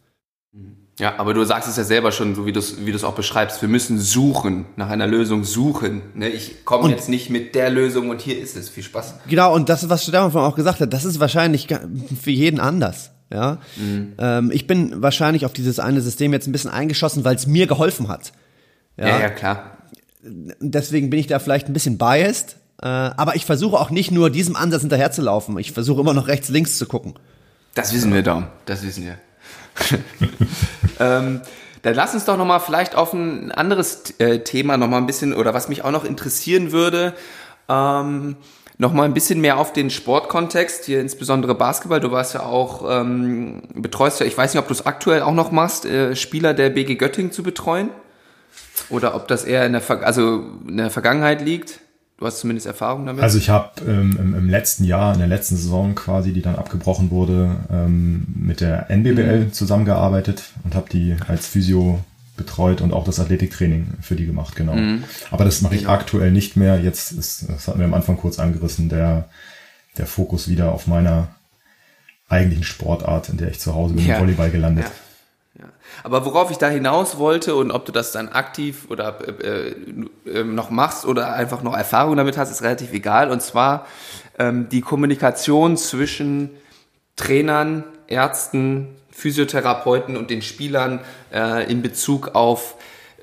Ja, 1.01 1.19
aber 1.19 1.33
du 1.33 1.43
sagst 1.45 1.67
es 1.67 1.79
ja 1.79 1.85
selber 1.85 2.13
schon, 2.13 2.35
so 2.35 2.45
wie 2.45 2.53
du 2.53 2.61
es 2.61 2.85
wie 2.85 2.93
du's 2.93 3.05
auch 3.05 3.15
beschreibst. 3.15 3.63
Wir 3.63 3.71
müssen 3.71 3.99
suchen, 3.99 4.67
nach 4.77 4.91
einer 4.91 5.07
Lösung 5.07 5.45
suchen. 5.45 6.03
Ne? 6.15 6.29
Ich 6.29 6.67
komme 6.67 6.91
jetzt 6.91 7.09
nicht 7.09 7.31
mit 7.31 7.55
der 7.55 7.71
Lösung 7.71 8.11
und 8.11 8.21
hier 8.21 8.39
ist 8.39 8.55
es. 8.55 8.69
Viel 8.69 8.83
Spaß. 8.83 9.15
Genau, 9.27 9.55
und 9.55 9.71
das 9.71 9.83
ist, 9.83 9.89
was 9.89 10.03
Stefan 10.03 10.37
auch 10.37 10.57
gesagt 10.57 10.81
hat, 10.81 10.93
das 10.93 11.07
ist 11.07 11.19
wahrscheinlich 11.19 11.69
für 12.23 12.31
jeden 12.31 12.61
anders. 12.61 13.13
Ja, 13.33 13.59
mhm. 13.77 14.15
ähm, 14.19 14.51
ich 14.53 14.67
bin 14.67 15.03
wahrscheinlich 15.03 15.47
auf 15.47 15.53
dieses 15.53 15.79
eine 15.79 16.01
System 16.01 16.33
jetzt 16.33 16.49
ein 16.49 16.53
bisschen 16.53 16.71
eingeschossen, 16.71 17.25
weil 17.25 17.37
es 17.37 17.47
mir 17.47 17.67
geholfen 17.67 18.09
hat. 18.09 18.33
Ja? 18.97 19.09
ja, 19.09 19.21
ja, 19.21 19.31
klar. 19.31 19.79
Deswegen 20.23 21.11
bin 21.11 21.21
ich 21.21 21.29
da 21.29 21.39
vielleicht 21.39 21.69
ein 21.69 21.73
bisschen 21.73 21.97
biased, 21.97 22.57
äh, 22.83 22.87
aber 22.87 23.37
ich 23.37 23.47
versuche 23.47 23.79
auch 23.79 23.91
nicht 23.91 24.11
nur 24.11 24.31
diesem 24.31 24.57
Ansatz 24.57 24.81
hinterherzulaufen. 24.81 25.57
Ich 25.59 25.73
versuche 25.73 26.01
immer 26.01 26.13
noch 26.13 26.27
rechts, 26.27 26.49
links 26.49 26.77
zu 26.77 26.87
gucken. 26.87 27.15
Das 27.75 27.95
wissen 27.95 28.13
wir, 28.13 28.23
Dom. 28.23 28.47
Das 28.67 28.83
wissen 28.83 29.05
wir. 29.05 29.17
ähm, 31.01 31.41
dann 31.83 31.95
lass 31.95 32.13
uns 32.15 32.25
doch 32.25 32.37
noch 32.37 32.45
mal 32.45 32.59
vielleicht 32.59 32.95
auf 32.95 33.13
ein 33.13 33.53
anderes 33.53 34.03
äh, 34.19 34.41
Thema 34.41 34.77
noch 34.77 34.89
mal 34.89 34.99
ein 34.99 35.07
bisschen 35.07 35.33
oder 35.33 35.55
was 35.55 35.69
mich 35.69 35.85
auch 35.85 35.93
noch 35.93 36.05
interessieren 36.05 36.73
würde. 36.73 37.15
Ähm, 37.69 38.37
noch 38.81 38.95
mal 38.95 39.05
ein 39.05 39.13
bisschen 39.13 39.43
mehr 39.43 39.59
auf 39.59 39.75
den 39.75 39.91
Sportkontext, 39.91 40.87
hier 40.87 41.03
insbesondere 41.03 41.55
Basketball. 41.55 42.01
Du 42.01 42.13
warst 42.13 42.33
ja 42.33 42.45
auch, 42.45 42.91
ähm, 42.91 43.63
betreust 43.75 44.21
ja, 44.21 44.27
ich 44.27 44.37
weiß 44.37 44.55
nicht, 44.55 44.61
ob 44.61 44.69
du 44.69 44.73
es 44.73 44.87
aktuell 44.87 45.21
auch 45.21 45.35
noch 45.35 45.53
machst, 45.53 45.85
äh, 45.85 46.17
Spieler 46.17 46.55
der 46.55 46.71
BG 46.71 46.95
Göttingen 46.95 47.31
zu 47.31 47.43
betreuen. 47.43 47.91
Oder 48.89 49.15
ob 49.15 49.29
das 49.29 49.45
eher 49.45 49.67
in 49.67 49.73
der, 49.73 49.83
Ver 49.83 50.07
also 50.07 50.45
in 50.67 50.79
der 50.79 50.91
Vergangenheit 50.91 51.43
liegt. 51.43 51.81
Du 52.17 52.25
hast 52.25 52.41
zumindest 52.41 52.67
Erfahrung 52.67 53.05
damit? 53.05 53.23
Also 53.23 53.37
ich 53.37 53.51
habe 53.51 53.71
ähm, 53.87 54.17
im, 54.19 54.35
im, 54.35 54.49
letzten 54.49 54.85
Jahr, 54.85 55.13
in 55.13 55.19
der 55.19 55.29
letzten 55.29 55.57
Saison 55.57 55.95
quasi, 55.95 56.33
die 56.33 56.41
dann 56.43 56.57
abgebrochen 56.57 57.11
wurde, 57.11 57.57
ähm, 57.71 58.27
mit 58.35 58.63
der 58.63 58.91
NBBL 58.91 59.41
mhm. 59.41 59.53
zusammengearbeitet 59.53 60.43
und 60.65 60.75
habe 60.75 60.89
die 60.91 61.17
als 61.29 61.47
Physio 61.47 62.01
betreut 62.41 62.81
und 62.81 62.93
auch 62.93 63.05
das 63.05 63.21
Athletiktraining 63.21 63.99
für 64.01 64.17
die 64.17 64.27
gemacht, 64.27 64.57
genau. 64.57 64.75
Mhm. 64.75 65.05
Aber 65.31 65.45
das 65.45 65.63
mache 65.63 65.77
ich 65.77 65.83
genau. 65.83 65.93
aktuell 65.93 66.33
nicht 66.33 66.57
mehr. 66.57 66.81
Jetzt 66.81 67.13
ist, 67.13 67.49
das 67.49 67.69
hatten 67.69 67.79
wir 67.79 67.87
am 67.87 67.95
Anfang 67.95 68.17
kurz 68.17 68.39
angerissen, 68.39 68.89
der, 68.89 69.29
der 69.97 70.07
Fokus 70.07 70.49
wieder 70.49 70.73
auf 70.73 70.87
meiner 70.87 71.29
eigentlichen 72.29 72.65
Sportart, 72.65 73.29
in 73.29 73.37
der 73.37 73.51
ich 73.51 73.61
zu 73.61 73.75
Hause 73.75 73.95
bin, 73.95 74.07
ja. 74.07 74.19
Volleyball 74.21 74.51
gelandet. 74.51 74.87
Ja. 75.59 75.67
Aber 76.03 76.25
worauf 76.25 76.51
ich 76.51 76.59
da 76.59 76.69
hinaus 76.69 77.19
wollte 77.19 77.55
und 77.55 77.71
ob 77.71 77.85
du 77.85 77.93
das 77.93 78.13
dann 78.13 78.29
aktiv 78.29 78.87
oder 78.89 79.19
äh, 79.43 79.75
äh, 80.27 80.45
noch 80.45 80.71
machst 80.71 81.05
oder 81.05 81.35
einfach 81.35 81.63
noch 81.63 81.77
Erfahrung 81.77 82.17
damit 82.17 82.37
hast, 82.39 82.51
ist 82.51 82.63
relativ 82.63 82.93
egal. 82.93 83.31
Und 83.31 83.43
zwar 83.43 83.87
ähm, 84.39 84.69
die 84.69 84.81
Kommunikation 84.81 85.77
zwischen 85.77 86.51
Trainern, 87.17 87.85
Ärzten, 88.07 88.89
Physiotherapeuten 89.21 90.17
und 90.17 90.31
den 90.31 90.43
Spielern 90.43 91.01
äh, 91.33 91.71
in 91.71 91.83
Bezug 91.83 92.35
auf 92.35 92.77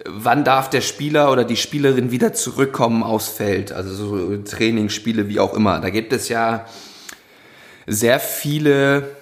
wann 0.06 0.44
darf 0.44 0.70
der 0.70 0.82
Spieler 0.82 1.32
oder 1.32 1.44
die 1.44 1.56
Spielerin 1.56 2.12
wieder 2.12 2.34
zurückkommen 2.34 3.04
aufs 3.04 3.30
Feld, 3.30 3.72
also 3.72 3.94
so 3.94 4.38
Trainingsspiele, 4.38 5.28
wie 5.28 5.40
auch 5.40 5.54
immer. 5.54 5.80
Da 5.82 5.90
gibt 5.90 6.14
es 6.14 6.30
ja 6.30 6.66
sehr 7.88 8.20
viele 8.20 9.16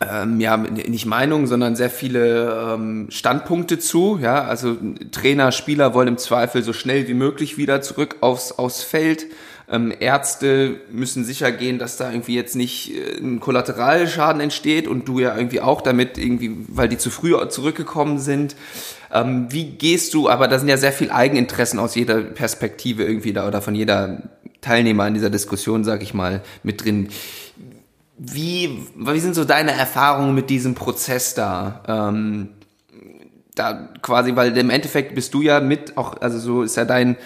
ähm, 0.00 0.40
ja, 0.40 0.56
nicht 0.56 1.06
Meinungen, 1.06 1.46
sondern 1.46 1.76
sehr 1.76 1.90
viele 1.90 2.74
ähm, 2.74 3.08
Standpunkte 3.10 3.78
zu. 3.78 4.18
Ja, 4.22 4.44
also 4.44 4.76
Trainer, 5.12 5.52
Spieler 5.52 5.92
wollen 5.92 6.08
im 6.08 6.18
Zweifel 6.18 6.62
so 6.62 6.72
schnell 6.72 7.06
wie 7.08 7.14
möglich 7.14 7.58
wieder 7.58 7.82
zurück 7.82 8.16
aufs, 8.20 8.52
aufs 8.52 8.82
Feld. 8.82 9.26
Ähm, 9.70 9.92
Ärzte 9.98 10.80
müssen 10.90 11.24
sicher 11.24 11.52
gehen, 11.52 11.78
dass 11.78 11.96
da 11.96 12.10
irgendwie 12.10 12.34
jetzt 12.34 12.56
nicht 12.56 12.94
äh, 12.94 13.18
ein 13.18 13.40
Kollateralschaden 13.40 14.40
entsteht 14.40 14.88
und 14.88 15.06
du 15.06 15.18
ja 15.18 15.36
irgendwie 15.36 15.60
auch 15.60 15.80
damit 15.80 16.18
irgendwie, 16.18 16.56
weil 16.68 16.88
die 16.88 16.98
zu 16.98 17.10
früh 17.10 17.34
zurückgekommen 17.48 18.18
sind. 18.18 18.56
Ähm, 19.12 19.46
wie 19.50 19.64
gehst 19.64 20.14
du, 20.14 20.28
aber 20.28 20.48
da 20.48 20.58
sind 20.58 20.68
ja 20.68 20.76
sehr 20.76 20.92
viel 20.92 21.10
Eigeninteressen 21.10 21.78
aus 21.78 21.94
jeder 21.94 22.20
Perspektive 22.20 23.04
irgendwie 23.04 23.32
da 23.32 23.46
oder 23.46 23.62
von 23.62 23.74
jeder 23.74 24.22
Teilnehmer 24.60 25.06
in 25.08 25.14
dieser 25.14 25.30
Diskussion, 25.30 25.84
sag 25.84 26.02
ich 26.02 26.14
mal, 26.14 26.42
mit 26.62 26.84
drin 26.84 27.08
wie, 28.22 28.86
wie 28.96 29.18
sind 29.18 29.34
so 29.34 29.44
deine 29.44 29.72
Erfahrungen 29.72 30.34
mit 30.34 30.50
diesem 30.50 30.74
Prozess 30.74 31.34
da? 31.34 31.80
Ähm, 31.88 32.50
da 33.54 33.88
quasi, 34.02 34.36
weil 34.36 34.56
im 34.56 34.68
Endeffekt 34.68 35.14
bist 35.14 35.32
du 35.32 35.40
ja 35.40 35.60
mit, 35.60 35.96
auch, 35.96 36.20
also 36.20 36.38
so 36.38 36.62
ist 36.62 36.76
ja 36.76 36.84
dein, 36.84 37.16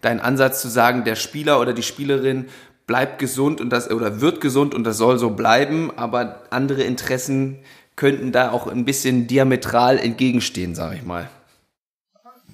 dein 0.00 0.20
Ansatz 0.20 0.62
zu 0.62 0.68
sagen, 0.68 1.04
der 1.04 1.16
Spieler 1.16 1.60
oder 1.60 1.72
die 1.72 1.82
Spielerin 1.82 2.46
bleibt 2.86 3.18
gesund 3.18 3.60
und 3.60 3.70
das, 3.70 3.90
oder 3.90 4.20
wird 4.20 4.40
gesund 4.40 4.74
und 4.74 4.84
das 4.84 4.98
soll 4.98 5.18
so 5.18 5.30
bleiben, 5.30 5.90
aber 5.96 6.42
andere 6.50 6.82
Interessen 6.82 7.58
könnten 7.96 8.32
da 8.32 8.50
auch 8.50 8.66
ein 8.66 8.84
bisschen 8.84 9.26
diametral 9.26 9.98
entgegenstehen, 9.98 10.74
sage 10.74 10.96
ich 10.96 11.04
mal. 11.04 11.28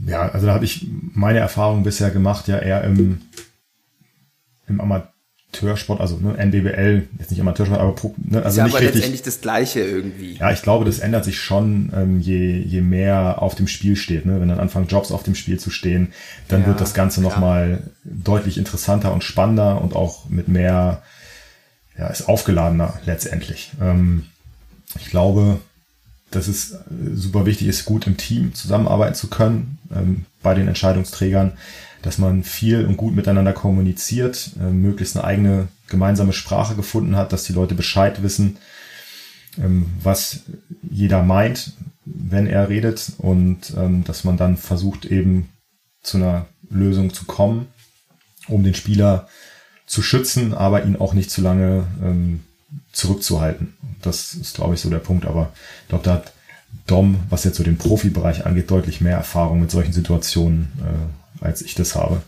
Ja, 0.05 0.29
also 0.29 0.47
da 0.47 0.55
habe 0.55 0.65
ich 0.65 0.87
meine 1.15 1.39
Erfahrung 1.39 1.85
bisher 1.85 2.11
gemacht, 2.11 2.49
ja 2.49 2.59
eher 2.59 2.85
im, 2.85 3.23
im 4.69 4.81
Amateur 4.81 5.16
Amateursport, 5.63 6.01
also 6.01 6.17
ne, 6.19 6.37
NBBL, 6.37 7.09
jetzt 7.19 7.31
nicht 7.31 7.41
Amateursport, 7.41 7.81
aber 7.81 7.95
ne, 8.19 8.43
also 8.43 8.49
ist 8.49 8.57
ja 8.57 8.65
nicht 8.65 8.73
aber 8.75 8.81
richtig. 8.81 8.95
letztendlich 8.95 9.23
das 9.23 9.41
Gleiche 9.41 9.81
irgendwie. 9.81 10.35
Ja, 10.35 10.53
ich 10.53 10.63
glaube, 10.63 10.85
das 10.85 10.99
ändert 10.99 11.25
sich 11.25 11.41
schon, 11.41 11.93
ähm, 11.95 12.21
je, 12.21 12.59
je 12.59 12.81
mehr 12.81 13.43
auf 13.43 13.55
dem 13.55 13.69
Spiel 13.69 13.97
steht. 13.97 14.27
Ne? 14.27 14.41
Wenn 14.41 14.49
dann 14.49 14.61
anfangen 14.61 14.87
Jobs 14.89 15.13
auf 15.13 15.23
dem 15.23 15.35
Spiel 15.35 15.59
zu 15.59 15.71
stehen, 15.71 16.13
dann 16.49 16.63
ja, 16.63 16.69
wird 16.69 16.81
das 16.81 16.95
Ganze 16.95 17.21
nochmal 17.21 17.83
deutlich 18.05 18.59
interessanter 18.59 19.13
und 19.13 19.25
spannender 19.25 19.81
und 19.81 19.95
auch 19.95 20.29
mit 20.29 20.49
mehr, 20.49 21.03
ja, 21.99 22.09
ist 22.09 22.29
aufgeladener 22.29 22.95
letztendlich. 23.05 23.73
Ähm, 23.81 24.25
ich 24.99 25.11
glaube, 25.11 25.59
dass 26.31 26.49
es 26.49 26.77
super 27.15 27.47
wichtig 27.47 27.69
ist, 27.69 27.85
gut 27.85 28.07
im 28.07 28.17
Team 28.17 28.55
zusammenarbeiten 28.55 29.15
zu 29.15 29.29
können 29.29 29.79
ähm, 29.95 30.27
bei 30.43 30.55
den 30.55 30.69
Entscheidungsträgern 30.69 31.53
dass 32.07 32.19
man 32.19 32.45
viel 32.45 32.87
und 32.87 32.97
gut 32.97 33.17
miteinander 33.17 33.53
kommuniziert, 33.53 34.53
äh, 34.61 34.71
möglichst 34.71 35.17
eine 35.17 35.25
eigene 35.25 35.69
gemeinsame 35.89 36.33
Sprache 36.33 36.77
gefunden 36.77 37.17
hat, 37.17 37.33
dass 37.33 37.43
die 37.43 37.53
Leute 37.53 37.75
Bescheid 37.75 38.23
wissen, 38.23 38.59
ähm, 39.59 39.87
was 40.03 40.43
jeder 40.89 41.25
meint, 41.25 41.73
wenn 42.05 42.47
er 42.47 42.69
redet 42.69 43.13
und 43.19 43.75
ähm, 43.77 44.05
dass 44.05 44.23
man 44.23 44.37
dann 44.37 44.57
versucht 44.57 45.05
eben 45.05 45.49
zu 46.01 46.19
einer 46.19 46.47
Lösung 46.71 47.13
zu 47.13 47.25
kommen, 47.25 47.67
um 48.47 48.63
den 48.63 48.75
Spieler 48.75 49.27
zu 49.87 50.01
schützen, 50.01 50.55
aber 50.55 50.85
ihn 50.85 50.95
auch 50.95 51.13
nicht 51.13 51.33
zu 51.33 51.41
lange 51.41 51.89
ähm, 52.05 52.45
zurückzuhalten. 52.93 53.75
Das 54.03 54.35
ist, 54.35 54.55
glaube 54.55 54.75
ich, 54.75 54.81
so 54.81 54.91
der 54.91 54.99
Punkt. 54.99 55.27
Aber 55.27 55.53
ich 55.83 55.89
glaube, 55.89 56.05
da 56.05 56.15
hat 56.15 56.33
Dom, 56.87 57.19
was 57.31 57.43
jetzt 57.43 57.57
so 57.57 57.65
den 57.65 57.79
Profibereich 57.79 58.47
angeht, 58.47 58.71
deutlich 58.71 59.01
mehr 59.01 59.17
Erfahrung 59.17 59.61
mit 59.61 59.73
solchen 59.73 59.93
Situationen 59.93 60.69
äh, 60.81 61.26
als 61.41 61.63
ich 61.63 61.75
das 61.75 61.95
habe. 61.95 62.23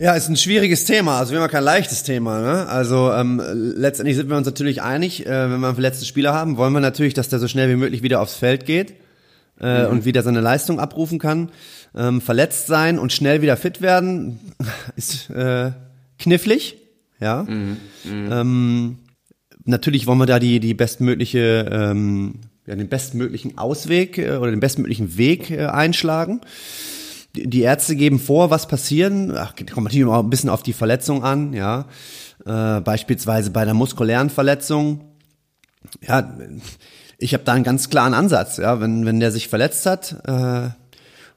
Ja, 0.00 0.14
ist 0.14 0.30
ein 0.30 0.36
schwieriges 0.36 0.86
Thema, 0.86 1.18
also 1.18 1.32
wir 1.32 1.42
haben 1.42 1.50
kein 1.50 1.62
leichtes 1.62 2.02
Thema. 2.02 2.40
Ne? 2.40 2.66
Also 2.68 3.12
ähm, 3.12 3.42
letztendlich 3.76 4.16
sind 4.16 4.30
wir 4.30 4.36
uns 4.38 4.46
natürlich 4.46 4.80
einig, 4.80 5.26
äh, 5.26 5.50
wenn 5.50 5.60
wir 5.60 5.66
einen 5.66 5.74
verletzten 5.74 6.06
Spieler 6.06 6.32
haben, 6.32 6.56
wollen 6.56 6.72
wir 6.72 6.80
natürlich, 6.80 7.12
dass 7.12 7.28
der 7.28 7.38
so 7.38 7.48
schnell 7.48 7.68
wie 7.68 7.76
möglich 7.76 8.02
wieder 8.02 8.22
aufs 8.22 8.34
Feld 8.34 8.64
geht 8.64 8.94
äh, 9.60 9.84
mhm. 9.84 9.90
und 9.90 10.04
wieder 10.06 10.22
seine 10.22 10.40
Leistung 10.40 10.80
abrufen 10.80 11.18
kann. 11.18 11.50
Ähm, 11.94 12.22
verletzt 12.22 12.66
sein 12.66 12.98
und 12.98 13.12
schnell 13.12 13.42
wieder 13.42 13.58
fit 13.58 13.82
werden 13.82 14.40
ist 14.96 15.28
äh, 15.30 15.72
knifflig, 16.18 16.78
ja. 17.20 17.42
Mhm. 17.42 17.76
Mhm. 18.04 18.32
Ähm, 18.32 18.98
natürlich 19.66 20.06
wollen 20.06 20.18
wir 20.18 20.26
da 20.26 20.38
die 20.38 20.60
die 20.60 20.72
bestmögliche 20.72 21.68
ähm, 21.70 22.40
ja, 22.70 22.76
den 22.76 22.88
bestmöglichen 22.88 23.58
Ausweg 23.58 24.16
äh, 24.16 24.36
oder 24.36 24.52
den 24.52 24.60
bestmöglichen 24.60 25.18
Weg 25.18 25.50
äh, 25.50 25.66
einschlagen. 25.66 26.40
Die, 27.34 27.62
Ärzte 27.62 27.96
geben 27.96 28.18
vor, 28.18 28.50
was 28.50 28.66
passieren. 28.66 29.36
Ach, 29.36 29.54
kommt 29.56 29.84
natürlich 29.84 30.06
auch 30.06 30.22
ein 30.22 30.30
bisschen 30.30 30.50
auf 30.50 30.62
die 30.62 30.72
Verletzung 30.72 31.24
an, 31.24 31.52
ja. 31.52 31.86
Äh, 32.46 32.80
beispielsweise 32.80 33.50
bei 33.50 33.62
einer 33.62 33.74
muskulären 33.74 34.30
Verletzung. 34.30 35.04
Ja, 36.06 36.36
ich 37.18 37.34
habe 37.34 37.44
da 37.44 37.52
einen 37.52 37.64
ganz 37.64 37.90
klaren 37.90 38.14
Ansatz. 38.14 38.56
Ja, 38.56 38.80
wenn 38.80 39.04
wenn 39.04 39.20
der 39.20 39.32
sich 39.32 39.48
verletzt 39.48 39.86
hat, 39.86 40.16
äh, 40.26 40.70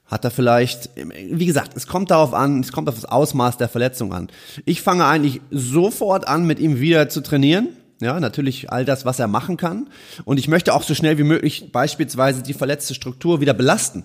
hat 0.06 0.24
er 0.24 0.30
vielleicht, 0.30 0.90
wie 0.96 1.46
gesagt, 1.46 1.76
es 1.76 1.86
kommt 1.86 2.10
darauf 2.10 2.32
an, 2.32 2.60
es 2.60 2.72
kommt 2.72 2.88
auf 2.88 2.94
das 2.94 3.06
Ausmaß 3.06 3.56
der 3.56 3.68
Verletzung 3.68 4.12
an. 4.12 4.28
Ich 4.64 4.82
fange 4.82 5.04
eigentlich 5.04 5.40
sofort 5.50 6.28
an, 6.28 6.46
mit 6.46 6.60
ihm 6.60 6.78
wieder 6.78 7.08
zu 7.08 7.22
trainieren. 7.22 7.68
Ja, 8.00 8.18
natürlich 8.20 8.70
all 8.70 8.84
das, 8.84 9.04
was 9.04 9.18
er 9.18 9.28
machen 9.28 9.56
kann. 9.56 9.88
Und 10.24 10.38
ich 10.38 10.48
möchte 10.48 10.74
auch 10.74 10.82
so 10.82 10.94
schnell 10.94 11.18
wie 11.18 11.24
möglich 11.24 11.70
beispielsweise 11.72 12.42
die 12.42 12.54
verletzte 12.54 12.94
Struktur 12.94 13.40
wieder 13.40 13.54
belasten. 13.54 14.04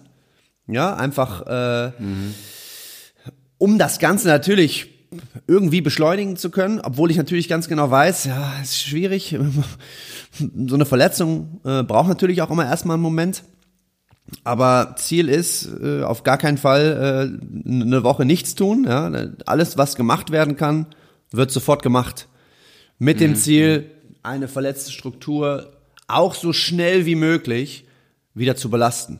Ja, 0.67 0.95
einfach, 0.95 1.45
äh, 1.47 1.91
mhm. 2.01 2.35
um 3.57 3.79
das 3.79 3.99
Ganze 3.99 4.27
natürlich 4.27 4.89
irgendwie 5.47 5.81
beschleunigen 5.81 6.37
zu 6.37 6.51
können, 6.51 6.79
obwohl 6.79 7.09
ich 7.09 7.17
natürlich 7.17 7.47
ganz 7.47 7.67
genau 7.67 7.89
weiß, 7.89 8.25
ja, 8.25 8.53
es 8.61 8.69
ist 8.69 8.83
schwierig. 8.83 9.37
so 10.67 10.75
eine 10.75 10.85
Verletzung 10.85 11.59
äh, 11.65 11.83
braucht 11.83 12.07
natürlich 12.07 12.41
auch 12.41 12.51
immer 12.51 12.65
erstmal 12.65 12.95
einen 12.95 13.03
Moment. 13.03 13.43
Aber 14.43 14.95
Ziel 14.97 15.27
ist 15.27 15.67
äh, 15.81 16.03
auf 16.03 16.21
gar 16.21 16.37
keinen 16.37 16.59
Fall 16.59 17.39
äh, 17.65 17.69
eine 17.69 18.03
Woche 18.03 18.25
nichts 18.25 18.53
tun. 18.53 18.85
Ja? 18.87 19.11
Alles, 19.47 19.77
was 19.77 19.95
gemacht 19.95 20.29
werden 20.31 20.55
kann, 20.55 20.85
wird 21.31 21.49
sofort 21.49 21.81
gemacht. 21.81 22.27
Mit 22.99 23.17
mhm. 23.17 23.21
dem 23.21 23.35
Ziel, 23.35 23.91
eine 24.21 24.47
verletzte 24.47 24.91
Struktur 24.91 25.73
auch 26.07 26.35
so 26.35 26.53
schnell 26.53 27.05
wie 27.05 27.15
möglich 27.15 27.85
wieder 28.33 28.55
zu 28.55 28.69
belasten. 28.69 29.19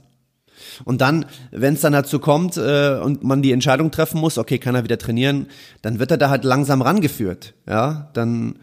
Und 0.85 1.01
dann, 1.01 1.25
wenn 1.51 1.75
es 1.75 1.81
dann 1.81 1.93
dazu 1.93 2.19
kommt 2.19 2.57
äh, 2.57 2.99
und 3.01 3.23
man 3.23 3.41
die 3.41 3.51
Entscheidung 3.51 3.91
treffen 3.91 4.19
muss, 4.19 4.37
okay, 4.37 4.59
kann 4.59 4.75
er 4.75 4.83
wieder 4.83 4.97
trainieren, 4.97 5.47
dann 5.81 5.99
wird 5.99 6.11
er 6.11 6.17
da 6.17 6.29
halt 6.29 6.43
langsam 6.43 6.81
rangeführt. 6.81 7.53
Ja, 7.67 8.09
dann 8.13 8.59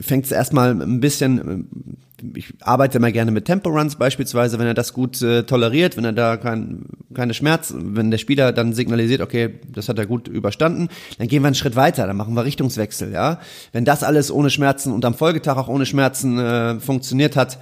fängt 0.00 0.24
es 0.24 0.32
erstmal 0.32 0.80
ein 0.80 1.00
bisschen, 1.00 1.68
ich 2.34 2.52
arbeite 2.60 2.98
immer 2.98 3.12
gerne 3.12 3.30
mit 3.30 3.44
Tempo-Runs 3.44 3.96
beispielsweise, 3.96 4.58
wenn 4.58 4.66
er 4.66 4.74
das 4.74 4.92
gut 4.92 5.20
äh, 5.22 5.44
toleriert, 5.44 5.96
wenn 5.96 6.04
er 6.04 6.12
da 6.12 6.36
kein, 6.36 6.84
keine 7.14 7.34
Schmerzen, 7.34 7.96
wenn 7.96 8.10
der 8.10 8.18
Spieler 8.18 8.52
dann 8.52 8.72
signalisiert, 8.72 9.20
okay, 9.20 9.60
das 9.68 9.88
hat 9.88 9.98
er 9.98 10.06
gut 10.06 10.28
überstanden, 10.28 10.88
dann 11.18 11.28
gehen 11.28 11.42
wir 11.42 11.48
einen 11.48 11.54
Schritt 11.54 11.76
weiter, 11.76 12.06
dann 12.06 12.16
machen 12.16 12.34
wir 12.34 12.44
Richtungswechsel, 12.44 13.12
ja. 13.12 13.40
Wenn 13.72 13.84
das 13.84 14.02
alles 14.02 14.30
ohne 14.30 14.50
Schmerzen 14.50 14.92
und 14.92 15.04
am 15.04 15.14
Folgetag 15.14 15.56
auch 15.56 15.68
ohne 15.68 15.86
Schmerzen 15.86 16.38
äh, 16.38 16.80
funktioniert 16.80 17.36
hat, 17.36 17.58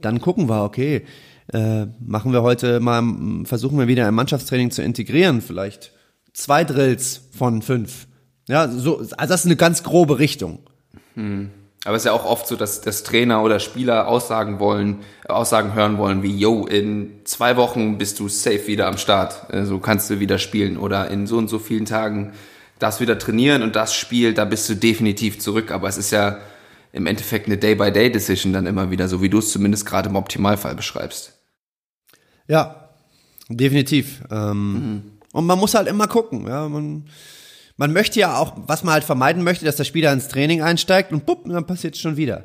dann 0.00 0.20
gucken 0.20 0.48
wir, 0.48 0.64
okay, 0.64 1.04
äh, 1.52 1.86
machen 2.00 2.32
wir 2.32 2.42
heute 2.42 2.80
mal, 2.80 3.02
versuchen 3.44 3.78
wir 3.78 3.88
wieder 3.88 4.06
ein 4.06 4.14
Mannschaftstraining 4.14 4.70
zu 4.70 4.82
integrieren, 4.82 5.40
vielleicht 5.40 5.92
zwei 6.32 6.64
Drills 6.64 7.22
von 7.36 7.62
fünf. 7.62 8.06
Ja, 8.48 8.68
so, 8.68 8.98
also 8.98 9.14
das 9.16 9.40
ist 9.40 9.46
eine 9.46 9.56
ganz 9.56 9.82
grobe 9.82 10.18
Richtung. 10.18 10.60
Hm. 11.14 11.50
Aber 11.84 11.96
es 11.96 12.02
ist 12.02 12.06
ja 12.06 12.12
auch 12.12 12.26
oft 12.26 12.46
so, 12.46 12.56
dass, 12.56 12.82
dass 12.82 13.04
Trainer 13.04 13.42
oder 13.42 13.58
Spieler 13.58 14.06
Aussagen 14.06 14.58
wollen, 14.58 14.98
Aussagen 15.26 15.74
hören 15.74 15.96
wollen 15.96 16.22
wie, 16.22 16.36
yo, 16.36 16.66
in 16.66 17.20
zwei 17.24 17.56
Wochen 17.56 17.96
bist 17.96 18.20
du 18.20 18.28
safe 18.28 18.66
wieder 18.66 18.86
am 18.86 18.98
Start, 18.98 19.46
so 19.48 19.56
also 19.56 19.78
kannst 19.78 20.10
du 20.10 20.20
wieder 20.20 20.38
spielen 20.38 20.76
oder 20.76 21.08
in 21.10 21.26
so 21.26 21.38
und 21.38 21.48
so 21.48 21.58
vielen 21.58 21.86
Tagen 21.86 22.32
das 22.78 23.00
wieder 23.00 23.18
trainieren 23.18 23.62
und 23.62 23.76
das 23.76 23.94
Spiel, 23.94 24.34
da 24.34 24.44
bist 24.44 24.68
du 24.68 24.74
definitiv 24.74 25.38
zurück. 25.38 25.70
Aber 25.70 25.88
es 25.88 25.96
ist 25.96 26.10
ja 26.10 26.38
im 26.92 27.06
Endeffekt 27.06 27.46
eine 27.46 27.56
Day-by-Day-Decision 27.56 28.52
dann 28.52 28.66
immer 28.66 28.90
wieder, 28.90 29.06
so 29.06 29.22
wie 29.22 29.28
du 29.28 29.38
es 29.38 29.52
zumindest 29.52 29.86
gerade 29.86 30.08
im 30.08 30.16
Optimalfall 30.16 30.74
beschreibst. 30.74 31.34
Ja, 32.48 32.90
definitiv. 33.48 34.22
Ähm, 34.30 34.72
mhm. 34.72 35.02
Und 35.32 35.46
man 35.46 35.58
muss 35.58 35.74
halt 35.74 35.88
immer 35.88 36.08
gucken, 36.08 36.46
ja, 36.46 36.68
man 36.68 37.04
man 37.80 37.94
möchte 37.94 38.20
ja 38.20 38.36
auch, 38.36 38.52
was 38.66 38.84
man 38.84 38.92
halt 38.92 39.04
vermeiden 39.04 39.42
möchte, 39.42 39.64
dass 39.64 39.76
der 39.76 39.84
Spieler 39.84 40.12
ins 40.12 40.28
Training 40.28 40.60
einsteigt 40.60 41.12
und 41.12 41.24
bupp, 41.24 41.48
dann 41.48 41.66
passiert 41.66 41.94
es 41.94 42.00
schon 42.02 42.18
wieder. 42.18 42.44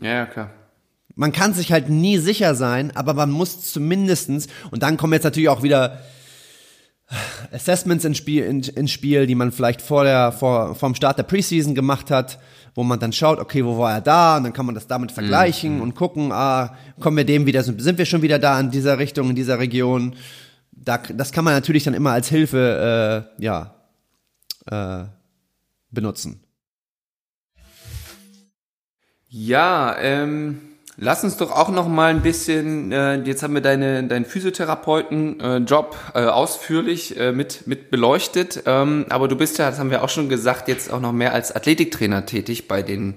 Ja, 0.00 0.24
klar. 0.24 0.50
Man 1.16 1.32
kann 1.32 1.52
sich 1.52 1.72
halt 1.72 1.88
nie 1.88 2.18
sicher 2.18 2.54
sein, 2.54 2.94
aber 2.94 3.12
man 3.12 3.28
muss 3.28 3.72
zumindestens, 3.72 4.46
und 4.70 4.84
dann 4.84 4.96
kommen 4.96 5.14
jetzt 5.14 5.24
natürlich 5.24 5.48
auch 5.48 5.64
wieder 5.64 5.98
Assessments 7.50 8.04
ins 8.04 8.18
Spiel, 8.18 8.44
in, 8.44 8.60
ins 8.60 8.92
Spiel, 8.92 9.26
die 9.26 9.34
man 9.34 9.50
vielleicht 9.50 9.82
vor 9.82 10.04
der, 10.04 10.30
vor, 10.30 10.76
vom 10.76 10.94
Start 10.94 11.18
der 11.18 11.24
Preseason 11.24 11.74
gemacht 11.74 12.12
hat, 12.12 12.38
wo 12.76 12.84
man 12.84 13.00
dann 13.00 13.12
schaut, 13.12 13.40
okay, 13.40 13.64
wo 13.64 13.78
war 13.78 13.94
er 13.94 14.00
da? 14.00 14.36
Und 14.36 14.44
dann 14.44 14.52
kann 14.52 14.66
man 14.66 14.76
das 14.76 14.86
damit 14.86 15.10
vergleichen 15.10 15.76
mhm. 15.76 15.82
und 15.82 15.96
gucken, 15.96 16.30
ah, 16.30 16.76
kommen 17.00 17.16
wir 17.16 17.24
dem 17.24 17.46
wieder, 17.46 17.64
sind 17.64 17.98
wir 17.98 18.06
schon 18.06 18.22
wieder 18.22 18.38
da 18.38 18.60
in 18.60 18.70
dieser 18.70 19.00
Richtung, 19.00 19.30
in 19.30 19.34
dieser 19.34 19.58
Region? 19.58 20.14
Da, 20.70 20.98
das 20.98 21.32
kann 21.32 21.44
man 21.44 21.54
natürlich 21.54 21.82
dann 21.82 21.94
immer 21.94 22.12
als 22.12 22.28
Hilfe, 22.28 23.26
äh, 23.38 23.42
ja, 23.42 23.74
äh, 24.70 25.04
benutzen. 25.90 26.44
Ja, 29.28 29.96
ähm, 29.98 30.67
lass 30.98 31.24
uns 31.24 31.36
doch 31.36 31.52
auch 31.52 31.70
noch 31.70 31.88
mal 31.88 32.10
ein 32.10 32.22
bisschen. 32.22 32.92
Äh, 32.92 33.22
jetzt 33.22 33.42
haben 33.42 33.54
wir 33.54 33.60
deine 33.60 34.04
deinen 34.04 34.24
Physiotherapeuten-Job 34.24 35.96
äh, 36.14 36.24
äh, 36.24 36.26
ausführlich 36.26 37.18
äh, 37.18 37.32
mit 37.32 37.66
mit 37.66 37.90
beleuchtet. 37.90 38.64
Ähm, 38.66 39.06
aber 39.08 39.28
du 39.28 39.36
bist 39.36 39.58
ja, 39.58 39.70
das 39.70 39.78
haben 39.78 39.90
wir 39.90 40.02
auch 40.02 40.08
schon 40.08 40.28
gesagt, 40.28 40.68
jetzt 40.68 40.92
auch 40.92 41.00
noch 41.00 41.12
mehr 41.12 41.32
als 41.32 41.54
Athletiktrainer 41.54 42.26
tätig 42.26 42.68
bei 42.68 42.82
den 42.82 43.14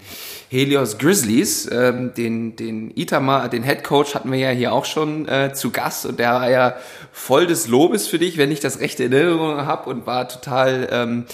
Helios 0.49 0.97
Grizzlies. 0.97 1.69
Ähm, 1.71 2.13
den 2.15 2.55
den 2.55 2.91
Itamar, 2.95 3.49
den 3.49 3.63
Head 3.63 3.83
Coach 3.83 4.15
hatten 4.15 4.31
wir 4.31 4.39
ja 4.39 4.51
hier 4.51 4.73
auch 4.73 4.85
schon 4.85 5.27
äh, 5.27 5.53
zu 5.53 5.71
Gast 5.71 6.05
und 6.05 6.19
der 6.19 6.31
war 6.33 6.49
ja 6.49 6.75
voll 7.11 7.47
des 7.47 7.67
Lobes 7.67 8.07
für 8.07 8.19
dich, 8.19 8.37
wenn 8.37 8.51
ich 8.51 8.59
das 8.59 8.79
rechte 8.79 9.03
Erinnerung 9.03 9.65
habe 9.65 9.89
und 9.89 10.05
war 10.05 10.29
total 10.29 10.87
ähm, 10.91 11.25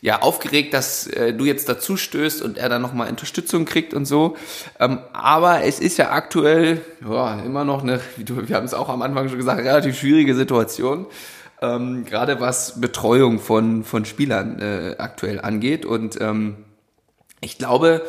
ja 0.00 0.22
aufgeregt, 0.22 0.74
dass 0.74 1.06
äh, 1.08 1.34
du 1.34 1.44
jetzt 1.44 1.68
dazu 1.68 1.96
stößt 1.96 2.42
und 2.42 2.56
er 2.58 2.68
dann 2.68 2.82
nochmal 2.82 3.08
Unterstützung 3.08 3.64
kriegt 3.64 3.94
und 3.94 4.04
so. 4.04 4.36
Ähm, 4.78 5.00
aber 5.12 5.64
es 5.64 5.80
ist 5.80 5.98
ja 5.98 6.12
aktuell 6.12 6.80
ja, 7.08 7.40
immer 7.40 7.64
noch 7.64 7.82
eine, 7.82 8.00
wie 8.16 8.24
du, 8.24 8.48
wir 8.48 8.56
haben 8.56 8.66
es 8.66 8.74
auch 8.74 8.88
am 8.88 9.02
Anfang 9.02 9.28
schon 9.28 9.38
gesagt, 9.38 9.60
relativ 9.60 9.98
schwierige 9.98 10.34
Situation. 10.34 11.06
Ähm, 11.60 12.04
gerade 12.04 12.40
was 12.40 12.80
Betreuung 12.80 13.40
von, 13.40 13.82
von 13.82 14.04
Spielern 14.04 14.60
äh, 14.60 14.94
aktuell 14.98 15.40
angeht. 15.40 15.84
Und 15.84 16.20
ähm, 16.20 16.56
ich 17.40 17.58
glaube, 17.58 18.02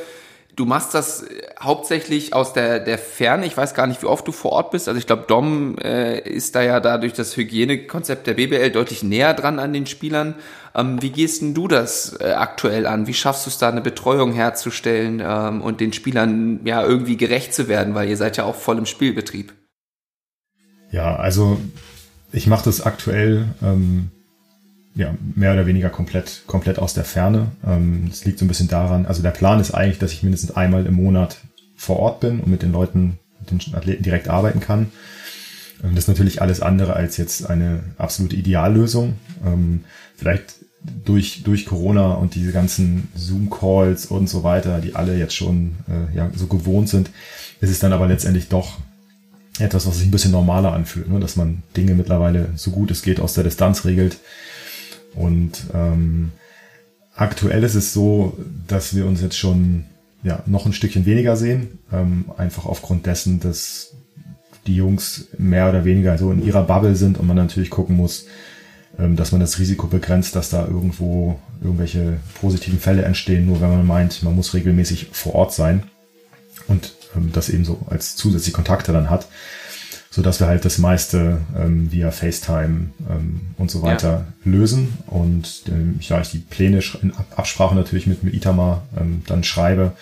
Du 0.59 0.65
machst 0.65 0.93
das 0.93 1.23
äh, 1.23 1.41
hauptsächlich 1.61 2.33
aus 2.33 2.51
der, 2.51 2.81
der 2.81 2.97
Ferne. 2.97 3.45
Ich 3.45 3.55
weiß 3.55 3.73
gar 3.73 3.87
nicht, 3.87 4.01
wie 4.01 4.07
oft 4.07 4.27
du 4.27 4.33
vor 4.33 4.51
Ort 4.51 4.71
bist. 4.71 4.89
Also 4.89 4.99
ich 4.99 5.07
glaube, 5.07 5.23
Dom 5.25 5.77
äh, 5.77 6.19
ist 6.19 6.53
da 6.53 6.61
ja 6.61 6.81
dadurch 6.81 7.13
das 7.13 7.37
Hygienekonzept 7.37 8.27
der 8.27 8.33
BBL 8.33 8.69
deutlich 8.69 9.01
näher 9.01 9.33
dran 9.33 9.57
an 9.57 9.71
den 9.71 9.85
Spielern. 9.85 10.35
Ähm, 10.75 11.01
wie 11.01 11.09
gehst 11.09 11.41
denn 11.41 11.53
du 11.53 11.67
das 11.67 12.15
äh, 12.19 12.31
aktuell 12.31 12.85
an? 12.85 13.07
Wie 13.07 13.13
schaffst 13.13 13.45
du 13.45 13.49
es 13.49 13.57
da, 13.57 13.69
eine 13.69 13.81
Betreuung 13.81 14.33
herzustellen 14.33 15.21
ähm, 15.23 15.61
und 15.61 15.79
den 15.79 15.93
Spielern 15.93 16.61
ja 16.65 16.83
irgendwie 16.83 17.17
gerecht 17.17 17.53
zu 17.53 17.67
werden, 17.67 17.95
weil 17.95 18.09
ihr 18.09 18.17
seid 18.17 18.37
ja 18.37 18.43
auch 18.43 18.55
voll 18.55 18.77
im 18.77 18.85
Spielbetrieb? 18.85 19.53
Ja, 20.91 21.15
also 21.15 21.59
ich 22.31 22.47
mache 22.47 22.65
das 22.65 22.81
aktuell 22.81 23.45
ähm, 23.61 24.11
ja, 24.95 25.15
mehr 25.35 25.53
oder 25.53 25.65
weniger 25.65 25.89
komplett, 25.89 26.43
komplett 26.47 26.79
aus 26.79 26.93
der 26.93 27.05
Ferne. 27.05 27.51
Ähm, 27.65 28.07
das 28.09 28.25
liegt 28.25 28.39
so 28.39 28.45
ein 28.45 28.47
bisschen 28.47 28.67
daran, 28.67 29.05
also 29.05 29.21
der 29.21 29.31
Plan 29.31 29.59
ist 29.59 29.71
eigentlich, 29.71 29.99
dass 29.99 30.11
ich 30.11 30.23
mindestens 30.23 30.51
einmal 30.51 30.85
im 30.85 30.95
Monat 30.95 31.37
vor 31.75 31.97
Ort 31.97 32.19
bin 32.19 32.39
und 32.41 32.51
mit 32.51 32.61
den 32.61 32.71
Leuten, 32.71 33.17
mit 33.39 33.51
den 33.51 33.75
Athleten 33.75 34.03
direkt 34.03 34.27
arbeiten 34.27 34.59
kann. 34.59 34.91
Ähm, 35.83 35.95
das 35.95 36.05
ist 36.05 36.09
natürlich 36.09 36.41
alles 36.41 36.61
andere 36.61 36.93
als 36.93 37.17
jetzt 37.17 37.49
eine 37.49 37.83
absolute 37.97 38.35
Ideallösung. 38.35 39.15
Ähm, 39.45 39.85
vielleicht 40.15 40.58
durch, 40.81 41.43
durch 41.43 41.65
Corona 41.65 42.13
und 42.13 42.35
diese 42.35 42.51
ganzen 42.51 43.09
Zoom-Calls 43.15 44.05
und 44.05 44.29
so 44.29 44.43
weiter, 44.43 44.79
die 44.79 44.95
alle 44.95 45.17
jetzt 45.17 45.35
schon 45.35 45.75
äh, 45.87 46.15
ja, 46.15 46.29
so 46.35 46.47
gewohnt 46.47 46.89
sind, 46.89 47.09
ist 47.59 47.69
es 47.69 47.79
dann 47.79 47.93
aber 47.93 48.07
letztendlich 48.07 48.47
doch 48.47 48.77
etwas, 49.59 49.85
was 49.85 49.97
sich 49.97 50.07
ein 50.07 50.11
bisschen 50.11 50.31
normaler 50.31 50.71
anfühlt, 50.71 51.09
ne? 51.09 51.19
dass 51.19 51.35
man 51.35 51.63
Dinge 51.75 51.93
mittlerweile 51.93 52.49
so 52.55 52.71
gut 52.71 52.91
es 52.91 53.01
geht 53.01 53.19
aus 53.19 53.33
der 53.33 53.43
Distanz 53.43 53.83
regelt. 53.83 54.17
Und 55.15 55.65
ähm, 55.73 56.31
aktuell 57.15 57.63
ist 57.63 57.75
es 57.75 57.93
so, 57.93 58.37
dass 58.67 58.95
wir 58.95 59.05
uns 59.05 59.21
jetzt 59.21 59.37
schon 59.37 59.85
ja, 60.23 60.43
noch 60.45 60.65
ein 60.65 60.73
Stückchen 60.73 61.05
weniger 61.05 61.35
sehen. 61.35 61.79
Ähm, 61.91 62.25
einfach 62.37 62.65
aufgrund 62.65 63.05
dessen, 63.05 63.39
dass 63.41 63.93
die 64.67 64.75
Jungs 64.75 65.27
mehr 65.37 65.69
oder 65.69 65.83
weniger 65.83 66.17
so 66.17 66.31
in 66.31 66.45
ihrer 66.45 66.63
Bubble 66.63 66.95
sind 66.95 67.17
und 67.17 67.27
man 67.27 67.37
natürlich 67.37 67.69
gucken 67.69 67.97
muss, 67.97 68.25
dass 69.15 69.31
man 69.31 69.41
das 69.41 69.59
Risiko 69.59 69.87
begrenzt, 69.87 70.35
dass 70.35 70.49
da 70.49 70.65
irgendwo 70.65 71.39
irgendwelche 71.61 72.19
positiven 72.39 72.79
Fälle 72.79 73.03
entstehen, 73.03 73.45
nur 73.45 73.61
wenn 73.61 73.69
man 73.69 73.87
meint, 73.87 74.23
man 74.23 74.35
muss 74.35 74.53
regelmäßig 74.53 75.07
vor 75.11 75.35
Ort 75.35 75.53
sein 75.53 75.83
und 76.67 76.93
ähm, 77.15 77.31
das 77.33 77.49
eben 77.49 77.65
so 77.65 77.79
als 77.89 78.15
zusätzliche 78.15 78.55
Kontakte 78.55 78.91
dann 78.91 79.09
hat 79.09 79.27
so 80.11 80.21
dass 80.21 80.39
wir 80.39 80.47
halt 80.47 80.65
das 80.65 80.79
meiste 80.79 81.39
ähm, 81.57 81.91
via 81.91 82.11
FaceTime 82.11 82.89
ähm, 83.09 83.41
und 83.57 83.69
so 83.69 83.81
weiter 83.83 84.25
ja. 84.43 84.51
lösen 84.51 84.97
und 85.07 85.63
ähm, 85.67 85.99
ja, 86.01 86.19
ich 86.19 86.31
die 86.31 86.39
Pläne 86.39 86.81
in 87.01 87.13
Absprache 87.35 87.75
natürlich 87.75 88.07
mit, 88.07 88.23
mit 88.23 88.33
Itamar 88.33 88.83
ähm, 88.99 89.21
dann 89.27 89.43
schreibe. 89.43 89.93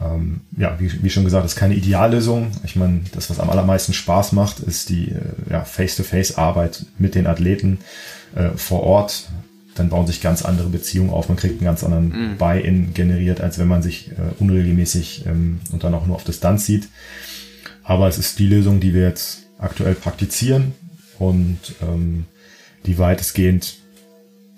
Ähm, 0.00 0.40
ja, 0.56 0.78
wie, 0.80 1.02
wie 1.02 1.10
schon 1.10 1.24
gesagt, 1.24 1.46
ist 1.46 1.56
keine 1.56 1.74
Ideallösung. 1.74 2.50
Ich 2.64 2.76
meine, 2.76 3.02
das, 3.12 3.30
was 3.30 3.38
am 3.38 3.50
allermeisten 3.50 3.92
Spaß 3.92 4.32
macht, 4.32 4.60
ist 4.60 4.88
die 4.88 5.10
äh, 5.10 5.20
ja, 5.50 5.64
Face-to-Face-Arbeit 5.64 6.86
mit 6.98 7.14
den 7.14 7.26
Athleten 7.26 7.78
äh, 8.34 8.50
vor 8.56 8.82
Ort. 8.82 9.28
Dann 9.76 9.88
bauen 9.88 10.06
sich 10.06 10.20
ganz 10.20 10.44
andere 10.44 10.68
Beziehungen 10.68 11.10
auf. 11.10 11.28
Man 11.28 11.36
kriegt 11.36 11.54
einen 11.54 11.64
ganz 11.64 11.84
anderen 11.84 12.08
mhm. 12.08 12.38
Buy-in 12.38 12.94
generiert, 12.94 13.40
als 13.40 13.58
wenn 13.58 13.68
man 13.68 13.82
sich 13.82 14.10
äh, 14.12 14.40
unregelmäßig 14.40 15.26
ähm, 15.26 15.60
und 15.72 15.84
dann 15.84 15.94
auch 15.94 16.06
nur 16.06 16.16
auf 16.16 16.24
Distanz 16.24 16.66
sieht. 16.66 16.88
Aber 17.82 18.08
es 18.08 18.18
ist 18.18 18.38
die 18.38 18.46
Lösung, 18.46 18.80
die 18.80 18.94
wir 18.94 19.02
jetzt 19.02 19.46
aktuell 19.58 19.94
praktizieren 19.94 20.72
und 21.18 21.58
ähm, 21.82 22.24
die 22.86 22.98
weitestgehend 22.98 23.76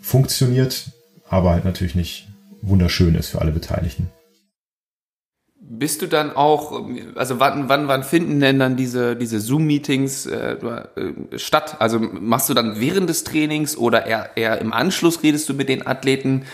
funktioniert, 0.00 0.90
aber 1.28 1.50
halt 1.50 1.64
natürlich 1.64 1.94
nicht 1.94 2.28
wunderschön 2.62 3.14
ist 3.14 3.28
für 3.28 3.40
alle 3.40 3.52
Beteiligten. 3.52 4.08
Bist 5.68 6.00
du 6.00 6.06
dann 6.06 6.30
auch, 6.34 6.86
also 7.16 7.40
wann, 7.40 7.68
wann, 7.68 7.88
wann 7.88 8.04
finden 8.04 8.38
denn 8.38 8.60
dann 8.60 8.76
diese, 8.76 9.16
diese 9.16 9.40
Zoom-Meetings 9.40 10.26
äh, 10.26 10.52
äh, 10.52 11.38
statt? 11.38 11.76
Also 11.80 11.98
machst 11.98 12.48
du 12.48 12.54
dann 12.54 12.78
während 12.78 13.10
des 13.10 13.24
Trainings 13.24 13.76
oder 13.76 14.06
eher, 14.06 14.30
eher 14.36 14.60
im 14.60 14.72
Anschluss 14.72 15.24
redest 15.24 15.48
du 15.48 15.54
mit 15.54 15.68
den 15.68 15.84
Athleten? 15.84 16.44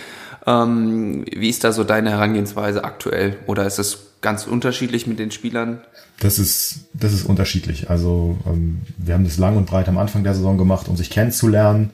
Ähm, 0.46 1.26
wie 1.30 1.50
ist 1.50 1.62
da 1.62 1.72
so 1.72 1.84
deine 1.84 2.10
Herangehensweise 2.10 2.84
aktuell? 2.84 3.36
Oder 3.46 3.66
ist 3.66 3.78
es 3.78 3.98
ganz 4.22 4.46
unterschiedlich 4.46 5.06
mit 5.06 5.18
den 5.18 5.30
Spielern? 5.30 5.82
Das 6.20 6.38
ist, 6.38 6.86
das 6.94 7.12
ist 7.12 7.26
unterschiedlich. 7.26 7.90
Also 7.90 8.38
ähm, 8.46 8.80
wir 8.96 9.12
haben 9.14 9.24
das 9.24 9.36
lang 9.36 9.56
und 9.56 9.66
breit 9.66 9.88
am 9.88 9.98
Anfang 9.98 10.24
der 10.24 10.34
Saison 10.34 10.56
gemacht, 10.56 10.88
um 10.88 10.96
sich 10.96 11.10
kennenzulernen. 11.10 11.90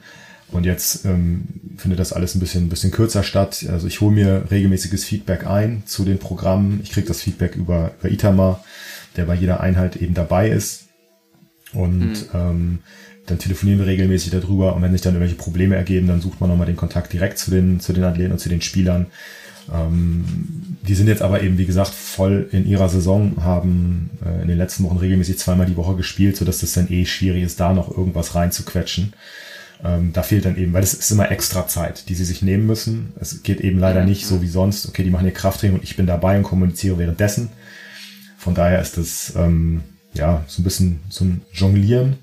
Und 0.51 0.65
jetzt 0.65 1.05
ähm, 1.05 1.43
findet 1.77 1.99
das 1.99 2.13
alles 2.13 2.35
ein 2.35 2.39
bisschen, 2.39 2.65
ein 2.65 2.69
bisschen 2.69 2.91
kürzer 2.91 3.23
statt. 3.23 3.65
Also 3.71 3.87
ich 3.87 4.01
hole 4.01 4.13
mir 4.13 4.45
regelmäßiges 4.49 5.05
Feedback 5.05 5.45
ein 5.45 5.83
zu 5.85 6.05
den 6.05 6.17
Programmen. 6.17 6.79
Ich 6.83 6.91
kriege 6.91 7.07
das 7.07 7.21
Feedback 7.21 7.55
über, 7.55 7.91
über 7.99 8.11
Itamar, 8.11 8.63
der 9.15 9.25
bei 9.25 9.35
jeder 9.35 9.59
Einheit 9.61 9.95
eben 9.97 10.13
dabei 10.13 10.49
ist. 10.49 10.85
Und 11.73 11.99
mhm. 11.99 12.25
ähm, 12.33 12.79
dann 13.27 13.37
telefonieren 13.37 13.79
wir 13.79 13.87
regelmäßig 13.87 14.31
darüber. 14.31 14.75
Und 14.75 14.81
wenn 14.81 14.91
sich 14.91 15.01
dann 15.01 15.13
irgendwelche 15.13 15.41
Probleme 15.41 15.75
ergeben, 15.75 16.07
dann 16.07 16.21
sucht 16.21 16.41
man 16.41 16.49
nochmal 16.49 16.65
den 16.65 16.75
Kontakt 16.75 17.13
direkt 17.13 17.37
zu 17.37 17.51
den, 17.51 17.79
zu 17.79 17.93
den 17.93 18.03
Athleten 18.03 18.31
und 18.31 18.39
zu 18.39 18.49
den 18.49 18.61
Spielern. 18.61 19.07
Ähm, 19.71 20.77
die 20.87 20.95
sind 20.95 21.07
jetzt 21.07 21.21
aber 21.21 21.43
eben, 21.43 21.59
wie 21.59 21.65
gesagt, 21.65 21.93
voll 21.93 22.49
in 22.51 22.67
ihrer 22.67 22.89
Saison, 22.89 23.43
haben 23.43 24.09
äh, 24.25 24.41
in 24.41 24.47
den 24.47 24.57
letzten 24.57 24.83
Wochen 24.83 24.97
regelmäßig 24.97 25.37
zweimal 25.37 25.67
die 25.67 25.77
Woche 25.77 25.95
gespielt, 25.95 26.37
sodass 26.37 26.59
das 26.59 26.73
dann 26.73 26.91
eh 26.91 27.05
schwierig 27.05 27.43
ist, 27.43 27.59
da 27.59 27.73
noch 27.73 27.95
irgendwas 27.95 28.33
reinzuquetschen. 28.33 29.13
Ähm, 29.83 30.11
da 30.11 30.23
fehlt 30.23 30.45
dann 30.45 30.57
eben, 30.57 30.73
weil 30.73 30.83
es 30.83 30.93
ist 30.93 31.11
immer 31.11 31.31
extra 31.31 31.67
Zeit, 31.67 32.09
die 32.09 32.15
sie 32.15 32.25
sich 32.25 32.41
nehmen 32.41 32.65
müssen. 32.65 33.13
Es 33.19 33.43
geht 33.43 33.61
eben 33.61 33.79
leider 33.79 34.03
nicht 34.03 34.25
so 34.25 34.41
wie 34.41 34.49
sonst. 34.49 34.87
Okay, 34.87 35.03
die 35.03 35.09
machen 35.09 35.25
ihr 35.25 35.33
Krafttraining 35.33 35.77
und 35.77 35.83
ich 35.83 35.95
bin 35.95 36.05
dabei 36.05 36.37
und 36.37 36.43
kommuniziere 36.43 36.97
währenddessen. 36.97 37.49
Von 38.37 38.55
daher 38.55 38.81
ist 38.81 38.97
das 38.97 39.33
ähm, 39.37 39.81
ja 40.13 40.43
so 40.47 40.61
ein 40.61 40.63
bisschen 40.63 40.99
ein 41.21 41.41
Jonglieren. 41.53 42.17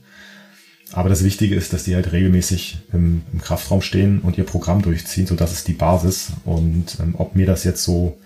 Aber 0.93 1.09
das 1.09 1.25
Wichtige 1.25 1.55
ist, 1.55 1.73
dass 1.73 1.85
die 1.85 1.95
halt 1.95 2.13
regelmäßig 2.13 2.79
im, 2.93 3.23
im 3.33 3.41
Kraftraum 3.41 3.83
stehen 3.83 4.21
und 4.21 4.39
ihr 4.39 4.45
Programm 4.45 4.83
durchziehen, 4.83 5.27
so 5.27 5.35
das 5.35 5.53
ist 5.53 5.67
die 5.67 5.73
Basis. 5.73 6.33
Und 6.45 6.99
ähm, 7.01 7.15
ob 7.17 7.35
mir 7.37 7.47
das 7.47 7.65
jetzt 7.65 7.83
so 7.83 8.19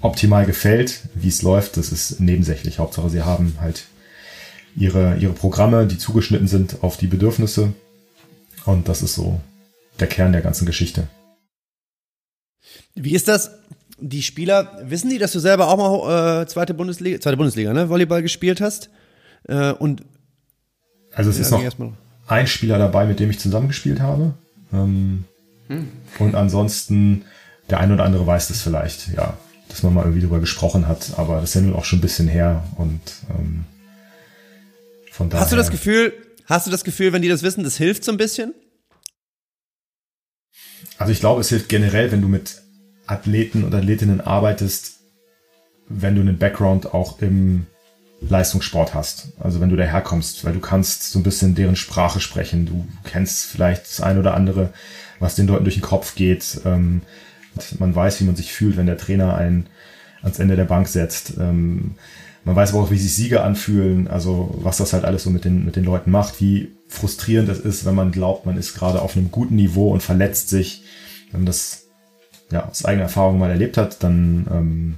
optimal 0.00 0.44
gefällt, 0.44 1.00
wie 1.14 1.28
es 1.28 1.42
läuft, 1.42 1.78
das 1.78 1.90
ist 1.90 2.20
nebensächlich. 2.20 2.78
Hauptsache, 2.78 3.08
sie 3.08 3.22
haben 3.22 3.56
halt 3.58 3.84
ihre, 4.76 5.16
ihre 5.16 5.32
Programme, 5.32 5.86
die 5.86 5.98
zugeschnitten 5.98 6.46
sind 6.46 6.82
auf 6.82 6.98
die 6.98 7.06
Bedürfnisse 7.06 7.72
und 8.64 8.88
das 8.88 9.02
ist 9.02 9.14
so 9.14 9.40
der 10.00 10.08
Kern 10.08 10.32
der 10.32 10.42
ganzen 10.42 10.66
Geschichte. 10.66 11.08
Wie 12.94 13.14
ist 13.14 13.28
das? 13.28 13.50
Die 13.98 14.22
Spieler, 14.22 14.80
wissen 14.82 15.10
die, 15.10 15.18
dass 15.18 15.32
du 15.32 15.38
selber 15.38 15.68
auch 15.68 15.76
mal 15.76 16.42
äh, 16.42 16.46
zweite 16.46 16.74
Bundesliga, 16.74 17.20
zweite 17.20 17.36
Bundesliga, 17.36 17.72
ne, 17.72 17.88
Volleyball 17.88 18.22
gespielt 18.22 18.60
hast? 18.60 18.90
Äh, 19.48 19.72
und 19.72 20.02
also 21.12 21.30
es 21.30 21.36
ja, 21.38 21.42
ist 21.42 21.78
noch 21.78 21.92
ein 22.26 22.46
Spieler 22.46 22.78
dabei, 22.78 23.06
mit 23.06 23.20
dem 23.20 23.30
ich 23.30 23.38
zusammengespielt 23.38 24.00
habe. 24.00 24.34
Ähm, 24.72 25.24
hm. 25.68 25.88
Und 26.18 26.34
ansonsten 26.34 27.24
der 27.70 27.80
ein 27.80 27.92
oder 27.92 28.04
andere 28.04 28.26
weiß 28.26 28.48
das 28.48 28.62
vielleicht, 28.62 29.08
ja, 29.14 29.38
dass 29.68 29.82
man 29.82 29.94
mal 29.94 30.02
irgendwie 30.02 30.20
drüber 30.20 30.40
gesprochen 30.40 30.86
hat, 30.86 31.12
aber 31.16 31.40
das 31.40 31.50
ist 31.50 31.54
ja 31.54 31.60
nun 31.62 31.74
auch 31.74 31.84
schon 31.84 31.98
ein 31.98 32.02
bisschen 32.02 32.28
her 32.28 32.64
und 32.76 33.00
ähm, 33.30 33.64
von 35.10 35.30
daher. 35.30 35.44
Hast 35.44 35.52
du 35.52 35.56
das 35.56 35.70
Gefühl, 35.70 36.12
Hast 36.46 36.66
du 36.66 36.70
das 36.70 36.84
Gefühl, 36.84 37.12
wenn 37.12 37.22
die 37.22 37.28
das 37.28 37.42
wissen, 37.42 37.64
das 37.64 37.76
hilft 37.76 38.04
so 38.04 38.12
ein 38.12 38.18
bisschen? 38.18 38.54
Also 40.98 41.12
ich 41.12 41.20
glaube, 41.20 41.40
es 41.40 41.48
hilft 41.48 41.68
generell, 41.68 42.12
wenn 42.12 42.22
du 42.22 42.28
mit 42.28 42.62
Athleten 43.06 43.64
und 43.64 43.74
Athletinnen 43.74 44.20
arbeitest, 44.20 45.00
wenn 45.88 46.14
du 46.14 46.20
einen 46.20 46.38
Background 46.38 46.92
auch 46.94 47.20
im 47.20 47.66
Leistungssport 48.20 48.94
hast. 48.94 49.32
Also 49.40 49.60
wenn 49.60 49.70
du 49.70 49.76
daherkommst, 49.76 50.44
weil 50.44 50.52
du 50.52 50.60
kannst 50.60 51.10
so 51.10 51.18
ein 51.18 51.22
bisschen 51.22 51.54
deren 51.54 51.76
Sprache 51.76 52.20
sprechen. 52.20 52.66
Du 52.66 52.86
kennst 53.04 53.44
vielleicht 53.46 53.84
das 53.84 54.00
ein 54.00 54.18
oder 54.18 54.34
andere, 54.34 54.72
was 55.18 55.34
den 55.34 55.46
Leuten 55.46 55.64
durch 55.64 55.76
den 55.76 55.82
Kopf 55.82 56.14
geht. 56.14 56.60
Ähm, 56.64 57.02
man 57.78 57.94
weiß, 57.94 58.20
wie 58.20 58.24
man 58.24 58.36
sich 58.36 58.52
fühlt, 58.52 58.76
wenn 58.76 58.86
der 58.86 58.98
Trainer 58.98 59.36
einen 59.36 59.66
ans 60.22 60.38
Ende 60.38 60.56
der 60.56 60.64
Bank 60.64 60.88
setzt. 60.88 61.34
Ähm, 61.38 61.94
man 62.44 62.56
weiß 62.56 62.72
aber 62.72 62.82
auch, 62.82 62.90
wie 62.90 62.98
sich 62.98 63.14
Siege 63.14 63.42
anfühlen, 63.42 64.06
also 64.06 64.54
was 64.58 64.76
das 64.76 64.92
halt 64.92 65.04
alles 65.04 65.22
so 65.22 65.30
mit 65.30 65.44
den, 65.44 65.64
mit 65.64 65.76
den 65.76 65.84
Leuten 65.84 66.10
macht, 66.10 66.40
wie 66.40 66.72
frustrierend 66.88 67.48
es 67.48 67.58
ist, 67.58 67.86
wenn 67.86 67.94
man 67.94 68.12
glaubt, 68.12 68.44
man 68.44 68.58
ist 68.58 68.74
gerade 68.74 69.00
auf 69.00 69.16
einem 69.16 69.30
guten 69.30 69.56
Niveau 69.56 69.90
und 69.90 70.02
verletzt 70.02 70.50
sich. 70.50 70.82
Wenn 71.30 71.40
man 71.40 71.46
das 71.46 71.86
ja, 72.50 72.68
aus 72.68 72.84
eigener 72.84 73.04
Erfahrung 73.04 73.38
mal 73.38 73.50
erlebt 73.50 73.78
hat, 73.78 74.02
dann, 74.02 74.46
ähm, 74.50 74.94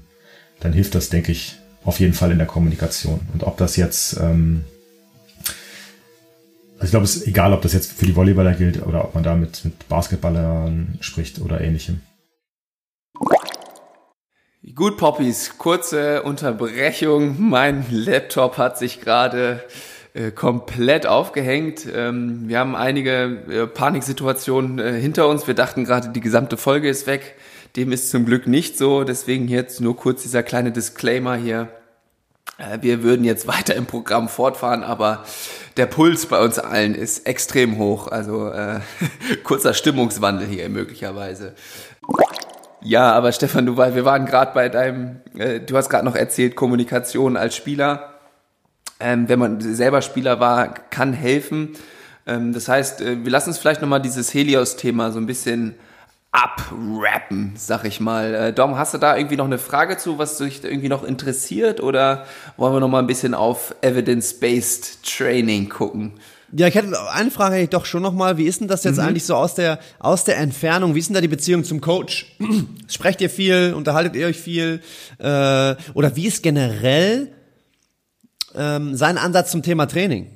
dann 0.60 0.72
hilft 0.72 0.94
das, 0.94 1.08
denke 1.08 1.32
ich, 1.32 1.56
auf 1.84 2.00
jeden 2.00 2.14
Fall 2.14 2.32
in 2.32 2.38
der 2.38 2.48
Kommunikation. 2.48 3.20
Und 3.32 3.44
ob 3.44 3.56
das 3.58 3.76
jetzt, 3.76 4.18
ähm, 4.20 4.64
also 6.74 6.84
ich 6.84 6.90
glaube, 6.90 7.04
es 7.04 7.16
ist 7.16 7.26
egal, 7.28 7.52
ob 7.52 7.62
das 7.62 7.72
jetzt 7.72 7.92
für 7.92 8.06
die 8.06 8.16
Volleyballer 8.16 8.54
gilt 8.54 8.84
oder 8.84 9.04
ob 9.04 9.14
man 9.14 9.22
da 9.22 9.36
mit, 9.36 9.64
mit 9.64 9.88
Basketballern 9.88 10.98
spricht 11.00 11.40
oder 11.40 11.60
ähnlichem. 11.60 12.00
Gut, 14.74 14.96
Poppies, 14.96 15.58
kurze 15.58 16.24
Unterbrechung. 16.24 17.36
Mein 17.38 17.86
Laptop 17.88 18.58
hat 18.58 18.76
sich 18.76 19.00
gerade 19.00 19.62
äh, 20.12 20.32
komplett 20.32 21.06
aufgehängt. 21.06 21.86
Ähm, 21.94 22.48
wir 22.48 22.58
haben 22.58 22.74
einige 22.74 23.44
äh, 23.48 23.66
Paniksituationen 23.68 24.80
äh, 24.80 25.00
hinter 25.00 25.28
uns. 25.28 25.46
Wir 25.46 25.54
dachten 25.54 25.84
gerade, 25.84 26.08
die 26.08 26.20
gesamte 26.20 26.56
Folge 26.56 26.88
ist 26.88 27.06
weg. 27.06 27.36
Dem 27.76 27.92
ist 27.92 28.10
zum 28.10 28.26
Glück 28.26 28.48
nicht 28.48 28.76
so. 28.76 29.04
Deswegen 29.04 29.46
jetzt 29.46 29.80
nur 29.80 29.96
kurz 29.96 30.24
dieser 30.24 30.42
kleine 30.42 30.72
Disclaimer 30.72 31.36
hier. 31.36 31.68
Äh, 32.58 32.78
wir 32.80 33.04
würden 33.04 33.24
jetzt 33.24 33.46
weiter 33.46 33.76
im 33.76 33.86
Programm 33.86 34.28
fortfahren, 34.28 34.82
aber 34.82 35.24
der 35.76 35.86
Puls 35.86 36.26
bei 36.26 36.42
uns 36.42 36.58
allen 36.58 36.96
ist 36.96 37.24
extrem 37.24 37.78
hoch. 37.78 38.08
Also 38.08 38.48
äh, 38.48 38.80
kurzer 39.44 39.74
Stimmungswandel 39.74 40.48
hier 40.48 40.68
möglicherweise. 40.68 41.54
Ja, 42.86 43.10
aber 43.14 43.32
Stefan, 43.32 43.66
du, 43.66 43.76
wir 43.76 44.04
waren 44.04 44.26
gerade 44.26 44.52
bei 44.54 44.68
deinem, 44.68 45.16
äh, 45.36 45.58
du 45.58 45.76
hast 45.76 45.88
gerade 45.88 46.04
noch 46.04 46.14
erzählt, 46.14 46.54
Kommunikation 46.54 47.36
als 47.36 47.56
Spieler. 47.56 48.14
Ähm, 49.00 49.28
wenn 49.28 49.40
man 49.40 49.60
selber 49.60 50.02
Spieler 50.02 50.38
war, 50.38 50.72
kann 50.72 51.12
helfen. 51.12 51.70
Ähm, 52.28 52.52
das 52.52 52.68
heißt, 52.68 53.00
äh, 53.00 53.24
wir 53.24 53.32
lassen 53.32 53.48
uns 53.48 53.58
vielleicht 53.58 53.82
nochmal 53.82 54.00
dieses 54.00 54.32
Helios-Thema 54.32 55.10
so 55.10 55.18
ein 55.18 55.26
bisschen 55.26 55.74
abrappen, 56.30 57.54
sag 57.56 57.84
ich 57.84 57.98
mal. 57.98 58.32
Äh, 58.36 58.52
Dom, 58.52 58.78
hast 58.78 58.94
du 58.94 58.98
da 58.98 59.16
irgendwie 59.16 59.36
noch 59.36 59.46
eine 59.46 59.58
Frage 59.58 59.96
zu, 59.96 60.18
was 60.18 60.38
dich 60.38 60.62
irgendwie 60.62 60.88
noch 60.88 61.02
interessiert? 61.02 61.82
Oder 61.82 62.24
wollen 62.56 62.72
wir 62.72 62.80
nochmal 62.80 63.02
ein 63.02 63.08
bisschen 63.08 63.34
auf 63.34 63.74
Evidence-Based 63.80 65.02
Training 65.02 65.68
gucken? 65.68 66.20
Ja, 66.52 66.68
ich 66.68 66.74
hätte 66.74 66.94
eine 67.10 67.30
Frage 67.30 67.56
hätte 67.56 67.64
ich 67.64 67.70
doch 67.70 67.86
schon 67.86 68.02
noch 68.02 68.12
mal. 68.12 68.38
Wie 68.38 68.46
ist 68.46 68.60
denn 68.60 68.68
das 68.68 68.84
jetzt 68.84 68.96
mhm. 68.96 69.04
eigentlich 69.04 69.24
so 69.24 69.34
aus 69.34 69.54
der 69.54 69.80
aus 69.98 70.24
der 70.24 70.38
Entfernung? 70.38 70.94
Wie 70.94 71.00
ist 71.00 71.08
denn 71.08 71.14
da 71.14 71.20
die 71.20 71.28
Beziehung 71.28 71.64
zum 71.64 71.80
Coach? 71.80 72.36
Sprecht 72.88 73.20
ihr 73.20 73.30
viel? 73.30 73.74
Unterhaltet 73.74 74.14
ihr 74.14 74.26
euch 74.26 74.38
viel? 74.38 74.80
Äh, 75.18 75.24
oder 75.94 76.14
wie 76.14 76.26
ist 76.26 76.42
generell 76.42 77.32
ähm, 78.54 78.94
sein 78.94 79.18
Ansatz 79.18 79.50
zum 79.50 79.62
Thema 79.62 79.86
Training? 79.86 80.30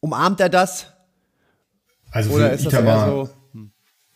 Umarmt 0.00 0.40
er 0.40 0.48
das? 0.48 0.86
Also 2.10 2.32
für 2.32 2.48
ist 2.48 2.66
Itamar 2.66 3.08
so? 3.08 3.30
Hm. 3.52 3.70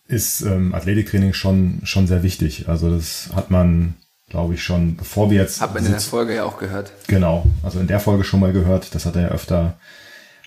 ist 0.06 0.40
ähm, 0.42 0.74
Athletiktraining 0.74 1.34
schon 1.34 1.80
schon 1.84 2.08
sehr 2.08 2.24
wichtig. 2.24 2.68
Also 2.68 2.94
das 2.94 3.30
hat 3.34 3.52
man 3.52 3.94
glaube 4.28 4.54
ich 4.54 4.62
schon, 4.62 4.96
bevor 4.96 5.30
wir 5.30 5.40
jetzt. 5.40 5.60
Hat 5.60 5.72
man 5.72 5.84
in 5.84 5.92
der 5.92 6.00
Folge 6.00 6.34
ja 6.34 6.44
auch 6.44 6.58
gehört. 6.58 6.92
Genau, 7.06 7.46
also 7.62 7.78
in 7.78 7.86
der 7.86 8.00
Folge 8.00 8.24
schon 8.24 8.40
mal 8.40 8.52
gehört. 8.52 8.94
Das 8.94 9.06
hat 9.06 9.14
er 9.14 9.22
ja 9.22 9.28
öfter 9.28 9.78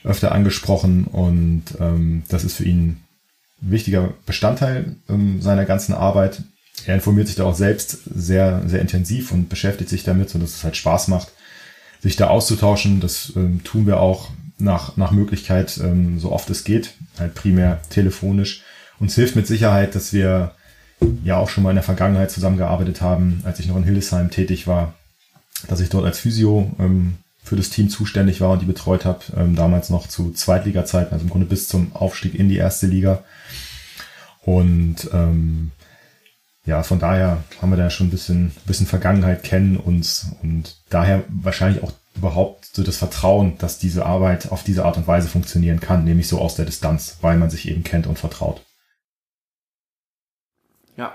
öfter 0.04 0.32
angesprochen 0.32 1.06
und 1.06 1.64
ähm, 1.80 2.24
das 2.30 2.44
ist 2.44 2.56
für 2.56 2.66
ihn 2.66 2.98
ein 3.62 3.72
wichtiger 3.72 4.14
Bestandteil 4.26 4.96
ähm, 5.10 5.42
seiner 5.42 5.66
ganzen 5.66 5.94
Arbeit. 5.94 6.42
Er 6.86 6.96
informiert 6.96 7.28
sich 7.28 7.36
da 7.36 7.44
auch 7.44 7.56
selbst 7.56 8.00
sehr, 8.06 8.64
sehr 8.68 8.80
intensiv 8.80 9.32
und 9.32 9.50
beschäftigt 9.50 9.90
sich 9.90 10.04
damit, 10.04 10.30
sodass 10.30 10.56
es 10.56 10.64
halt 10.64 10.78
Spaß 10.78 11.10
macht, 11.10 11.32
sich 12.02 12.16
da 12.16 12.28
auszutauschen. 12.28 13.02
Das 13.02 13.34
ähm, 13.36 13.64
tun 13.64 13.86
wir 13.86 14.00
auch 14.00 14.30
nach, 14.58 14.96
nach 14.98 15.12
Möglichkeit, 15.12 15.80
ähm, 15.84 16.20
so 16.20 16.32
oft 16.32 16.50
es 16.50 16.64
geht, 16.64 16.94
halt 17.18 17.36
primär 17.36 17.82
telefonisch. 17.90 18.64
Uns 19.00 19.16
hilft 19.16 19.36
mit 19.36 19.48
Sicherheit, 19.48 19.96
dass 19.96 20.14
wir 20.14 20.54
ja 21.24 21.38
auch 21.38 21.50
schon 21.50 21.64
mal 21.64 21.72
in 21.72 21.78
der 21.78 21.84
Vergangenheit 21.84 22.32
zusammengearbeitet 22.32 23.02
haben, 23.02 23.42
als 23.46 23.60
ich 23.60 23.68
noch 23.68 23.78
in 23.78 23.84
Hildesheim 23.84 24.30
tätig 24.32 24.68
war, 24.68 24.94
dass 25.68 25.80
ich 25.80 25.90
dort 25.90 26.06
als 26.06 26.20
Physio 26.20 26.72
ähm, 26.80 27.16
für 27.50 27.56
das 27.56 27.72
Team 27.72 27.90
zuständig 27.90 28.42
war 28.42 28.52
und 28.52 28.62
die 28.62 28.68
betreut 28.68 29.06
habe, 29.06 29.22
ähm, 29.36 29.56
damals 29.56 29.90
noch 29.90 30.08
zu 30.08 30.32
Zweitliga-Zeiten, 30.32 31.12
also 31.12 31.24
im 31.24 31.32
Grunde 31.32 31.48
bis 31.48 31.68
zum 31.68 31.96
Aufstieg 31.96 32.36
in 32.36 32.48
die 32.48 32.58
erste 32.58 32.86
Liga. 32.86 33.24
Und 34.44 35.10
ähm, 35.12 35.72
ja, 36.64 36.84
von 36.84 37.00
daher 37.00 37.44
haben 37.60 37.72
wir 37.72 37.78
da 37.78 37.90
schon 37.90 38.08
ein 38.08 38.12
bisschen, 38.12 38.52
bisschen 38.68 38.86
Vergangenheit 38.86 39.42
kennen 39.42 39.78
uns 39.78 40.28
und 40.44 40.78
daher 40.92 41.24
wahrscheinlich 41.28 41.82
auch 41.82 41.92
überhaupt 42.16 42.66
so 42.66 42.84
das 42.84 42.98
Vertrauen, 42.98 43.58
dass 43.58 43.80
diese 43.80 44.06
Arbeit 44.06 44.52
auf 44.52 44.64
diese 44.64 44.86
Art 44.86 44.98
und 44.98 45.08
Weise 45.08 45.28
funktionieren 45.28 45.80
kann, 45.80 46.04
nämlich 46.04 46.28
so 46.28 46.40
aus 46.40 46.54
der 46.54 46.66
Distanz, 46.66 47.18
weil 47.22 47.38
man 47.38 47.50
sich 47.50 47.68
eben 47.68 47.84
kennt 47.84 48.06
und 48.06 48.20
vertraut. 48.20 48.62
Ja. 50.98 51.14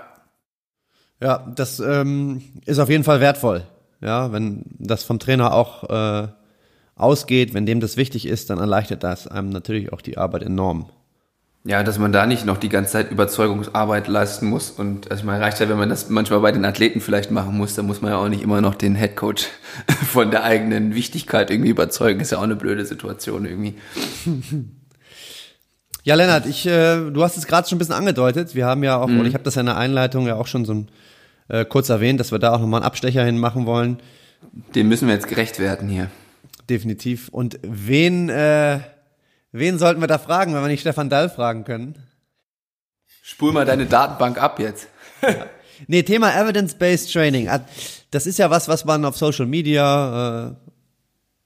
Ja, 1.21 1.49
das 1.55 1.79
ähm, 1.79 2.41
ist 2.65 2.79
auf 2.79 2.89
jeden 2.89 3.05
Fall 3.05 3.21
wertvoll. 3.21 3.65
Ja, 4.01 4.31
wenn 4.31 4.63
das 4.77 5.03
vom 5.03 5.19
Trainer 5.19 5.53
auch 5.53 5.89
äh, 5.89 6.27
ausgeht, 6.95 7.53
wenn 7.53 7.65
dem 7.65 7.79
das 7.79 7.97
wichtig 7.97 8.27
ist, 8.27 8.49
dann 8.49 8.59
erleichtert 8.59 9.03
das 9.03 9.27
einem 9.27 9.49
natürlich 9.49 9.91
auch 9.93 10.01
die 10.01 10.17
Arbeit 10.17 10.43
enorm. 10.43 10.89
Ja, 11.67 11.81
dass 11.81 11.97
man 11.97 12.11
da 12.11 12.27
nicht 12.27 12.45
noch 12.45 12.57
die 12.57 12.69
ganze 12.69 12.91
Zeit 12.91 13.09
Überzeugungsarbeit 13.09 14.07
leisten 14.07 14.45
muss. 14.45 14.69
Und 14.69 15.09
also 15.09 15.25
meine, 15.25 15.43
reicht 15.43 15.59
ja, 15.59 15.67
wenn 15.67 15.79
man 15.79 15.89
das 15.89 16.09
manchmal 16.09 16.39
bei 16.39 16.51
den 16.51 16.63
Athleten 16.63 17.01
vielleicht 17.01 17.31
machen 17.31 17.57
muss, 17.57 17.73
dann 17.73 17.87
muss 17.87 18.03
man 18.03 18.11
ja 18.11 18.19
auch 18.19 18.29
nicht 18.29 18.43
immer 18.43 18.61
noch 18.61 18.75
den 18.75 18.93
Headcoach 18.93 19.47
von 20.07 20.29
der 20.29 20.43
eigenen 20.43 20.93
Wichtigkeit 20.93 21.49
irgendwie 21.49 21.71
überzeugen. 21.71 22.19
Ist 22.19 22.31
ja 22.31 22.37
auch 22.37 22.43
eine 22.43 22.55
blöde 22.55 22.85
Situation 22.85 23.45
irgendwie. 23.45 23.73
Ja, 26.03 26.13
Lennart, 26.13 26.45
ich, 26.45 26.67
äh, 26.67 27.09
du 27.09 27.23
hast 27.23 27.35
es 27.35 27.47
gerade 27.47 27.67
schon 27.67 27.77
ein 27.77 27.79
bisschen 27.79 27.95
angedeutet. 27.95 28.53
Wir 28.53 28.67
haben 28.67 28.83
ja 28.83 28.97
auch, 28.97 29.07
mhm. 29.07 29.21
und 29.21 29.25
ich 29.25 29.33
habe 29.33 29.43
das 29.43 29.55
ja 29.55 29.61
in 29.61 29.65
der 29.65 29.77
Einleitung 29.77 30.27
ja 30.27 30.35
auch 30.35 30.45
schon 30.45 30.63
so 30.63 30.73
ein, 30.75 30.87
äh, 31.47 31.65
kurz 31.65 31.89
erwähnt, 31.89 32.19
dass 32.19 32.31
wir 32.31 32.39
da 32.39 32.53
auch 32.53 32.59
nochmal 32.59 32.81
einen 32.81 32.87
Abstecher 32.87 33.23
hin 33.23 33.37
machen 33.37 33.65
wollen. 33.65 33.99
Dem 34.73 34.87
müssen 34.87 35.07
wir 35.07 35.15
jetzt 35.15 35.27
gerecht 35.27 35.59
werden 35.59 35.89
hier. 35.89 36.09
Definitiv. 36.69 37.29
Und 37.29 37.59
wen, 37.61 38.29
äh, 38.29 38.79
wen 39.51 39.77
sollten 39.77 40.01
wir 40.01 40.07
da 40.07 40.17
fragen, 40.17 40.53
wenn 40.53 40.61
wir 40.61 40.67
nicht 40.67 40.81
Stefan 40.81 41.09
Dall 41.09 41.29
fragen 41.29 41.63
können? 41.63 41.97
Spul 43.21 43.51
mal 43.51 43.65
deine 43.65 43.85
Datenbank 43.85 44.41
ab 44.41 44.59
jetzt. 44.59 44.87
nee, 45.87 46.03
Thema 46.03 46.33
Evidence-Based 46.39 47.11
Training. 47.11 47.49
Das 48.11 48.27
ist 48.27 48.39
ja 48.39 48.49
was, 48.49 48.67
was 48.67 48.85
man 48.85 49.05
auf 49.05 49.17
Social 49.17 49.45
Media 49.45 50.49
äh, 50.49 50.55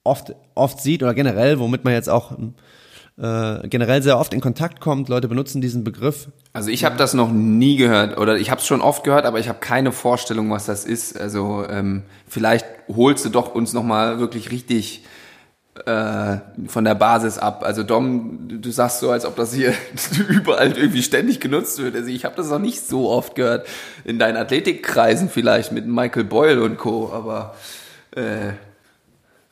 oft, 0.04 0.36
oft 0.56 0.82
sieht 0.82 1.04
oder 1.04 1.14
generell, 1.14 1.60
womit 1.60 1.84
man 1.84 1.94
jetzt 1.94 2.10
auch 2.10 2.38
äh, 3.22 3.68
generell 3.68 4.02
sehr 4.02 4.18
oft 4.18 4.34
in 4.34 4.42
Kontakt 4.42 4.80
kommt. 4.80 5.10
Leute 5.10 5.28
benutzen 5.28 5.62
diesen 5.62 5.84
Begriff. 5.84 6.30
Also 6.54 6.70
ich 6.70 6.86
habe 6.86 6.98
das 6.98 7.14
noch 7.14 7.32
nie 7.32 7.76
gehört 7.76 8.18
oder 8.18 8.38
ich 8.38 8.50
habe 8.50 8.62
es 8.62 8.68
schon 8.68 8.82
oft 8.82 9.04
gehört, 9.04 9.26
aber 9.26 9.40
ich 9.40 9.50
habe 9.50 9.60
keine 9.60 9.92
Vorstellung, 9.92 10.50
was 10.52 10.66
das 10.66 10.86
ist. 10.86 11.20
Also 11.20 11.66
ähm, 11.70 12.04
vielleicht 12.28 12.66
holst 12.88 13.26
du 13.26 13.30
doch 13.30 13.54
uns 13.54 13.74
noch 13.74 13.84
mal 13.84 14.20
wirklich 14.20 14.52
richtig 14.52 15.04
äh, 15.86 16.38
von 16.68 16.86
der 16.86 16.96
Basis 16.96 17.38
ab. 17.38 17.64
Also 17.64 17.84
Dom, 17.84 18.48
du 18.62 18.72
sagst 18.72 19.00
so, 19.00 19.12
als 19.12 19.26
ob 19.26 19.36
das 19.36 19.54
hier 19.54 19.74
überall 20.30 20.78
irgendwie 20.78 21.04
ständig 21.04 21.42
genutzt 21.42 21.78
wird. 21.80 21.96
Also 21.96 22.08
ich 22.08 22.24
habe 22.24 22.36
das 22.36 22.50
noch 22.50 22.60
nicht 22.60 22.88
so 22.88 23.10
oft 23.10 23.36
gehört. 23.36 23.68
In 24.06 24.18
deinen 24.18 24.38
Athletikkreisen 24.38 25.30
vielleicht 25.30 25.72
mit 25.72 25.86
Michael 25.88 26.24
Boyle 26.24 26.64
und 26.64 26.78
Co. 26.78 27.12
Aber 27.14 27.56
äh, 28.16 28.54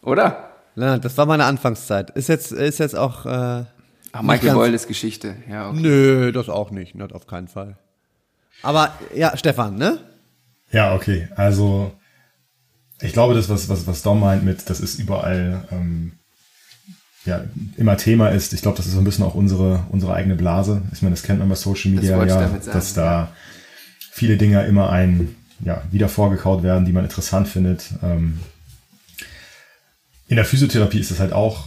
oder? 0.01 0.46
Lennart, 0.77 1.03
das 1.03 1.17
war 1.17 1.25
meine 1.25 1.45
Anfangszeit. 1.45 2.11
Ist 2.11 2.29
jetzt, 2.29 2.51
ist 2.51 2.77
jetzt 2.77 2.95
auch. 2.95 3.25
Äh, 3.25 3.65
Ach, 4.11 4.21
Michael 4.21 4.53
Boyle 4.53 4.75
ist 4.75 4.87
Geschichte, 4.87 5.35
ja. 5.49 5.69
Okay. 5.69 5.79
Nö, 5.81 6.31
das 6.31 6.49
auch 6.49 6.71
nicht, 6.71 6.95
nicht 6.95 7.13
auf 7.13 7.25
keinen 7.25 7.47
Fall. 7.47 7.77
Aber 8.61 8.93
ja, 9.13 9.35
Stefan, 9.35 9.75
ne? 9.75 9.99
Ja, 10.71 10.93
okay. 10.93 11.29
Also 11.35 11.91
ich 13.01 13.11
glaube, 13.11 13.33
das, 13.33 13.49
was, 13.49 13.69
was, 13.69 13.87
was 13.87 14.03
Dom 14.03 14.19
meint 14.19 14.43
mit, 14.43 14.69
das 14.69 14.79
ist 14.79 14.99
überall 14.99 15.67
ähm, 15.71 16.13
ja, 17.25 17.43
immer 17.75 17.97
Thema 17.97 18.29
ist, 18.29 18.53
ich 18.53 18.61
glaube, 18.61 18.77
das 18.77 18.85
ist 18.85 18.93
so 18.93 18.99
ein 18.99 19.03
bisschen 19.03 19.25
auch 19.25 19.35
unsere, 19.35 19.83
unsere 19.89 20.13
eigene 20.13 20.35
Blase. 20.35 20.83
Ich 20.93 21.01
meine, 21.01 21.13
das 21.13 21.23
kennt 21.23 21.39
man 21.39 21.49
bei 21.49 21.55
Social 21.55 21.91
Media 21.91 22.23
ja, 22.23 22.49
dass 22.71 22.93
da 22.93 23.29
viele 24.11 24.37
Dinge 24.37 24.65
immer 24.65 24.89
ein, 24.91 25.35
ja, 25.59 25.81
wieder 25.91 26.07
vorgekaut 26.07 26.63
werden, 26.63 26.85
die 26.85 26.93
man 26.93 27.03
interessant 27.03 27.47
findet. 27.47 27.89
Ähm, 28.01 28.39
in 30.27 30.35
der 30.35 30.45
Physiotherapie 30.45 30.99
ist 30.99 31.11
es 31.11 31.19
halt 31.19 31.33
auch 31.33 31.65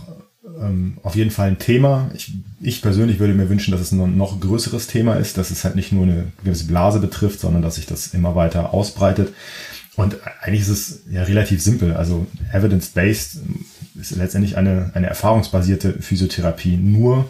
ähm, 0.60 0.98
auf 1.02 1.16
jeden 1.16 1.30
Fall 1.30 1.48
ein 1.48 1.58
Thema. 1.58 2.10
Ich, 2.14 2.32
ich 2.60 2.82
persönlich 2.82 3.18
würde 3.18 3.34
mir 3.34 3.48
wünschen, 3.48 3.72
dass 3.72 3.80
es 3.80 3.92
ein 3.92 4.16
noch 4.16 4.40
größeres 4.40 4.86
Thema 4.86 5.14
ist, 5.14 5.38
dass 5.38 5.50
es 5.50 5.64
halt 5.64 5.76
nicht 5.76 5.92
nur 5.92 6.04
eine 6.04 6.32
gewisse 6.44 6.66
Blase 6.66 7.00
betrifft, 7.00 7.40
sondern 7.40 7.62
dass 7.62 7.76
sich 7.76 7.86
das 7.86 8.08
immer 8.08 8.34
weiter 8.34 8.74
ausbreitet. 8.74 9.32
Und 9.96 10.16
eigentlich 10.40 10.62
ist 10.62 10.68
es 10.68 11.00
ja 11.10 11.22
relativ 11.24 11.62
simpel. 11.62 11.94
Also 11.94 12.26
evidence-based 12.52 13.40
ist 14.00 14.16
letztendlich 14.16 14.56
eine, 14.56 14.90
eine 14.94 15.08
erfahrungsbasierte 15.08 15.94
Physiotherapie. 16.00 16.76
Nur, 16.76 17.28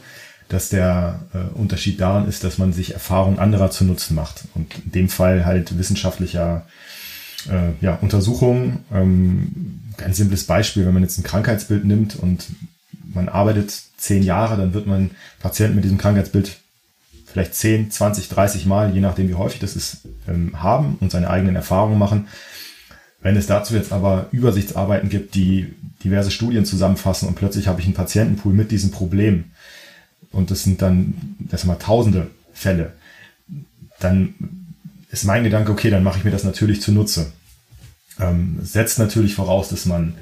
dass 0.49 0.69
der 0.69 1.21
äh, 1.33 1.59
Unterschied 1.59 2.01
daran 2.01 2.29
ist, 2.29 2.45
dass 2.45 2.59
man 2.59 2.73
sich 2.73 2.93
Erfahrung 2.93 3.39
anderer 3.39 3.71
zu 3.71 3.85
Nutzen 3.85 4.15
macht. 4.15 4.45
Und 4.55 4.75
in 4.85 4.93
dem 4.93 5.09
Fall 5.09 5.45
halt 5.45 5.79
wissenschaftlicher 5.79 6.67
äh, 7.49 7.73
ja, 7.85 7.95
Untersuchungen. 7.97 8.85
Ähm, 8.93 9.81
ganz 9.97 10.17
simples 10.17 10.45
Beispiel, 10.45 10.87
wenn 10.87 10.95
man 10.95 11.03
jetzt 11.03 11.19
ein 11.19 11.25
Krankheitsbild 11.25 11.85
nimmt 11.85 12.17
und 12.17 12.47
man 13.13 13.29
arbeitet 13.29 13.73
zehn 13.97 14.23
Jahre, 14.23 14.57
dann 14.57 14.75
wird 14.75 14.87
man 14.87 15.11
Patienten 15.41 15.77
mit 15.77 15.85
diesem 15.85 15.99
Krankheitsbild 15.99 16.59
vielleicht 17.27 17.55
10, 17.55 17.91
20, 17.91 18.29
30 18.29 18.67
Mal, 18.67 18.93
je 18.93 19.01
nachdem 19.01 19.29
wie 19.29 19.35
häufig 19.35 19.61
das 19.61 19.77
ist, 19.77 19.99
ähm, 20.29 20.63
haben 20.63 20.97
und 21.01 21.13
seine 21.13 21.31
eigenen 21.31 21.57
Erfahrungen 21.57 21.99
machen. 21.99 22.29
Wenn 23.23 23.37
es 23.37 23.47
dazu 23.47 23.75
jetzt 23.75 23.93
aber 23.93 24.27
Übersichtsarbeiten 24.33 25.11
gibt, 25.11 25.35
die 25.35 25.75
diverse 26.03 26.31
Studien 26.31 26.65
zusammenfassen 26.65 27.29
und 27.29 27.35
plötzlich 27.35 27.69
habe 27.69 27.81
ich 27.81 27.87
einen 27.87 27.95
Patientenpool 27.95 28.53
mit 28.53 28.71
diesem 28.71 28.91
Problem 28.91 29.45
und 30.33 30.51
das 30.51 30.65
sind 30.65 30.81
dann, 30.83 31.37
das 31.39 31.61
sind 31.61 31.69
mal 31.69 31.77
tausende 31.77 32.29
Fälle, 32.55 32.95
dann 33.99 34.35
ist 35.11 35.25
mein 35.25 35.45
Gedanke, 35.45 35.73
okay, 35.73 35.91
dann 35.91 36.05
mache 36.05 36.19
ich 36.19 36.25
mir 36.25 36.31
das 36.31 36.45
natürlich 36.45 36.83
zunutze. 36.83 37.33
Ähm, 38.19 38.59
setzt 38.63 38.99
natürlich 38.99 39.35
voraus, 39.35 39.69
dass 39.69 39.87
man 39.87 40.15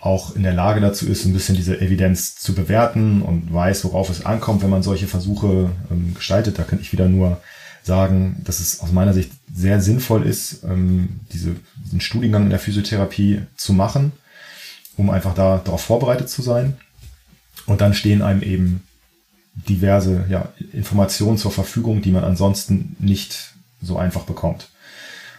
auch 0.00 0.34
in 0.34 0.42
der 0.42 0.54
Lage 0.54 0.80
dazu 0.80 1.06
ist, 1.06 1.24
ein 1.24 1.32
bisschen 1.32 1.56
diese 1.56 1.80
Evidenz 1.80 2.36
zu 2.36 2.54
bewerten 2.54 3.22
und 3.22 3.52
weiß, 3.52 3.84
worauf 3.84 4.08
es 4.08 4.24
ankommt, 4.24 4.62
wenn 4.62 4.70
man 4.70 4.82
solche 4.82 5.06
Versuche 5.06 5.70
ähm, 5.90 6.14
gestaltet. 6.14 6.58
Da 6.58 6.62
könnte 6.62 6.82
ich 6.82 6.92
wieder 6.92 7.08
nur 7.08 7.40
sagen, 7.82 8.40
dass 8.44 8.60
es 8.60 8.80
aus 8.80 8.92
meiner 8.92 9.12
Sicht 9.12 9.30
sehr 9.52 9.80
sinnvoll 9.80 10.26
ist, 10.26 10.64
ähm, 10.64 11.20
diese, 11.32 11.54
diesen 11.84 12.00
Studiengang 12.00 12.44
in 12.44 12.50
der 12.50 12.58
Physiotherapie 12.58 13.42
zu 13.56 13.72
machen, 13.72 14.12
um 14.96 15.10
einfach 15.10 15.34
da 15.34 15.60
darauf 15.62 15.82
vorbereitet 15.82 16.28
zu 16.30 16.42
sein. 16.42 16.76
Und 17.66 17.80
dann 17.80 17.94
stehen 17.94 18.22
einem 18.22 18.42
eben 18.42 18.82
diverse 19.68 20.24
ja, 20.28 20.48
Informationen 20.72 21.36
zur 21.36 21.52
Verfügung, 21.52 22.00
die 22.00 22.10
man 22.10 22.24
ansonsten 22.24 22.96
nicht 22.98 23.54
so 23.82 23.96
einfach 23.96 24.22
bekommt. 24.22 24.68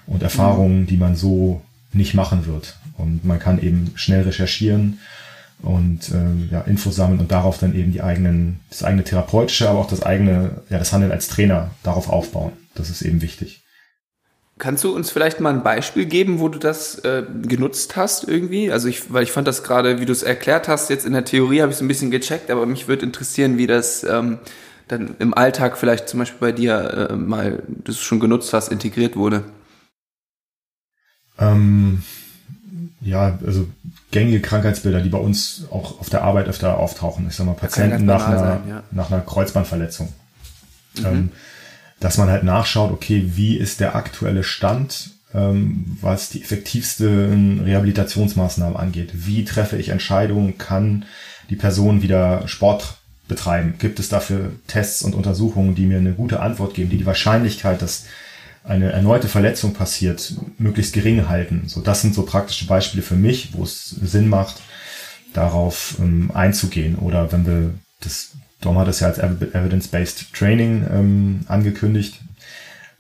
Und 0.07 0.23
Erfahrungen, 0.23 0.87
die 0.87 0.97
man 0.97 1.15
so 1.15 1.61
nicht 1.93 2.13
machen 2.13 2.45
wird. 2.45 2.77
Und 2.97 3.25
man 3.25 3.39
kann 3.39 3.61
eben 3.61 3.91
schnell 3.95 4.23
recherchieren 4.23 4.99
und 5.63 6.09
äh, 6.09 6.51
ja, 6.51 6.61
Infos 6.61 6.95
sammeln 6.95 7.19
und 7.19 7.31
darauf 7.31 7.59
dann 7.59 7.75
eben 7.75 7.91
die 7.91 8.01
eigenen, 8.01 8.59
das 8.69 8.83
eigene 8.83 9.03
therapeutische, 9.03 9.69
aber 9.69 9.79
auch 9.79 9.87
das 9.87 10.03
eigene, 10.03 10.61
ja, 10.69 10.79
das 10.79 10.91
Handeln 10.91 11.11
als 11.11 11.27
Trainer 11.27 11.71
darauf 11.83 12.09
aufbauen. 12.09 12.53
Das 12.73 12.89
ist 12.89 13.01
eben 13.01 13.21
wichtig. 13.21 13.61
Kannst 14.57 14.83
du 14.83 14.95
uns 14.95 15.09
vielleicht 15.09 15.39
mal 15.39 15.53
ein 15.53 15.63
Beispiel 15.63 16.05
geben, 16.05 16.39
wo 16.39 16.47
du 16.47 16.59
das 16.59 16.99
äh, 16.99 17.23
genutzt 17.43 17.95
hast 17.95 18.27
irgendwie? 18.27 18.71
Also 18.71 18.87
ich, 18.87 19.11
weil 19.11 19.23
ich 19.23 19.31
fand 19.31 19.47
das 19.47 19.63
gerade, 19.63 19.99
wie 19.99 20.05
du 20.05 20.11
es 20.11 20.21
erklärt 20.23 20.67
hast, 20.67 20.89
jetzt 20.89 21.05
in 21.05 21.13
der 21.13 21.25
Theorie 21.25 21.61
habe 21.61 21.71
ich 21.71 21.77
es 21.77 21.81
ein 21.81 21.87
bisschen 21.87 22.11
gecheckt, 22.11 22.51
aber 22.51 22.65
mich 22.65 22.87
würde 22.87 23.05
interessieren, 23.05 23.57
wie 23.57 23.65
das 23.65 24.03
ähm, 24.03 24.37
dann 24.91 25.15
im 25.19 25.33
Alltag 25.33 25.77
vielleicht 25.77 26.09
zum 26.09 26.19
Beispiel 26.19 26.39
bei 26.39 26.51
dir 26.51 27.09
äh, 27.09 27.15
mal, 27.15 27.63
du 27.67 27.91
es 27.91 27.99
schon 27.99 28.19
genutzt 28.19 28.53
hast, 28.53 28.69
integriert 28.69 29.15
wurde. 29.15 29.43
Ähm, 31.39 32.03
ja, 32.99 33.39
also 33.45 33.67
gängige 34.11 34.41
Krankheitsbilder, 34.41 35.01
die 35.01 35.09
bei 35.09 35.17
uns 35.17 35.65
auch 35.71 35.99
auf 35.99 36.09
der 36.09 36.23
Arbeit 36.23 36.47
öfter 36.47 36.77
auftauchen. 36.77 37.25
Ich 37.27 37.35
sag 37.35 37.45
mal, 37.45 37.53
Patienten 37.53 38.05
nach 38.05 38.27
einer, 38.27 38.39
sein, 38.39 38.59
ja. 38.67 38.83
nach 38.91 39.11
einer 39.11 39.21
Kreuzbandverletzung. 39.21 40.13
Mhm. 40.97 41.05
Ähm, 41.05 41.29
dass 42.01 42.17
man 42.17 42.29
halt 42.29 42.43
nachschaut, 42.43 42.91
okay, 42.91 43.31
wie 43.35 43.55
ist 43.55 43.79
der 43.79 43.95
aktuelle 43.95 44.43
Stand, 44.43 45.11
ähm, 45.33 45.97
was 46.01 46.29
die 46.29 46.41
effektivsten 46.41 47.61
Rehabilitationsmaßnahmen 47.61 48.75
angeht? 48.75 49.11
Wie 49.13 49.45
treffe 49.45 49.77
ich 49.77 49.89
Entscheidungen? 49.89 50.57
Kann 50.57 51.05
die 51.49 51.55
Person 51.55 52.01
wieder 52.01 52.47
Sport 52.47 53.00
betreiben? 53.28 53.76
Gibt 53.80 53.99
es 53.99 54.09
dafür 54.09 54.51
Tests 54.67 55.03
und 55.03 55.15
Untersuchungen, 55.15 55.76
die 55.76 55.86
mir 55.86 55.97
eine 55.97 56.13
gute 56.13 56.39
Antwort 56.39 56.74
geben, 56.74 56.89
die 56.89 56.97
die 56.97 57.05
Wahrscheinlichkeit, 57.05 57.82
dass 57.82 58.05
eine 58.63 58.91
erneute 58.91 59.28
Verletzung 59.28 59.74
passiert, 59.74 60.36
möglichst 60.57 60.93
gering 60.93 61.28
halten. 61.28 61.63
So, 61.65 61.82
das 61.82 62.01
sind 62.01 62.13
so 62.13 62.24
praktische 62.24 62.67
Beispiele 62.67 63.01
für 63.01 63.15
mich, 63.15 63.53
wo 63.53 63.63
es 63.63 63.89
Sinn 63.89 64.30
macht, 64.30 64.61
darauf 65.34 65.95
ähm, 65.99 66.32
einzugehen. 66.34 66.95
Oder 66.95 67.32
wenn 67.32 67.45
wir 67.45 67.74
das, 68.01 68.32
Dom 68.61 68.78
hat 68.78 68.88
es 68.88 68.99
ja 68.99 69.07
als 69.07 69.17
Evidence-Based 69.17 70.34
Training 70.34 70.86
ähm, 70.91 71.39
angekündigt. 71.47 72.19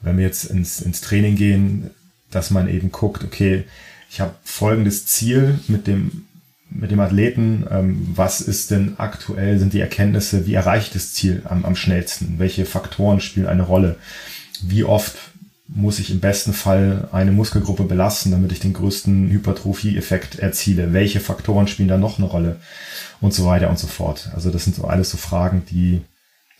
Wenn 0.01 0.17
wir 0.17 0.25
jetzt 0.25 0.45
ins, 0.45 0.81
ins 0.81 1.01
Training 1.01 1.35
gehen, 1.35 1.91
dass 2.31 2.49
man 2.49 2.67
eben 2.67 2.91
guckt, 2.91 3.23
okay, 3.23 3.65
ich 4.09 4.19
habe 4.19 4.33
folgendes 4.43 5.05
Ziel 5.05 5.59
mit 5.67 5.85
dem 5.85 6.25
mit 6.71 6.91
dem 6.91 6.99
Athleten, 6.99 7.65
ähm, 7.69 8.07
was 8.15 8.41
ist 8.41 8.71
denn 8.71 8.95
aktuell, 8.97 9.59
sind 9.59 9.73
die 9.73 9.81
Erkenntnisse, 9.81 10.47
wie 10.47 10.53
erreiche 10.53 10.87
ich 10.87 10.93
das 10.93 11.13
Ziel 11.13 11.43
am, 11.45 11.65
am 11.65 11.75
schnellsten? 11.75 12.35
Welche 12.37 12.65
Faktoren 12.65 13.19
spielen 13.19 13.47
eine 13.47 13.63
Rolle? 13.63 13.97
Wie 14.61 14.83
oft 14.83 15.17
muss 15.67 15.99
ich 15.99 16.11
im 16.11 16.19
besten 16.19 16.53
Fall 16.53 17.07
eine 17.11 17.31
Muskelgruppe 17.31 17.83
belasten, 17.83 18.31
damit 18.31 18.51
ich 18.51 18.59
den 18.59 18.73
größten 18.73 19.29
Hypertrophie-Effekt 19.29 20.39
erziele? 20.39 20.93
Welche 20.93 21.19
Faktoren 21.19 21.67
spielen 21.67 21.89
da 21.89 21.97
noch 21.97 22.17
eine 22.17 22.27
Rolle? 22.27 22.57
Und 23.19 23.33
so 23.33 23.45
weiter 23.45 23.69
und 23.69 23.77
so 23.77 23.87
fort. 23.87 24.31
Also 24.33 24.49
das 24.49 24.63
sind 24.63 24.75
so 24.75 24.85
alles 24.85 25.11
so 25.11 25.17
Fragen, 25.17 25.63
die, 25.69 26.01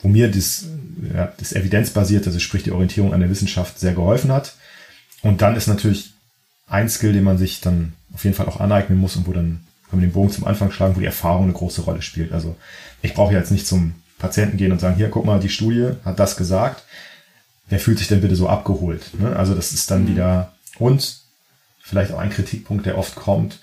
wo 0.02 0.08
mir 0.08 0.30
das, 0.30 0.66
ja, 1.14 1.34
das 1.38 1.54
evidenzbasierte, 1.54 2.28
also 2.28 2.40
sprich 2.40 2.64
die 2.64 2.72
Orientierung 2.72 3.14
an 3.14 3.20
der 3.20 3.30
Wissenschaft 3.30 3.80
sehr 3.80 3.94
geholfen 3.94 4.32
hat. 4.32 4.54
Und 5.24 5.42
dann 5.42 5.56
ist 5.56 5.68
natürlich 5.68 6.12
ein 6.68 6.90
Skill, 6.90 7.14
den 7.14 7.24
man 7.24 7.38
sich 7.38 7.62
dann 7.62 7.94
auf 8.14 8.24
jeden 8.24 8.36
Fall 8.36 8.48
auch 8.48 8.60
aneignen 8.60 9.00
muss 9.00 9.16
und 9.16 9.28
wo 9.28 9.34
dann, 9.34 9.62
wenn 9.92 10.00
wir 10.00 10.08
den 10.08 10.14
Bogen 10.14 10.32
zum 10.32 10.48
Anfang 10.48 10.72
schlagen, 10.72 10.96
wo 10.96 11.00
die 11.00 11.06
Erfahrung 11.06 11.44
eine 11.44 11.54
große 11.54 11.82
Rolle 11.82 12.02
spielt. 12.02 12.32
Also 12.32 12.56
ich 13.02 13.14
brauche 13.14 13.34
jetzt 13.34 13.52
nicht 13.52 13.68
zum 13.68 13.96
Patienten 14.18 14.58
gehen 14.58 14.72
und 14.72 14.80
sagen, 14.80 14.96
hier, 14.96 15.10
guck 15.10 15.26
mal, 15.26 15.40
die 15.40 15.50
Studie 15.50 15.92
hat 16.06 16.20
das 16.20 16.38
gesagt. 16.38 16.84
Wer 17.70 17.80
fühlt 17.80 18.00
sich 18.00 18.08
denn 18.08 18.22
bitte 18.22 18.36
so 18.36 18.48
abgeholt? 18.48 19.20
Ne? 19.20 19.36
Also 19.36 19.56
das 19.56 19.72
ist 19.72 19.90
dann 19.92 20.04
mhm. 20.04 20.08
wieder, 20.10 20.54
und 20.78 21.22
vielleicht 21.82 22.12
auch 22.12 22.20
ein 22.20 22.30
Kritikpunkt, 22.30 22.86
der 22.86 22.98
oft 22.98 23.16
kommt, 23.16 23.60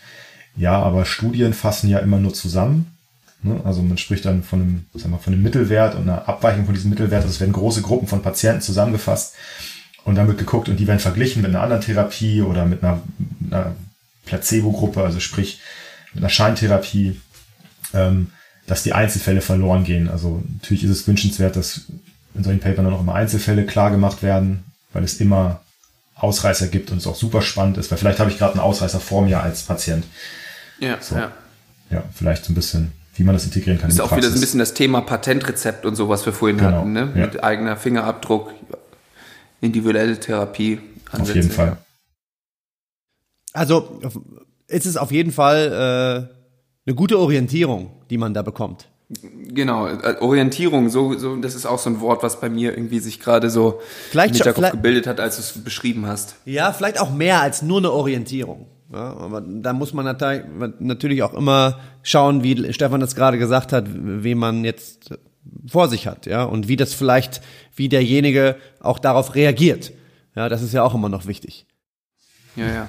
ja, 0.57 0.83
aber 0.83 1.05
Studien 1.05 1.55
fassen 1.55 1.89
ja 1.89 2.01
immer 2.01 2.19
nur 2.19 2.35
zusammen. 2.35 2.99
Ne? 3.43 3.61
Also 3.65 3.83
man 3.83 3.97
spricht 3.97 4.25
dann 4.25 4.43
von 4.43 4.61
einem, 4.61 4.87
sagen 4.95 5.13
wir, 5.13 5.19
von 5.19 5.33
einem 5.33 5.43
Mittelwert 5.43 5.95
und 5.95 6.03
einer 6.03 6.29
Abweichung 6.29 6.65
von 6.65 6.75
diesem 6.75 6.91
Mittelwert. 6.91 7.23
Also 7.23 7.33
es 7.33 7.41
werden 7.41 7.53
große 7.53 7.83
Gruppen 7.83 8.09
von 8.09 8.23
Patienten 8.23 8.61
zusammengefasst 8.61 9.35
und 10.05 10.17
dann 10.17 10.27
wird 10.27 10.39
geguckt 10.39 10.69
und 10.69 10.79
die 10.79 10.87
werden 10.87 10.99
verglichen 10.99 11.43
mit 11.43 11.51
einer 11.51 11.63
anderen 11.63 11.83
Therapie 11.83 12.43
oder 12.43 12.67
mit 12.67 12.83
einer, 12.83 13.01
einer 13.51 13.77
Placebo-Gruppe, 14.27 15.03
also 15.03 15.21
sprich 15.21 15.61
mit 16.15 16.23
einer 16.23 16.31
Scheintherapie, 16.31 17.21
ähm, 17.95 18.33
dass 18.67 18.83
die 18.83 18.93
Einzelfälle 18.93 19.41
verloren 19.41 19.85
gehen. 19.85 20.09
Also 20.09 20.43
natürlich 20.55 20.85
ist 20.85 20.91
es 20.91 21.09
wünschenswert, 21.09 21.57
dass 21.57 21.83
in 22.35 22.45
solchen 22.45 22.61
Papern 22.61 22.85
dann 22.85 22.95
auch 22.95 23.01
immer 23.01 23.15
Einzelfälle 23.15 23.67
klar 23.67 23.91
gemacht 23.91 24.23
werden, 24.23 24.65
weil 24.93 25.05
es 25.05 25.21
immer 25.21 25.61
Ausreißer 26.17 26.69
gibt 26.69 26.91
und 26.91 26.99
es 26.99 27.07
auch 27.07 27.15
super 27.15 27.43
spannend 27.43 27.79
ist, 27.79 27.91
weil 27.91 27.99
vielleicht 27.99 28.19
habe 28.19 28.31
ich 28.31 28.39
gerade 28.39 28.55
einen 28.55 28.61
Ausreißer 28.61 29.01
vor 29.01 29.23
mir 29.23 29.41
als 29.41 29.63
Patient. 29.63 30.05
Ja, 30.81 30.99
so. 31.01 31.17
ja. 31.17 31.33
Ja, 31.91 32.03
vielleicht 32.15 32.45
so 32.45 32.53
ein 32.53 32.55
bisschen, 32.55 32.93
wie 33.17 33.23
man 33.23 33.35
das 33.35 33.45
integrieren 33.45 33.79
kann. 33.79 33.89
Das 33.89 33.95
ist 33.95 34.01
auch 34.01 34.15
wieder 34.15 34.29
so 34.29 34.35
ein 34.35 34.41
bisschen 34.41 34.59
das 34.59 34.75
Thema 34.75 35.01
Patentrezept 35.01 35.87
und 35.87 35.95
so, 35.95 36.09
was 36.09 36.27
wir 36.27 36.33
vorhin 36.33 36.59
genau, 36.59 36.79
hatten, 36.79 36.93
ne? 36.93 37.13
Ja. 37.15 37.27
Mit 37.27 37.43
eigener 37.43 37.77
Fingerabdruck, 37.77 38.53
individuelle 39.61 40.19
Therapie. 40.21 40.81
Ansätze. 41.11 41.31
Auf 41.31 41.37
jeden 41.37 41.51
Fall. 41.51 41.77
Also 43.55 44.01
ist 44.69 44.87
es 44.87 44.97
auf 44.97 45.11
jeden 45.11 45.33
Fall 45.33 46.29
äh, 46.29 46.87
eine 46.87 46.95
gute 46.95 47.19
Orientierung, 47.19 47.91
die 48.11 48.19
man 48.19 48.35
da 48.35 48.43
bekommt. 48.43 48.89
Genau, 49.11 49.87
äh, 49.87 50.17
Orientierung, 50.21 50.91
so, 50.91 51.17
so, 51.19 51.37
das 51.37 51.55
ist 51.55 51.65
auch 51.65 51.79
so 51.79 51.89
ein 51.89 52.01
Wort, 52.01 52.23
was 52.23 52.41
bei 52.41 52.51
mir 52.51 52.73
irgendwie 52.73 52.99
sich 52.99 53.19
gerade 53.21 53.49
so 53.49 53.81
vielleicht, 54.11 54.35
im 54.35 54.45
Hinterkopf 54.45 54.71
gebildet 54.73 55.07
hat, 55.07 55.19
als 55.19 55.37
du 55.37 55.43
es 55.43 55.65
beschrieben 55.65 56.07
hast. 56.07 56.37
Ja, 56.45 56.73
vielleicht 56.73 57.01
auch 57.01 57.11
mehr 57.11 57.41
als 57.41 57.63
nur 57.63 57.79
eine 57.79 57.91
Orientierung. 57.91 58.67
Ja, 58.93 59.17
aber 59.17 59.43
da 59.43 59.73
muss 59.73 59.93
man 59.93 60.05
natürlich 60.79 61.23
auch 61.23 61.35
immer 61.35 61.79
schauen, 62.03 62.43
wie 62.43 62.73
Stefan 62.73 63.01
das 63.01 63.15
gerade 63.15 63.39
gesagt 63.39 63.73
hat, 63.73 63.85
wen 63.89 64.39
man 64.39 64.65
jetzt 64.65 65.11
vor 65.67 65.89
sich 65.89 66.07
hat, 66.07 66.27
ja, 66.27 66.45
und 66.45 66.69
wie 66.69 66.77
das 66.77 66.95
vielleicht, 66.95 67.43
wie 67.75 67.89
derjenige 67.89 68.57
auch 68.81 68.99
darauf 68.99 69.35
reagiert. 69.35 69.93
Ja, 70.35 70.49
das 70.49 70.63
ist 70.63 70.73
ja 70.73 70.83
auch 70.83 70.95
immer 70.95 71.09
noch 71.09 71.27
wichtig. 71.27 71.67
Ja, 72.57 72.67
ja. 72.67 72.89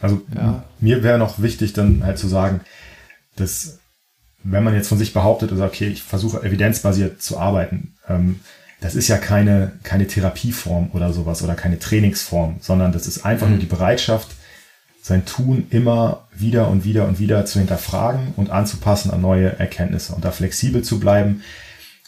Also 0.00 0.22
ja. 0.34 0.64
mir 0.80 1.02
wäre 1.02 1.18
noch 1.18 1.40
wichtig, 1.40 1.72
dann 1.72 2.04
halt 2.04 2.18
zu 2.18 2.28
sagen, 2.28 2.60
dass 3.36 3.78
wenn 4.42 4.62
man 4.62 4.74
jetzt 4.74 4.88
von 4.88 4.98
sich 4.98 5.12
behauptet, 5.14 5.50
also 5.50 5.64
okay, 5.64 5.88
ich 5.88 6.02
versuche 6.02 6.42
evidenzbasiert 6.42 7.22
zu 7.22 7.38
arbeiten, 7.38 7.94
ähm, 8.08 8.40
das 8.80 8.94
ist 8.94 9.08
ja 9.08 9.16
keine, 9.16 9.72
keine 9.82 10.06
Therapieform 10.06 10.90
oder 10.92 11.12
sowas 11.12 11.42
oder 11.42 11.54
keine 11.54 11.78
Trainingsform, 11.78 12.56
sondern 12.60 12.92
das 12.92 13.06
ist 13.06 13.24
einfach 13.24 13.46
mhm. 13.46 13.54
nur 13.54 13.60
die 13.60 13.66
Bereitschaft, 13.66 14.28
sein 15.00 15.24
Tun 15.24 15.66
immer 15.70 16.28
wieder 16.34 16.68
und 16.68 16.84
wieder 16.84 17.06
und 17.06 17.18
wieder 17.18 17.46
zu 17.46 17.58
hinterfragen 17.58 18.34
und 18.36 18.50
anzupassen 18.50 19.10
an 19.10 19.20
neue 19.20 19.58
Erkenntnisse 19.58 20.14
und 20.14 20.24
da 20.24 20.30
flexibel 20.30 20.82
zu 20.82 21.00
bleiben, 21.00 21.42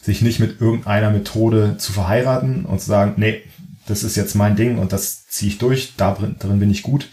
sich 0.03 0.23
nicht 0.23 0.39
mit 0.39 0.61
irgendeiner 0.61 1.11
Methode 1.11 1.77
zu 1.79 1.93
verheiraten 1.93 2.65
und 2.65 2.81
zu 2.81 2.87
sagen, 2.87 3.15
nee, 3.17 3.43
das 3.87 4.03
ist 4.03 4.17
jetzt 4.17 4.35
mein 4.35 4.57
Ding 4.57 4.79
und 4.79 4.93
das 4.93 5.27
ziehe 5.29 5.51
ich 5.51 5.59
durch, 5.59 5.95
da 5.97 6.13
drin 6.13 6.59
bin 6.59 6.71
ich 6.71 6.83
gut. 6.83 7.09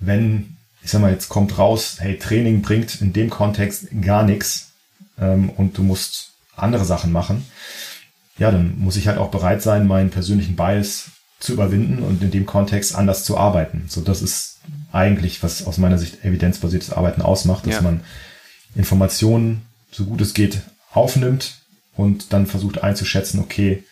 Wenn, 0.00 0.56
ich 0.82 0.90
sag 0.90 1.00
mal, 1.00 1.12
jetzt 1.12 1.28
kommt 1.28 1.58
raus, 1.58 1.96
hey, 1.98 2.18
Training 2.18 2.62
bringt 2.62 3.00
in 3.00 3.12
dem 3.12 3.30
Kontext 3.30 3.88
gar 4.02 4.22
nichts 4.24 4.72
ähm, 5.18 5.50
und 5.50 5.78
du 5.78 5.82
musst 5.82 6.32
andere 6.56 6.84
Sachen 6.84 7.12
machen, 7.12 7.46
ja, 8.38 8.50
dann 8.50 8.78
muss 8.78 8.96
ich 8.96 9.08
halt 9.08 9.18
auch 9.18 9.30
bereit 9.30 9.62
sein, 9.62 9.86
meinen 9.86 10.10
persönlichen 10.10 10.56
Bias 10.56 11.10
zu 11.38 11.52
überwinden 11.52 12.02
und 12.02 12.22
in 12.22 12.30
dem 12.30 12.46
Kontext 12.46 12.94
anders 12.94 13.24
zu 13.24 13.36
arbeiten. 13.36 13.86
So, 13.88 14.00
das 14.00 14.22
ist 14.22 14.60
eigentlich, 14.92 15.42
was 15.42 15.66
aus 15.66 15.78
meiner 15.78 15.98
Sicht 15.98 16.24
evidenzbasiertes 16.24 16.92
Arbeiten 16.92 17.22
ausmacht, 17.22 17.66
dass 17.66 17.76
ja. 17.76 17.80
man 17.82 18.00
Informationen, 18.74 19.62
so 19.90 20.04
gut 20.04 20.20
es 20.20 20.34
geht, 20.34 20.60
aufnimmt 20.92 21.62
und 21.96 22.32
dann 22.32 22.46
versucht 22.46 22.82
einzuschätzen, 22.82 23.40
okay, 23.40 23.82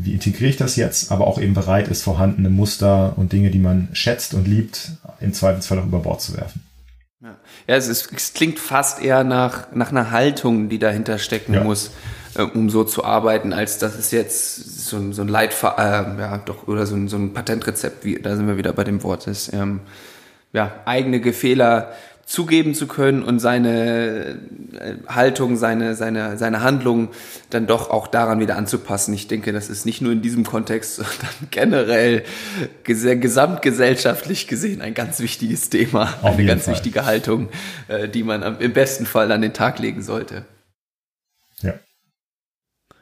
wie 0.00 0.12
integriere 0.12 0.50
ich 0.50 0.56
das 0.56 0.76
jetzt, 0.76 1.10
aber 1.10 1.26
auch 1.26 1.40
eben 1.40 1.54
bereit 1.54 1.88
ist, 1.88 2.02
vorhandene 2.02 2.50
Muster 2.50 3.14
und 3.16 3.32
Dinge, 3.32 3.50
die 3.50 3.58
man 3.58 3.88
schätzt 3.92 4.34
und 4.34 4.46
liebt, 4.46 4.92
im 5.20 5.32
Zweifelsfall 5.32 5.80
auch 5.80 5.86
über 5.86 6.00
Bord 6.00 6.20
zu 6.20 6.36
werfen. 6.36 6.62
Ja, 7.20 7.36
ja 7.66 7.76
es, 7.76 7.88
ist, 7.88 8.12
es 8.14 8.32
klingt 8.32 8.58
fast 8.58 9.02
eher 9.02 9.24
nach, 9.24 9.72
nach 9.72 9.90
einer 9.90 10.10
Haltung, 10.10 10.68
die 10.68 10.78
dahinter 10.78 11.18
stecken 11.18 11.54
ja. 11.54 11.64
muss. 11.64 11.90
Äh, 12.34 12.42
um 12.42 12.70
so 12.70 12.84
zu 12.84 13.04
arbeiten, 13.04 13.52
als 13.52 13.78
dass 13.78 13.98
es 13.98 14.10
jetzt 14.10 14.86
so, 14.86 14.96
ein, 14.96 15.12
so 15.12 15.22
ein 15.22 15.28
Leitfaden, 15.28 16.18
äh, 16.18 16.20
ja, 16.20 16.38
doch, 16.38 16.68
oder 16.68 16.86
so 16.86 16.94
ein, 16.94 17.08
so 17.08 17.16
ein 17.16 17.32
Patentrezept, 17.32 18.04
wie, 18.04 18.20
da 18.20 18.36
sind 18.36 18.46
wir 18.46 18.56
wieder 18.56 18.72
bei 18.72 18.84
dem 18.84 19.02
Wort, 19.02 19.26
ist, 19.26 19.52
ähm, 19.52 19.80
ja, 20.52 20.72
eigene 20.84 21.32
Fehler 21.32 21.92
zugeben 22.28 22.74
zu 22.74 22.86
können 22.86 23.22
und 23.22 23.38
seine 23.38 24.38
äh, 24.78 24.96
Haltung, 25.08 25.56
seine, 25.56 25.94
seine, 25.94 26.36
seine 26.36 26.60
Handlung 26.60 27.08
dann 27.48 27.66
doch 27.66 27.88
auch 27.88 28.06
daran 28.06 28.38
wieder 28.38 28.56
anzupassen. 28.56 29.14
Ich 29.14 29.28
denke, 29.28 29.50
das 29.54 29.70
ist 29.70 29.86
nicht 29.86 30.02
nur 30.02 30.12
in 30.12 30.20
diesem 30.20 30.44
Kontext, 30.44 30.96
sondern 30.96 31.48
generell 31.50 32.24
gesamtgesellschaftlich 32.84 34.46
gesehen 34.46 34.82
ein 34.82 34.92
ganz 34.92 35.20
wichtiges 35.20 35.70
Thema, 35.70 36.18
Auf 36.20 36.34
eine 36.34 36.44
ganz 36.44 36.64
Fall. 36.64 36.74
wichtige 36.74 37.06
Haltung, 37.06 37.48
äh, 37.88 38.10
die 38.10 38.22
man 38.22 38.60
im 38.60 38.72
besten 38.74 39.06
Fall 39.06 39.32
an 39.32 39.40
den 39.40 39.54
Tag 39.54 39.78
legen 39.78 40.02
sollte. 40.02 40.44
Ja. 41.62 41.74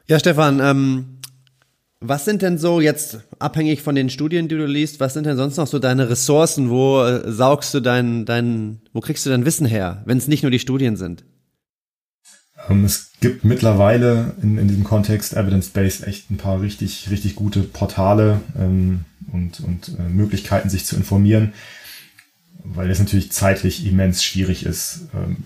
Ja, 0.07 0.19
Stefan, 0.19 0.61
ähm, 0.61 1.16
was 1.99 2.25
sind 2.25 2.41
denn 2.41 2.57
so 2.57 2.79
jetzt 2.79 3.19
abhängig 3.39 3.81
von 3.81 3.95
den 3.95 4.09
Studien, 4.09 4.47
die 4.47 4.55
du 4.55 4.65
liest, 4.65 4.99
was 4.99 5.13
sind 5.13 5.25
denn 5.25 5.37
sonst 5.37 5.57
noch 5.57 5.67
so 5.67 5.79
deine 5.79 6.09
Ressourcen? 6.09 6.69
Wo 6.69 7.03
äh, 7.03 7.31
saugst 7.31 7.73
du 7.73 7.79
dein, 7.79 8.25
dein, 8.25 8.81
wo 8.93 9.01
kriegst 9.01 9.25
du 9.25 9.29
dein 9.29 9.45
Wissen 9.45 9.65
her, 9.65 10.03
wenn 10.05 10.17
es 10.17 10.27
nicht 10.27 10.43
nur 10.43 10.51
die 10.51 10.59
Studien 10.59 10.95
sind? 10.95 11.23
Ähm, 12.69 12.85
es 12.85 13.11
gibt 13.19 13.43
mittlerweile 13.43 14.35
in, 14.41 14.57
in 14.57 14.67
diesem 14.67 14.83
Kontext 14.83 15.33
evidence-based 15.33 16.05
echt 16.05 16.29
ein 16.29 16.37
paar 16.37 16.61
richtig, 16.61 17.09
richtig 17.09 17.35
gute 17.35 17.61
Portale 17.61 18.41
ähm, 18.57 19.05
und, 19.31 19.59
und 19.61 19.89
äh, 19.97 20.09
Möglichkeiten, 20.09 20.69
sich 20.69 20.85
zu 20.85 20.95
informieren, 20.95 21.53
weil 22.63 22.91
es 22.91 22.99
natürlich 22.99 23.31
zeitlich 23.31 23.85
immens 23.87 24.23
schwierig 24.23 24.65
ist, 24.65 25.07
ähm, 25.15 25.37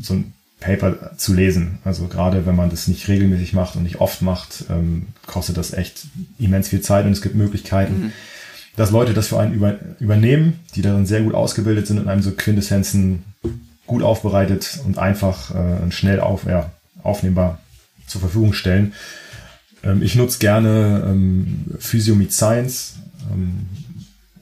so 0.00 0.14
ein 0.14 0.32
Paper 0.62 1.16
zu 1.16 1.34
lesen. 1.34 1.78
Also 1.84 2.06
gerade 2.06 2.46
wenn 2.46 2.56
man 2.56 2.70
das 2.70 2.88
nicht 2.88 3.08
regelmäßig 3.08 3.52
macht 3.52 3.76
und 3.76 3.82
nicht 3.82 4.00
oft 4.00 4.22
macht, 4.22 4.64
ähm, 4.70 5.08
kostet 5.26 5.56
das 5.56 5.72
echt 5.72 6.06
immens 6.38 6.68
viel 6.68 6.80
Zeit 6.80 7.04
und 7.04 7.12
es 7.12 7.22
gibt 7.22 7.34
Möglichkeiten, 7.34 7.94
mhm. 7.94 8.12
dass 8.76 8.90
Leute 8.90 9.12
das 9.12 9.28
für 9.28 9.38
einen 9.38 9.52
über, 9.52 9.76
übernehmen, 9.98 10.60
die 10.74 10.82
darin 10.82 11.06
sehr 11.06 11.22
gut 11.22 11.34
ausgebildet 11.34 11.86
sind 11.86 11.98
und 11.98 12.08
einem 12.08 12.22
so 12.22 12.30
Quintessenzen 12.30 13.24
gut 13.86 14.02
aufbereitet 14.02 14.80
und 14.86 14.98
einfach 14.98 15.54
äh, 15.54 15.82
und 15.82 15.92
schnell 15.92 16.20
auf, 16.20 16.46
ja, 16.46 16.70
aufnehmbar 17.02 17.58
zur 18.06 18.20
Verfügung 18.20 18.52
stellen. 18.52 18.92
Ähm, 19.82 20.02
ich 20.02 20.14
nutze 20.14 20.38
gerne 20.38 21.04
ähm, 21.06 21.64
Physio 21.78 22.14
Meet 22.14 22.32
Science. 22.32 22.94
Ähm, 23.32 23.66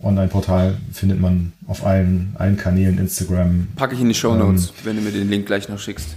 Online-Portal 0.02 0.76
findet 0.92 1.20
man 1.20 1.52
auf 1.66 1.84
allen, 1.84 2.34
allen 2.38 2.56
Kanälen, 2.56 2.98
Instagram. 2.98 3.68
Packe 3.76 3.94
ich 3.94 4.00
in 4.00 4.08
die 4.08 4.14
Show 4.14 4.34
Notes, 4.34 4.68
ähm, 4.68 4.74
wenn 4.84 4.96
du 4.96 5.02
mir 5.02 5.12
den 5.12 5.28
Link 5.28 5.46
gleich 5.46 5.68
noch 5.68 5.78
schickst. 5.78 6.16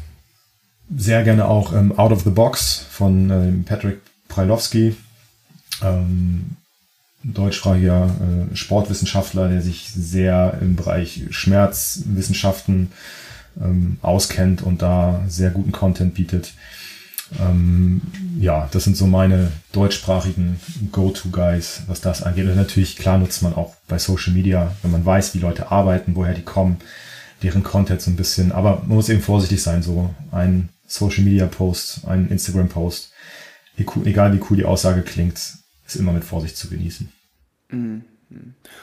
Sehr 0.95 1.23
gerne 1.23 1.45
auch 1.45 1.73
ähm, 1.73 1.97
Out 1.97 2.11
of 2.11 2.23
the 2.23 2.29
Box 2.29 2.86
von 2.89 3.29
ähm, 3.29 3.63
Patrick 3.65 3.99
Prailowski, 4.27 4.95
ähm, 5.81 6.57
deutschsprachiger 7.23 8.09
äh, 8.51 8.55
Sportwissenschaftler, 8.55 9.49
der 9.49 9.61
sich 9.61 9.89
sehr 9.89 10.57
im 10.61 10.75
Bereich 10.75 11.23
Schmerzwissenschaften 11.29 12.91
ähm, 13.61 13.97
auskennt 14.01 14.61
und 14.61 14.81
da 14.81 15.23
sehr 15.27 15.51
guten 15.51 15.71
Content 15.71 16.13
bietet. 16.13 16.53
Ähm, 17.39 18.01
ja, 18.39 18.67
das 18.71 18.84
sind 18.84 18.97
so 18.97 19.07
meine 19.07 19.51
deutschsprachigen 19.71 20.59
Go-To-Guys, 20.91 21.84
was 21.88 22.01
das 22.01 22.23
angeht. 22.23 22.47
Und 22.47 22.55
natürlich, 22.55 22.97
klar 22.97 23.17
nutzt 23.17 23.41
man 23.41 23.53
auch 23.53 23.75
bei 23.88 23.99
Social 23.99 24.34
Media, 24.34 24.75
wenn 24.81 24.91
man 24.91 25.05
weiß, 25.05 25.34
wie 25.34 25.39
Leute 25.39 25.71
arbeiten, 25.71 26.15
woher 26.15 26.34
die 26.34 26.41
kommen, 26.41 26.77
deren 27.41 27.63
Content 27.63 28.01
so 28.01 28.11
ein 28.11 28.15
bisschen. 28.15 28.51
Aber 28.51 28.84
man 28.86 28.97
muss 28.97 29.09
eben 29.09 29.21
vorsichtig 29.21 29.61
sein, 29.61 29.84
so 29.84 30.13
ein 30.31 30.69
Social 30.86 31.23
Media 31.23 31.47
Post, 31.47 32.05
ein 32.07 32.29
Instagram 32.29 32.69
Post, 32.69 33.11
egal 33.77 34.34
wie 34.34 34.41
cool 34.49 34.57
die 34.57 34.65
Aussage 34.65 35.01
klingt, 35.01 35.39
ist 35.86 35.95
immer 35.95 36.13
mit 36.13 36.23
Vorsicht 36.23 36.57
zu 36.57 36.69
genießen. 36.69 37.11
Mhm. 37.69 38.03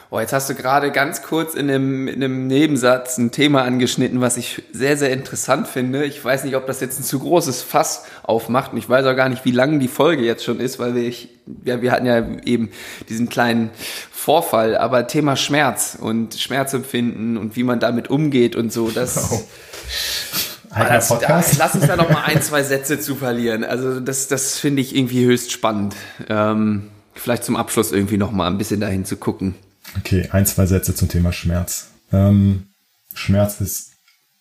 Oh, 0.09 0.19
jetzt 0.19 0.33
hast 0.33 0.49
du 0.49 0.55
gerade 0.55 0.91
ganz 0.91 1.21
kurz 1.21 1.55
in 1.55 1.69
einem, 1.69 2.07
in 2.09 2.21
einem 2.21 2.47
Nebensatz 2.47 3.17
ein 3.17 3.31
Thema 3.31 3.63
angeschnitten, 3.63 4.19
was 4.19 4.35
ich 4.35 4.61
sehr, 4.73 4.97
sehr 4.97 5.11
interessant 5.11 5.69
finde. 5.69 6.03
Ich 6.03 6.23
weiß 6.23 6.43
nicht, 6.43 6.57
ob 6.57 6.67
das 6.67 6.81
jetzt 6.81 6.99
ein 6.99 7.03
zu 7.03 7.19
großes 7.19 7.61
Fass 7.61 8.03
aufmacht 8.23 8.73
und 8.73 8.77
ich 8.77 8.89
weiß 8.89 9.05
auch 9.05 9.15
gar 9.15 9.29
nicht, 9.29 9.45
wie 9.45 9.51
lang 9.51 9.79
die 9.79 9.87
Folge 9.87 10.23
jetzt 10.23 10.43
schon 10.43 10.59
ist, 10.59 10.79
weil 10.79 10.95
wir, 10.95 11.03
ich, 11.03 11.29
ja, 11.63 11.81
wir 11.81 11.93
hatten 11.93 12.05
ja 12.05 12.25
eben 12.43 12.71
diesen 13.07 13.29
kleinen 13.29 13.69
Vorfall, 14.11 14.75
aber 14.75 15.07
Thema 15.07 15.37
Schmerz 15.37 15.97
und 15.99 16.35
Schmerzempfinden 16.35 17.37
und 17.37 17.55
wie 17.55 17.63
man 17.63 17.79
damit 17.79 18.09
umgeht 18.09 18.55
und 18.57 18.73
so, 18.73 18.91
das... 18.91 19.45
eigener 20.71 20.95
das, 20.95 21.07
Podcast. 21.09 21.59
Da, 21.59 21.65
lass 21.65 21.75
uns 21.75 21.87
da 21.87 21.95
noch 21.95 22.09
mal 22.09 22.23
ein, 22.23 22.41
zwei 22.41 22.63
Sätze 22.63 22.99
zu 22.99 23.15
verlieren. 23.15 23.63
Also 23.63 23.99
das, 23.99 24.27
das 24.27 24.57
finde 24.57 24.81
ich 24.81 24.95
irgendwie 24.95 25.25
höchst 25.25 25.51
spannend. 25.51 25.95
Ähm, 26.29 26.90
vielleicht 27.13 27.43
zum 27.43 27.55
Abschluss 27.55 27.91
irgendwie 27.91 28.17
noch 28.17 28.31
mal 28.31 28.47
ein 28.47 28.57
bisschen 28.57 28.79
dahin 28.79 29.05
zu 29.05 29.17
gucken. 29.17 29.55
Okay, 29.97 30.29
ein, 30.31 30.45
zwei 30.45 30.65
Sätze 30.65 30.95
zum 30.95 31.09
Thema 31.09 31.33
Schmerz. 31.33 31.89
Ähm, 32.11 32.67
Schmerz 33.13 33.61
ist 33.61 33.91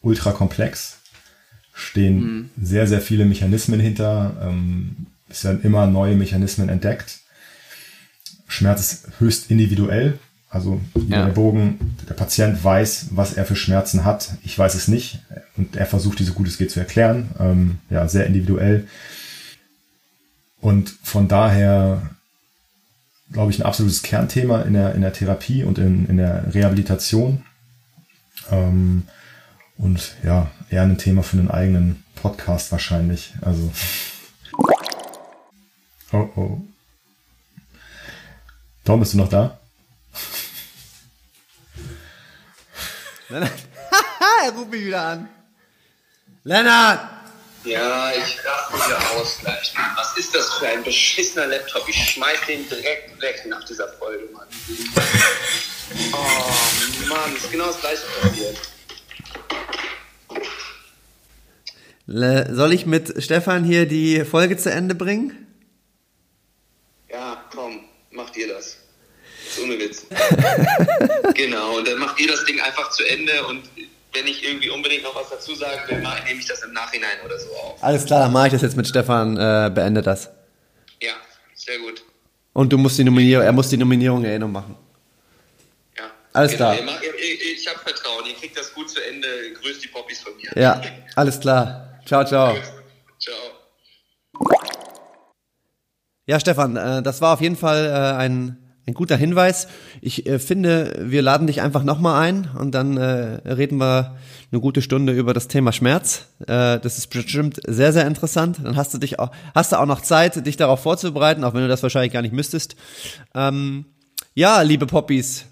ultra 0.00 0.32
komplex, 0.32 0.98
stehen 1.72 2.20
mhm. 2.20 2.50
sehr, 2.60 2.86
sehr 2.86 3.00
viele 3.00 3.24
Mechanismen 3.24 3.80
hinter. 3.80 4.36
Ähm, 4.42 5.06
es 5.28 5.44
werden 5.44 5.62
immer 5.62 5.86
neue 5.86 6.16
Mechanismen 6.16 6.68
entdeckt. 6.68 7.20
Schmerz 8.48 8.80
ist 8.80 9.20
höchst 9.20 9.50
individuell. 9.50 10.18
Also 10.50 10.80
ja. 11.06 11.26
der 11.26 11.32
Bogen, 11.32 11.96
der 12.08 12.14
Patient 12.14 12.62
weiß, 12.62 13.10
was 13.12 13.34
er 13.34 13.46
für 13.46 13.54
Schmerzen 13.54 14.04
hat. 14.04 14.32
Ich 14.42 14.58
weiß 14.58 14.74
es 14.74 14.88
nicht. 14.88 15.20
Und 15.56 15.76
er 15.76 15.86
versucht, 15.86 16.18
diese 16.18 16.32
so 16.32 16.36
gut 16.36 16.48
es 16.48 16.58
geht 16.58 16.72
zu 16.72 16.80
erklären. 16.80 17.28
Ähm, 17.38 17.78
ja, 17.88 18.08
sehr 18.08 18.26
individuell. 18.26 18.88
Und 20.60 20.92
von 21.04 21.28
daher, 21.28 22.02
glaube 23.32 23.52
ich, 23.52 23.58
ein 23.58 23.66
absolutes 23.66 24.02
Kernthema 24.02 24.62
in 24.62 24.74
der, 24.74 24.94
in 24.94 25.02
der 25.02 25.12
Therapie 25.12 25.64
und 25.64 25.78
in, 25.78 26.06
in 26.06 26.16
der 26.16 26.52
Rehabilitation. 26.54 27.44
Ähm, 28.50 29.04
und 29.78 30.16
ja, 30.22 30.50
eher 30.68 30.82
ein 30.82 30.98
Thema 30.98 31.22
für 31.22 31.38
einen 31.38 31.50
eigenen 31.50 32.04
Podcast 32.14 32.72
wahrscheinlich. 32.72 33.32
Also. 33.40 33.72
Oh 36.12 36.28
oh. 36.36 36.60
Tom, 38.84 39.00
bist 39.00 39.14
du 39.14 39.18
noch 39.18 39.28
da? 39.28 39.58
Lennart. 43.28 43.52
er 44.44 44.52
ruft 44.52 44.70
mich 44.70 44.84
wieder 44.86 45.02
an. 45.06 45.28
Lennart! 46.42 47.19
Ja, 47.64 48.12
ich 48.12 48.38
raste 48.44 48.74
wieder 48.74 49.10
aus 49.12 49.38
gleich. 49.40 49.74
Was 49.96 50.16
ist 50.16 50.34
das 50.34 50.54
für 50.54 50.68
ein 50.68 50.82
beschissener 50.82 51.46
Laptop? 51.46 51.86
Ich 51.88 52.10
schmeiß 52.12 52.38
den 52.46 52.66
direkt 52.68 53.20
weg 53.20 53.44
nach 53.46 53.64
dieser 53.64 53.88
Folge, 53.94 54.28
Mann. 54.32 54.46
Oh 56.12 57.08
Mann, 57.08 57.34
ist 57.34 57.50
genau 57.50 57.66
das 57.66 57.80
gleiche 57.80 58.02
passiert. 58.22 58.56
Soll 62.06 62.72
ich 62.72 62.86
mit 62.86 63.20
Stefan 63.22 63.64
hier 63.64 63.86
die 63.86 64.24
Folge 64.24 64.56
zu 64.56 64.70
Ende 64.70 64.94
bringen? 64.94 65.48
Ja, 67.08 67.44
komm, 67.52 67.84
macht 68.12 68.36
ihr 68.36 68.48
das. 68.48 68.78
Das 69.44 69.58
ist 69.58 69.64
ohne 69.64 69.78
Witz. 69.80 70.06
genau, 71.34 71.78
und 71.78 71.88
dann 71.88 71.98
macht 71.98 72.20
ihr 72.20 72.28
das 72.28 72.44
Ding 72.44 72.60
einfach 72.60 72.90
zu 72.90 73.04
Ende 73.04 73.44
und 73.46 73.64
wenn 74.12 74.26
ich 74.26 74.44
irgendwie 74.44 74.70
unbedingt 74.70 75.02
noch 75.02 75.14
was 75.14 75.30
dazu 75.30 75.54
sagen 75.54 75.80
will, 75.88 75.98
nehme 75.98 76.40
ich 76.40 76.46
das 76.46 76.62
im 76.62 76.72
Nachhinein 76.72 77.18
oder 77.24 77.38
so 77.38 77.48
auf. 77.50 77.82
Alles 77.82 78.04
klar, 78.04 78.20
dann 78.20 78.32
mache 78.32 78.48
ich 78.48 78.52
das 78.52 78.62
jetzt 78.62 78.76
mit 78.76 78.86
Stefan, 78.86 79.36
äh, 79.36 79.70
beende 79.72 80.02
das. 80.02 80.30
Ja, 81.00 81.12
sehr 81.54 81.78
gut. 81.78 82.02
Und 82.52 82.72
du 82.72 82.78
musst 82.78 82.98
die 82.98 83.04
Nominierung, 83.04 83.44
er 83.44 83.52
muss 83.52 83.68
die 83.68 83.76
Nominierung 83.76 84.22
noch 84.38 84.48
machen. 84.48 84.76
Ja. 85.96 86.10
Alles 86.32 86.52
genau. 86.52 86.72
klar. 86.72 87.00
Ich 87.54 87.66
habe 87.68 87.78
Vertrauen, 87.78 88.26
ihr 88.26 88.34
kriegt 88.34 88.58
das 88.58 88.74
gut 88.74 88.90
zu 88.90 89.04
Ende. 89.04 89.52
Grüßt 89.54 89.82
die 89.84 89.88
Poppys 89.88 90.20
von 90.20 90.36
mir. 90.36 90.50
Ja, 90.60 90.82
alles 91.14 91.38
klar. 91.38 92.00
Ciao, 92.06 92.24
ciao. 92.24 92.56
Ciao. 93.18 93.34
Ja, 96.26 96.38
Stefan, 96.38 96.76
äh, 96.76 97.02
das 97.02 97.20
war 97.20 97.34
auf 97.34 97.40
jeden 97.40 97.56
Fall 97.56 97.86
äh, 97.86 98.16
ein 98.18 98.69
ein 98.86 98.94
guter 98.94 99.16
Hinweis. 99.16 99.68
Ich 100.00 100.26
äh, 100.26 100.38
finde, 100.38 100.96
wir 101.00 101.22
laden 101.22 101.46
dich 101.46 101.60
einfach 101.60 101.82
nochmal 101.82 102.22
ein 102.22 102.48
und 102.58 102.74
dann 102.74 102.96
äh, 102.96 103.40
reden 103.48 103.78
wir 103.78 104.16
eine 104.50 104.60
gute 104.60 104.82
Stunde 104.82 105.12
über 105.12 105.34
das 105.34 105.48
Thema 105.48 105.72
Schmerz. 105.72 106.26
Äh, 106.40 106.80
das 106.80 106.98
ist 106.98 107.08
bestimmt 107.08 107.60
sehr, 107.66 107.92
sehr 107.92 108.06
interessant. 108.06 108.58
Dann 108.62 108.76
hast 108.76 108.92
du 108.94 108.98
dich 108.98 109.18
auch, 109.18 109.30
hast 109.54 109.72
du 109.72 109.76
auch 109.76 109.86
noch 109.86 110.00
Zeit, 110.00 110.44
dich 110.46 110.56
darauf 110.56 110.80
vorzubereiten, 110.80 111.44
auch 111.44 111.54
wenn 111.54 111.62
du 111.62 111.68
das 111.68 111.82
wahrscheinlich 111.82 112.12
gar 112.12 112.22
nicht 112.22 112.34
müsstest. 112.34 112.76
Ähm, 113.34 113.84
ja, 114.34 114.62
liebe 114.62 114.86
Poppies, 114.86 115.46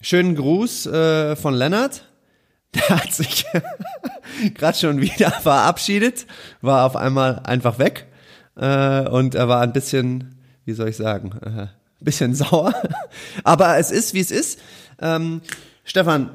schönen 0.00 0.34
Gruß 0.34 0.86
äh, 0.86 1.36
von 1.36 1.54
Lennart. 1.54 2.04
Der 2.74 2.88
hat 2.88 3.12
sich 3.12 3.46
gerade 4.54 4.76
schon 4.76 5.00
wieder 5.00 5.30
verabschiedet, 5.30 6.26
war 6.60 6.84
auf 6.86 6.96
einmal 6.96 7.40
einfach 7.44 7.78
weg 7.78 8.06
äh, 8.56 9.08
und 9.08 9.34
er 9.34 9.48
war 9.48 9.60
ein 9.60 9.72
bisschen, 9.72 10.36
wie 10.64 10.72
soll 10.72 10.88
ich 10.88 10.96
sagen, 10.96 11.32
äh, 11.44 11.66
bisschen 12.04 12.34
sauer. 12.34 12.74
Aber 13.42 13.78
es 13.78 13.90
ist, 13.90 14.14
wie 14.14 14.20
es 14.20 14.30
ist. 14.30 14.60
Ähm, 15.00 15.40
Stefan, 15.84 16.30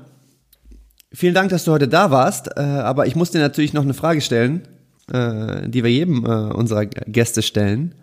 vielen 1.11 1.33
Dank, 1.33 1.49
dass 1.49 1.63
du 1.63 1.71
heute 1.71 1.87
da 1.87 2.11
warst. 2.11 2.49
Äh, 2.57 2.61
aber 2.61 3.07
ich 3.07 3.15
muss 3.15 3.31
dir 3.31 3.39
natürlich 3.39 3.73
noch 3.73 3.83
eine 3.83 3.93
Frage 3.93 4.21
stellen, 4.21 4.67
äh, 5.11 5.67
die 5.67 5.83
wir 5.83 5.91
jedem 5.91 6.25
äh, 6.25 6.29
unserer 6.29 6.85
Gäste 6.85 7.41
stellen. 7.41 7.95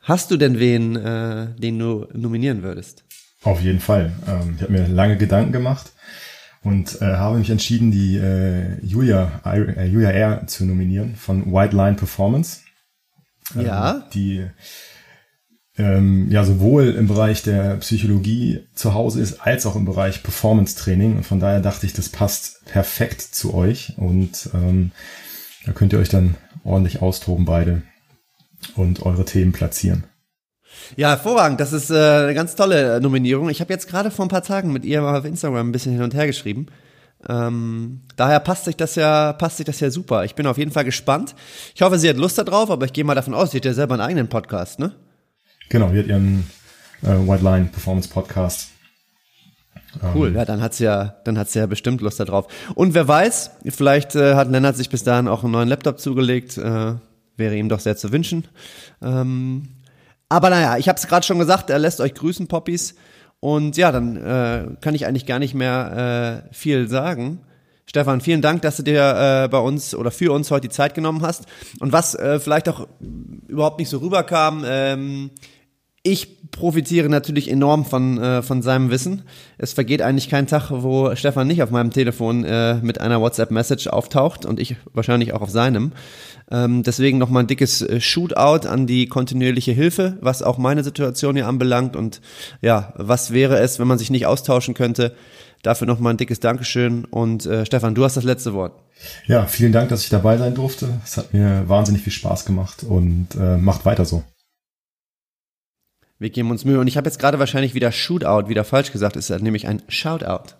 Hast 0.00 0.30
du 0.30 0.36
denn 0.36 0.58
wen, 0.58 0.96
äh, 0.96 1.48
den 1.58 1.78
du 1.78 2.06
nominieren 2.12 2.62
würdest? 2.62 3.04
Auf 3.42 3.60
jeden 3.60 3.80
Fall. 3.80 4.12
Ähm, 4.26 4.54
ich 4.56 4.62
habe 4.62 4.72
mir 4.72 4.88
lange 4.88 5.16
Gedanken 5.16 5.52
gemacht 5.52 5.92
und 6.62 7.00
äh, 7.00 7.04
habe 7.04 7.38
mich 7.38 7.50
entschieden, 7.50 7.90
die 7.90 8.16
äh, 8.16 8.84
Julia, 8.84 9.40
Julia 9.86 10.10
R. 10.10 10.46
zu 10.46 10.64
nominieren 10.64 11.16
von 11.16 11.52
White 11.52 11.74
Line 11.76 11.96
Performance. 11.96 12.60
Ähm, 13.56 13.66
ja. 13.66 14.06
Die 14.12 14.46
ähm, 15.80 16.30
ja 16.30 16.44
sowohl 16.44 16.90
im 16.90 17.08
Bereich 17.08 17.42
der 17.42 17.76
Psychologie 17.76 18.60
zu 18.74 18.94
Hause 18.94 19.20
ist, 19.20 19.40
als 19.40 19.64
auch 19.64 19.76
im 19.76 19.86
Bereich 19.86 20.22
Performance 20.22 20.76
Training. 20.76 21.16
Und 21.16 21.24
von 21.24 21.40
daher 21.40 21.60
dachte 21.60 21.86
ich, 21.86 21.92
das 21.92 22.10
passt 22.10 22.64
perfekt 22.66 23.22
zu 23.22 23.54
euch. 23.54 23.94
Und 23.96 24.50
ähm, 24.54 24.92
da 25.64 25.72
könnt 25.72 25.92
ihr 25.92 25.98
euch 25.98 26.10
dann 26.10 26.36
ordentlich 26.64 27.00
austoben 27.00 27.46
beide 27.46 27.82
und 28.76 29.02
eure 29.02 29.24
Themen 29.24 29.52
platzieren. 29.52 30.04
Ja, 30.96 31.08
hervorragend. 31.10 31.60
Das 31.60 31.72
ist 31.72 31.90
äh, 31.90 31.94
eine 31.94 32.34
ganz 32.34 32.54
tolle 32.54 33.00
Nominierung. 33.00 33.48
Ich 33.48 33.60
habe 33.60 33.72
jetzt 33.72 33.88
gerade 33.88 34.10
vor 34.10 34.26
ein 34.26 34.30
paar 34.30 34.42
Tagen 34.42 34.72
mit 34.72 34.84
ihr 34.84 35.00
mal 35.00 35.18
auf 35.18 35.24
Instagram 35.24 35.68
ein 35.68 35.72
bisschen 35.72 35.92
hin 35.92 36.02
und 36.02 36.14
her 36.14 36.26
geschrieben. 36.26 36.66
Ähm, 37.28 38.02
daher 38.16 38.40
passt 38.40 38.64
sich 38.64 38.76
das 38.76 38.94
ja, 38.94 39.32
passt 39.32 39.58
sich 39.58 39.66
das 39.66 39.80
ja 39.80 39.90
super. 39.90 40.24
Ich 40.24 40.34
bin 40.34 40.46
auf 40.46 40.58
jeden 40.58 40.72
Fall 40.72 40.84
gespannt. 40.84 41.34
Ich 41.74 41.82
hoffe, 41.82 41.98
sie 41.98 42.08
hat 42.08 42.16
Lust 42.16 42.38
darauf, 42.38 42.70
aber 42.70 42.86
ich 42.86 42.92
gehe 42.92 43.04
mal 43.04 43.14
davon 43.14 43.34
aus, 43.34 43.50
sie 43.50 43.58
hat 43.58 43.64
ja 43.64 43.74
selber 43.74 43.94
einen 43.94 44.02
eigenen 44.02 44.28
Podcast, 44.28 44.78
ne? 44.78 44.94
Genau, 45.70 45.88
die 45.88 46.00
hat 46.00 46.06
ihren 46.06 46.44
äh, 47.02 47.06
White 47.06 47.44
Line 47.44 47.66
Performance 47.72 48.08
Podcast. 48.08 48.70
Cool, 50.14 50.28
ähm, 50.28 50.34
ja, 50.34 50.44
dann 50.44 50.60
hat's 50.60 50.78
ja, 50.78 51.16
dann 51.24 51.38
hat's 51.38 51.54
ja 51.54 51.66
bestimmt 51.66 52.00
Lust 52.00 52.20
darauf. 52.20 52.46
Und 52.74 52.94
wer 52.94 53.08
weiß, 53.08 53.52
vielleicht 53.68 54.14
äh, 54.14 54.34
hat 54.34 54.50
Lennart 54.50 54.76
sich 54.76 54.90
bis 54.90 55.04
dahin 55.04 55.28
auch 55.28 55.42
einen 55.42 55.52
neuen 55.52 55.68
Laptop 55.68 55.98
zugelegt, 55.98 56.58
äh, 56.58 56.94
wäre 57.36 57.56
ihm 57.56 57.68
doch 57.68 57.80
sehr 57.80 57.96
zu 57.96 58.12
wünschen. 58.12 58.46
Ähm, 59.00 59.68
aber 60.28 60.50
naja, 60.50 60.76
ich 60.76 60.88
habe 60.88 60.96
es 60.96 61.06
gerade 61.06 61.24
schon 61.24 61.38
gesagt, 61.38 61.70
er 61.70 61.78
lässt 61.78 62.00
euch 62.00 62.14
grüßen, 62.14 62.46
Poppies. 62.46 62.94
Und 63.40 63.76
ja, 63.76 63.90
dann 63.90 64.16
äh, 64.16 64.66
kann 64.80 64.94
ich 64.94 65.06
eigentlich 65.06 65.26
gar 65.26 65.38
nicht 65.38 65.54
mehr 65.54 66.44
äh, 66.50 66.54
viel 66.54 66.88
sagen. 66.88 67.40
Stefan, 67.90 68.20
vielen 68.20 68.40
Dank, 68.42 68.62
dass 68.62 68.76
du 68.76 68.84
dir 68.84 69.44
äh, 69.44 69.48
bei 69.48 69.58
uns 69.58 69.96
oder 69.96 70.12
für 70.12 70.30
uns 70.32 70.52
heute 70.52 70.68
die 70.68 70.72
Zeit 70.72 70.94
genommen 70.94 71.22
hast. 71.22 71.46
Und 71.80 71.92
was 71.92 72.14
äh, 72.14 72.38
vielleicht 72.38 72.68
auch 72.68 72.86
überhaupt 73.48 73.80
nicht 73.80 73.88
so 73.88 73.98
rüberkam, 73.98 74.62
ähm, 74.64 75.30
ich 76.02 76.50
profitiere 76.50 77.08
natürlich 77.08 77.50
enorm 77.50 77.84
von, 77.84 78.18
äh, 78.18 78.42
von 78.42 78.62
seinem 78.62 78.90
Wissen. 78.90 79.22
Es 79.58 79.74
vergeht 79.74 80.00
eigentlich 80.00 80.30
kein 80.30 80.46
Tag, 80.46 80.70
wo 80.70 81.14
Stefan 81.14 81.46
nicht 81.46 81.62
auf 81.62 81.70
meinem 81.70 81.90
Telefon 81.90 82.44
äh, 82.44 82.76
mit 82.76 83.00
einer 83.00 83.20
WhatsApp-Message 83.20 83.88
auftaucht 83.88 84.46
und 84.46 84.58
ich 84.58 84.76
wahrscheinlich 84.94 85.34
auch 85.34 85.42
auf 85.42 85.50
seinem. 85.50 85.92
Ähm, 86.50 86.82
deswegen 86.82 87.18
nochmal 87.18 87.44
ein 87.44 87.48
dickes 87.48 87.82
äh, 87.82 88.00
Shootout 88.00 88.66
an 88.66 88.86
die 88.86 89.06
kontinuierliche 89.06 89.72
Hilfe, 89.72 90.16
was 90.20 90.42
auch 90.42 90.58
meine 90.58 90.82
Situation 90.82 91.36
hier 91.36 91.46
anbelangt. 91.46 91.96
Und 91.96 92.22
ja, 92.62 92.94
was 92.96 93.32
wäre 93.32 93.58
es, 93.58 93.78
wenn 93.78 93.86
man 93.86 93.98
sich 93.98 94.10
nicht 94.10 94.26
austauschen 94.26 94.74
könnte? 94.74 95.14
Dafür 95.62 95.86
nochmal 95.86 96.14
ein 96.14 96.16
dickes 96.16 96.40
Dankeschön. 96.40 97.04
Und 97.04 97.44
äh, 97.44 97.66
Stefan, 97.66 97.94
du 97.94 98.04
hast 98.04 98.16
das 98.16 98.24
letzte 98.24 98.54
Wort. 98.54 98.72
Ja, 99.26 99.46
vielen 99.46 99.72
Dank, 99.72 99.90
dass 99.90 100.02
ich 100.02 100.08
dabei 100.08 100.38
sein 100.38 100.54
durfte. 100.54 100.88
Es 101.04 101.18
hat 101.18 101.34
mir 101.34 101.68
wahnsinnig 101.68 102.02
viel 102.02 102.12
Spaß 102.12 102.46
gemacht 102.46 102.82
und 102.82 103.28
äh, 103.38 103.58
macht 103.58 103.84
weiter 103.84 104.06
so. 104.06 104.24
Wir 106.20 106.28
geben 106.28 106.50
uns 106.50 106.64
Mühe. 106.64 106.78
Und 106.78 106.86
ich 106.86 106.96
habe 106.96 107.08
jetzt 107.08 107.18
gerade 107.18 107.38
wahrscheinlich 107.38 107.74
wieder 107.74 107.90
Shootout 107.90 108.48
wieder 108.48 108.62
falsch 108.62 108.92
gesagt. 108.92 109.16
Es 109.16 109.30
ist 109.30 109.42
nämlich 109.42 109.66
ein 109.66 109.82
Shoutout. 109.88 110.54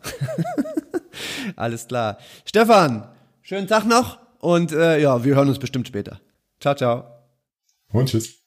Alles 1.56 1.86
klar. 1.86 2.18
Stefan, 2.46 3.06
schönen 3.42 3.68
Tag 3.68 3.84
noch 3.84 4.18
und 4.38 4.72
äh, 4.72 4.98
ja, 4.98 5.22
wir 5.22 5.36
hören 5.36 5.48
uns 5.48 5.58
bestimmt 5.58 5.86
später. 5.86 6.18
Ciao, 6.60 6.74
ciao. 6.74 7.04
Und 7.92 8.08
tschüss. 8.08 8.40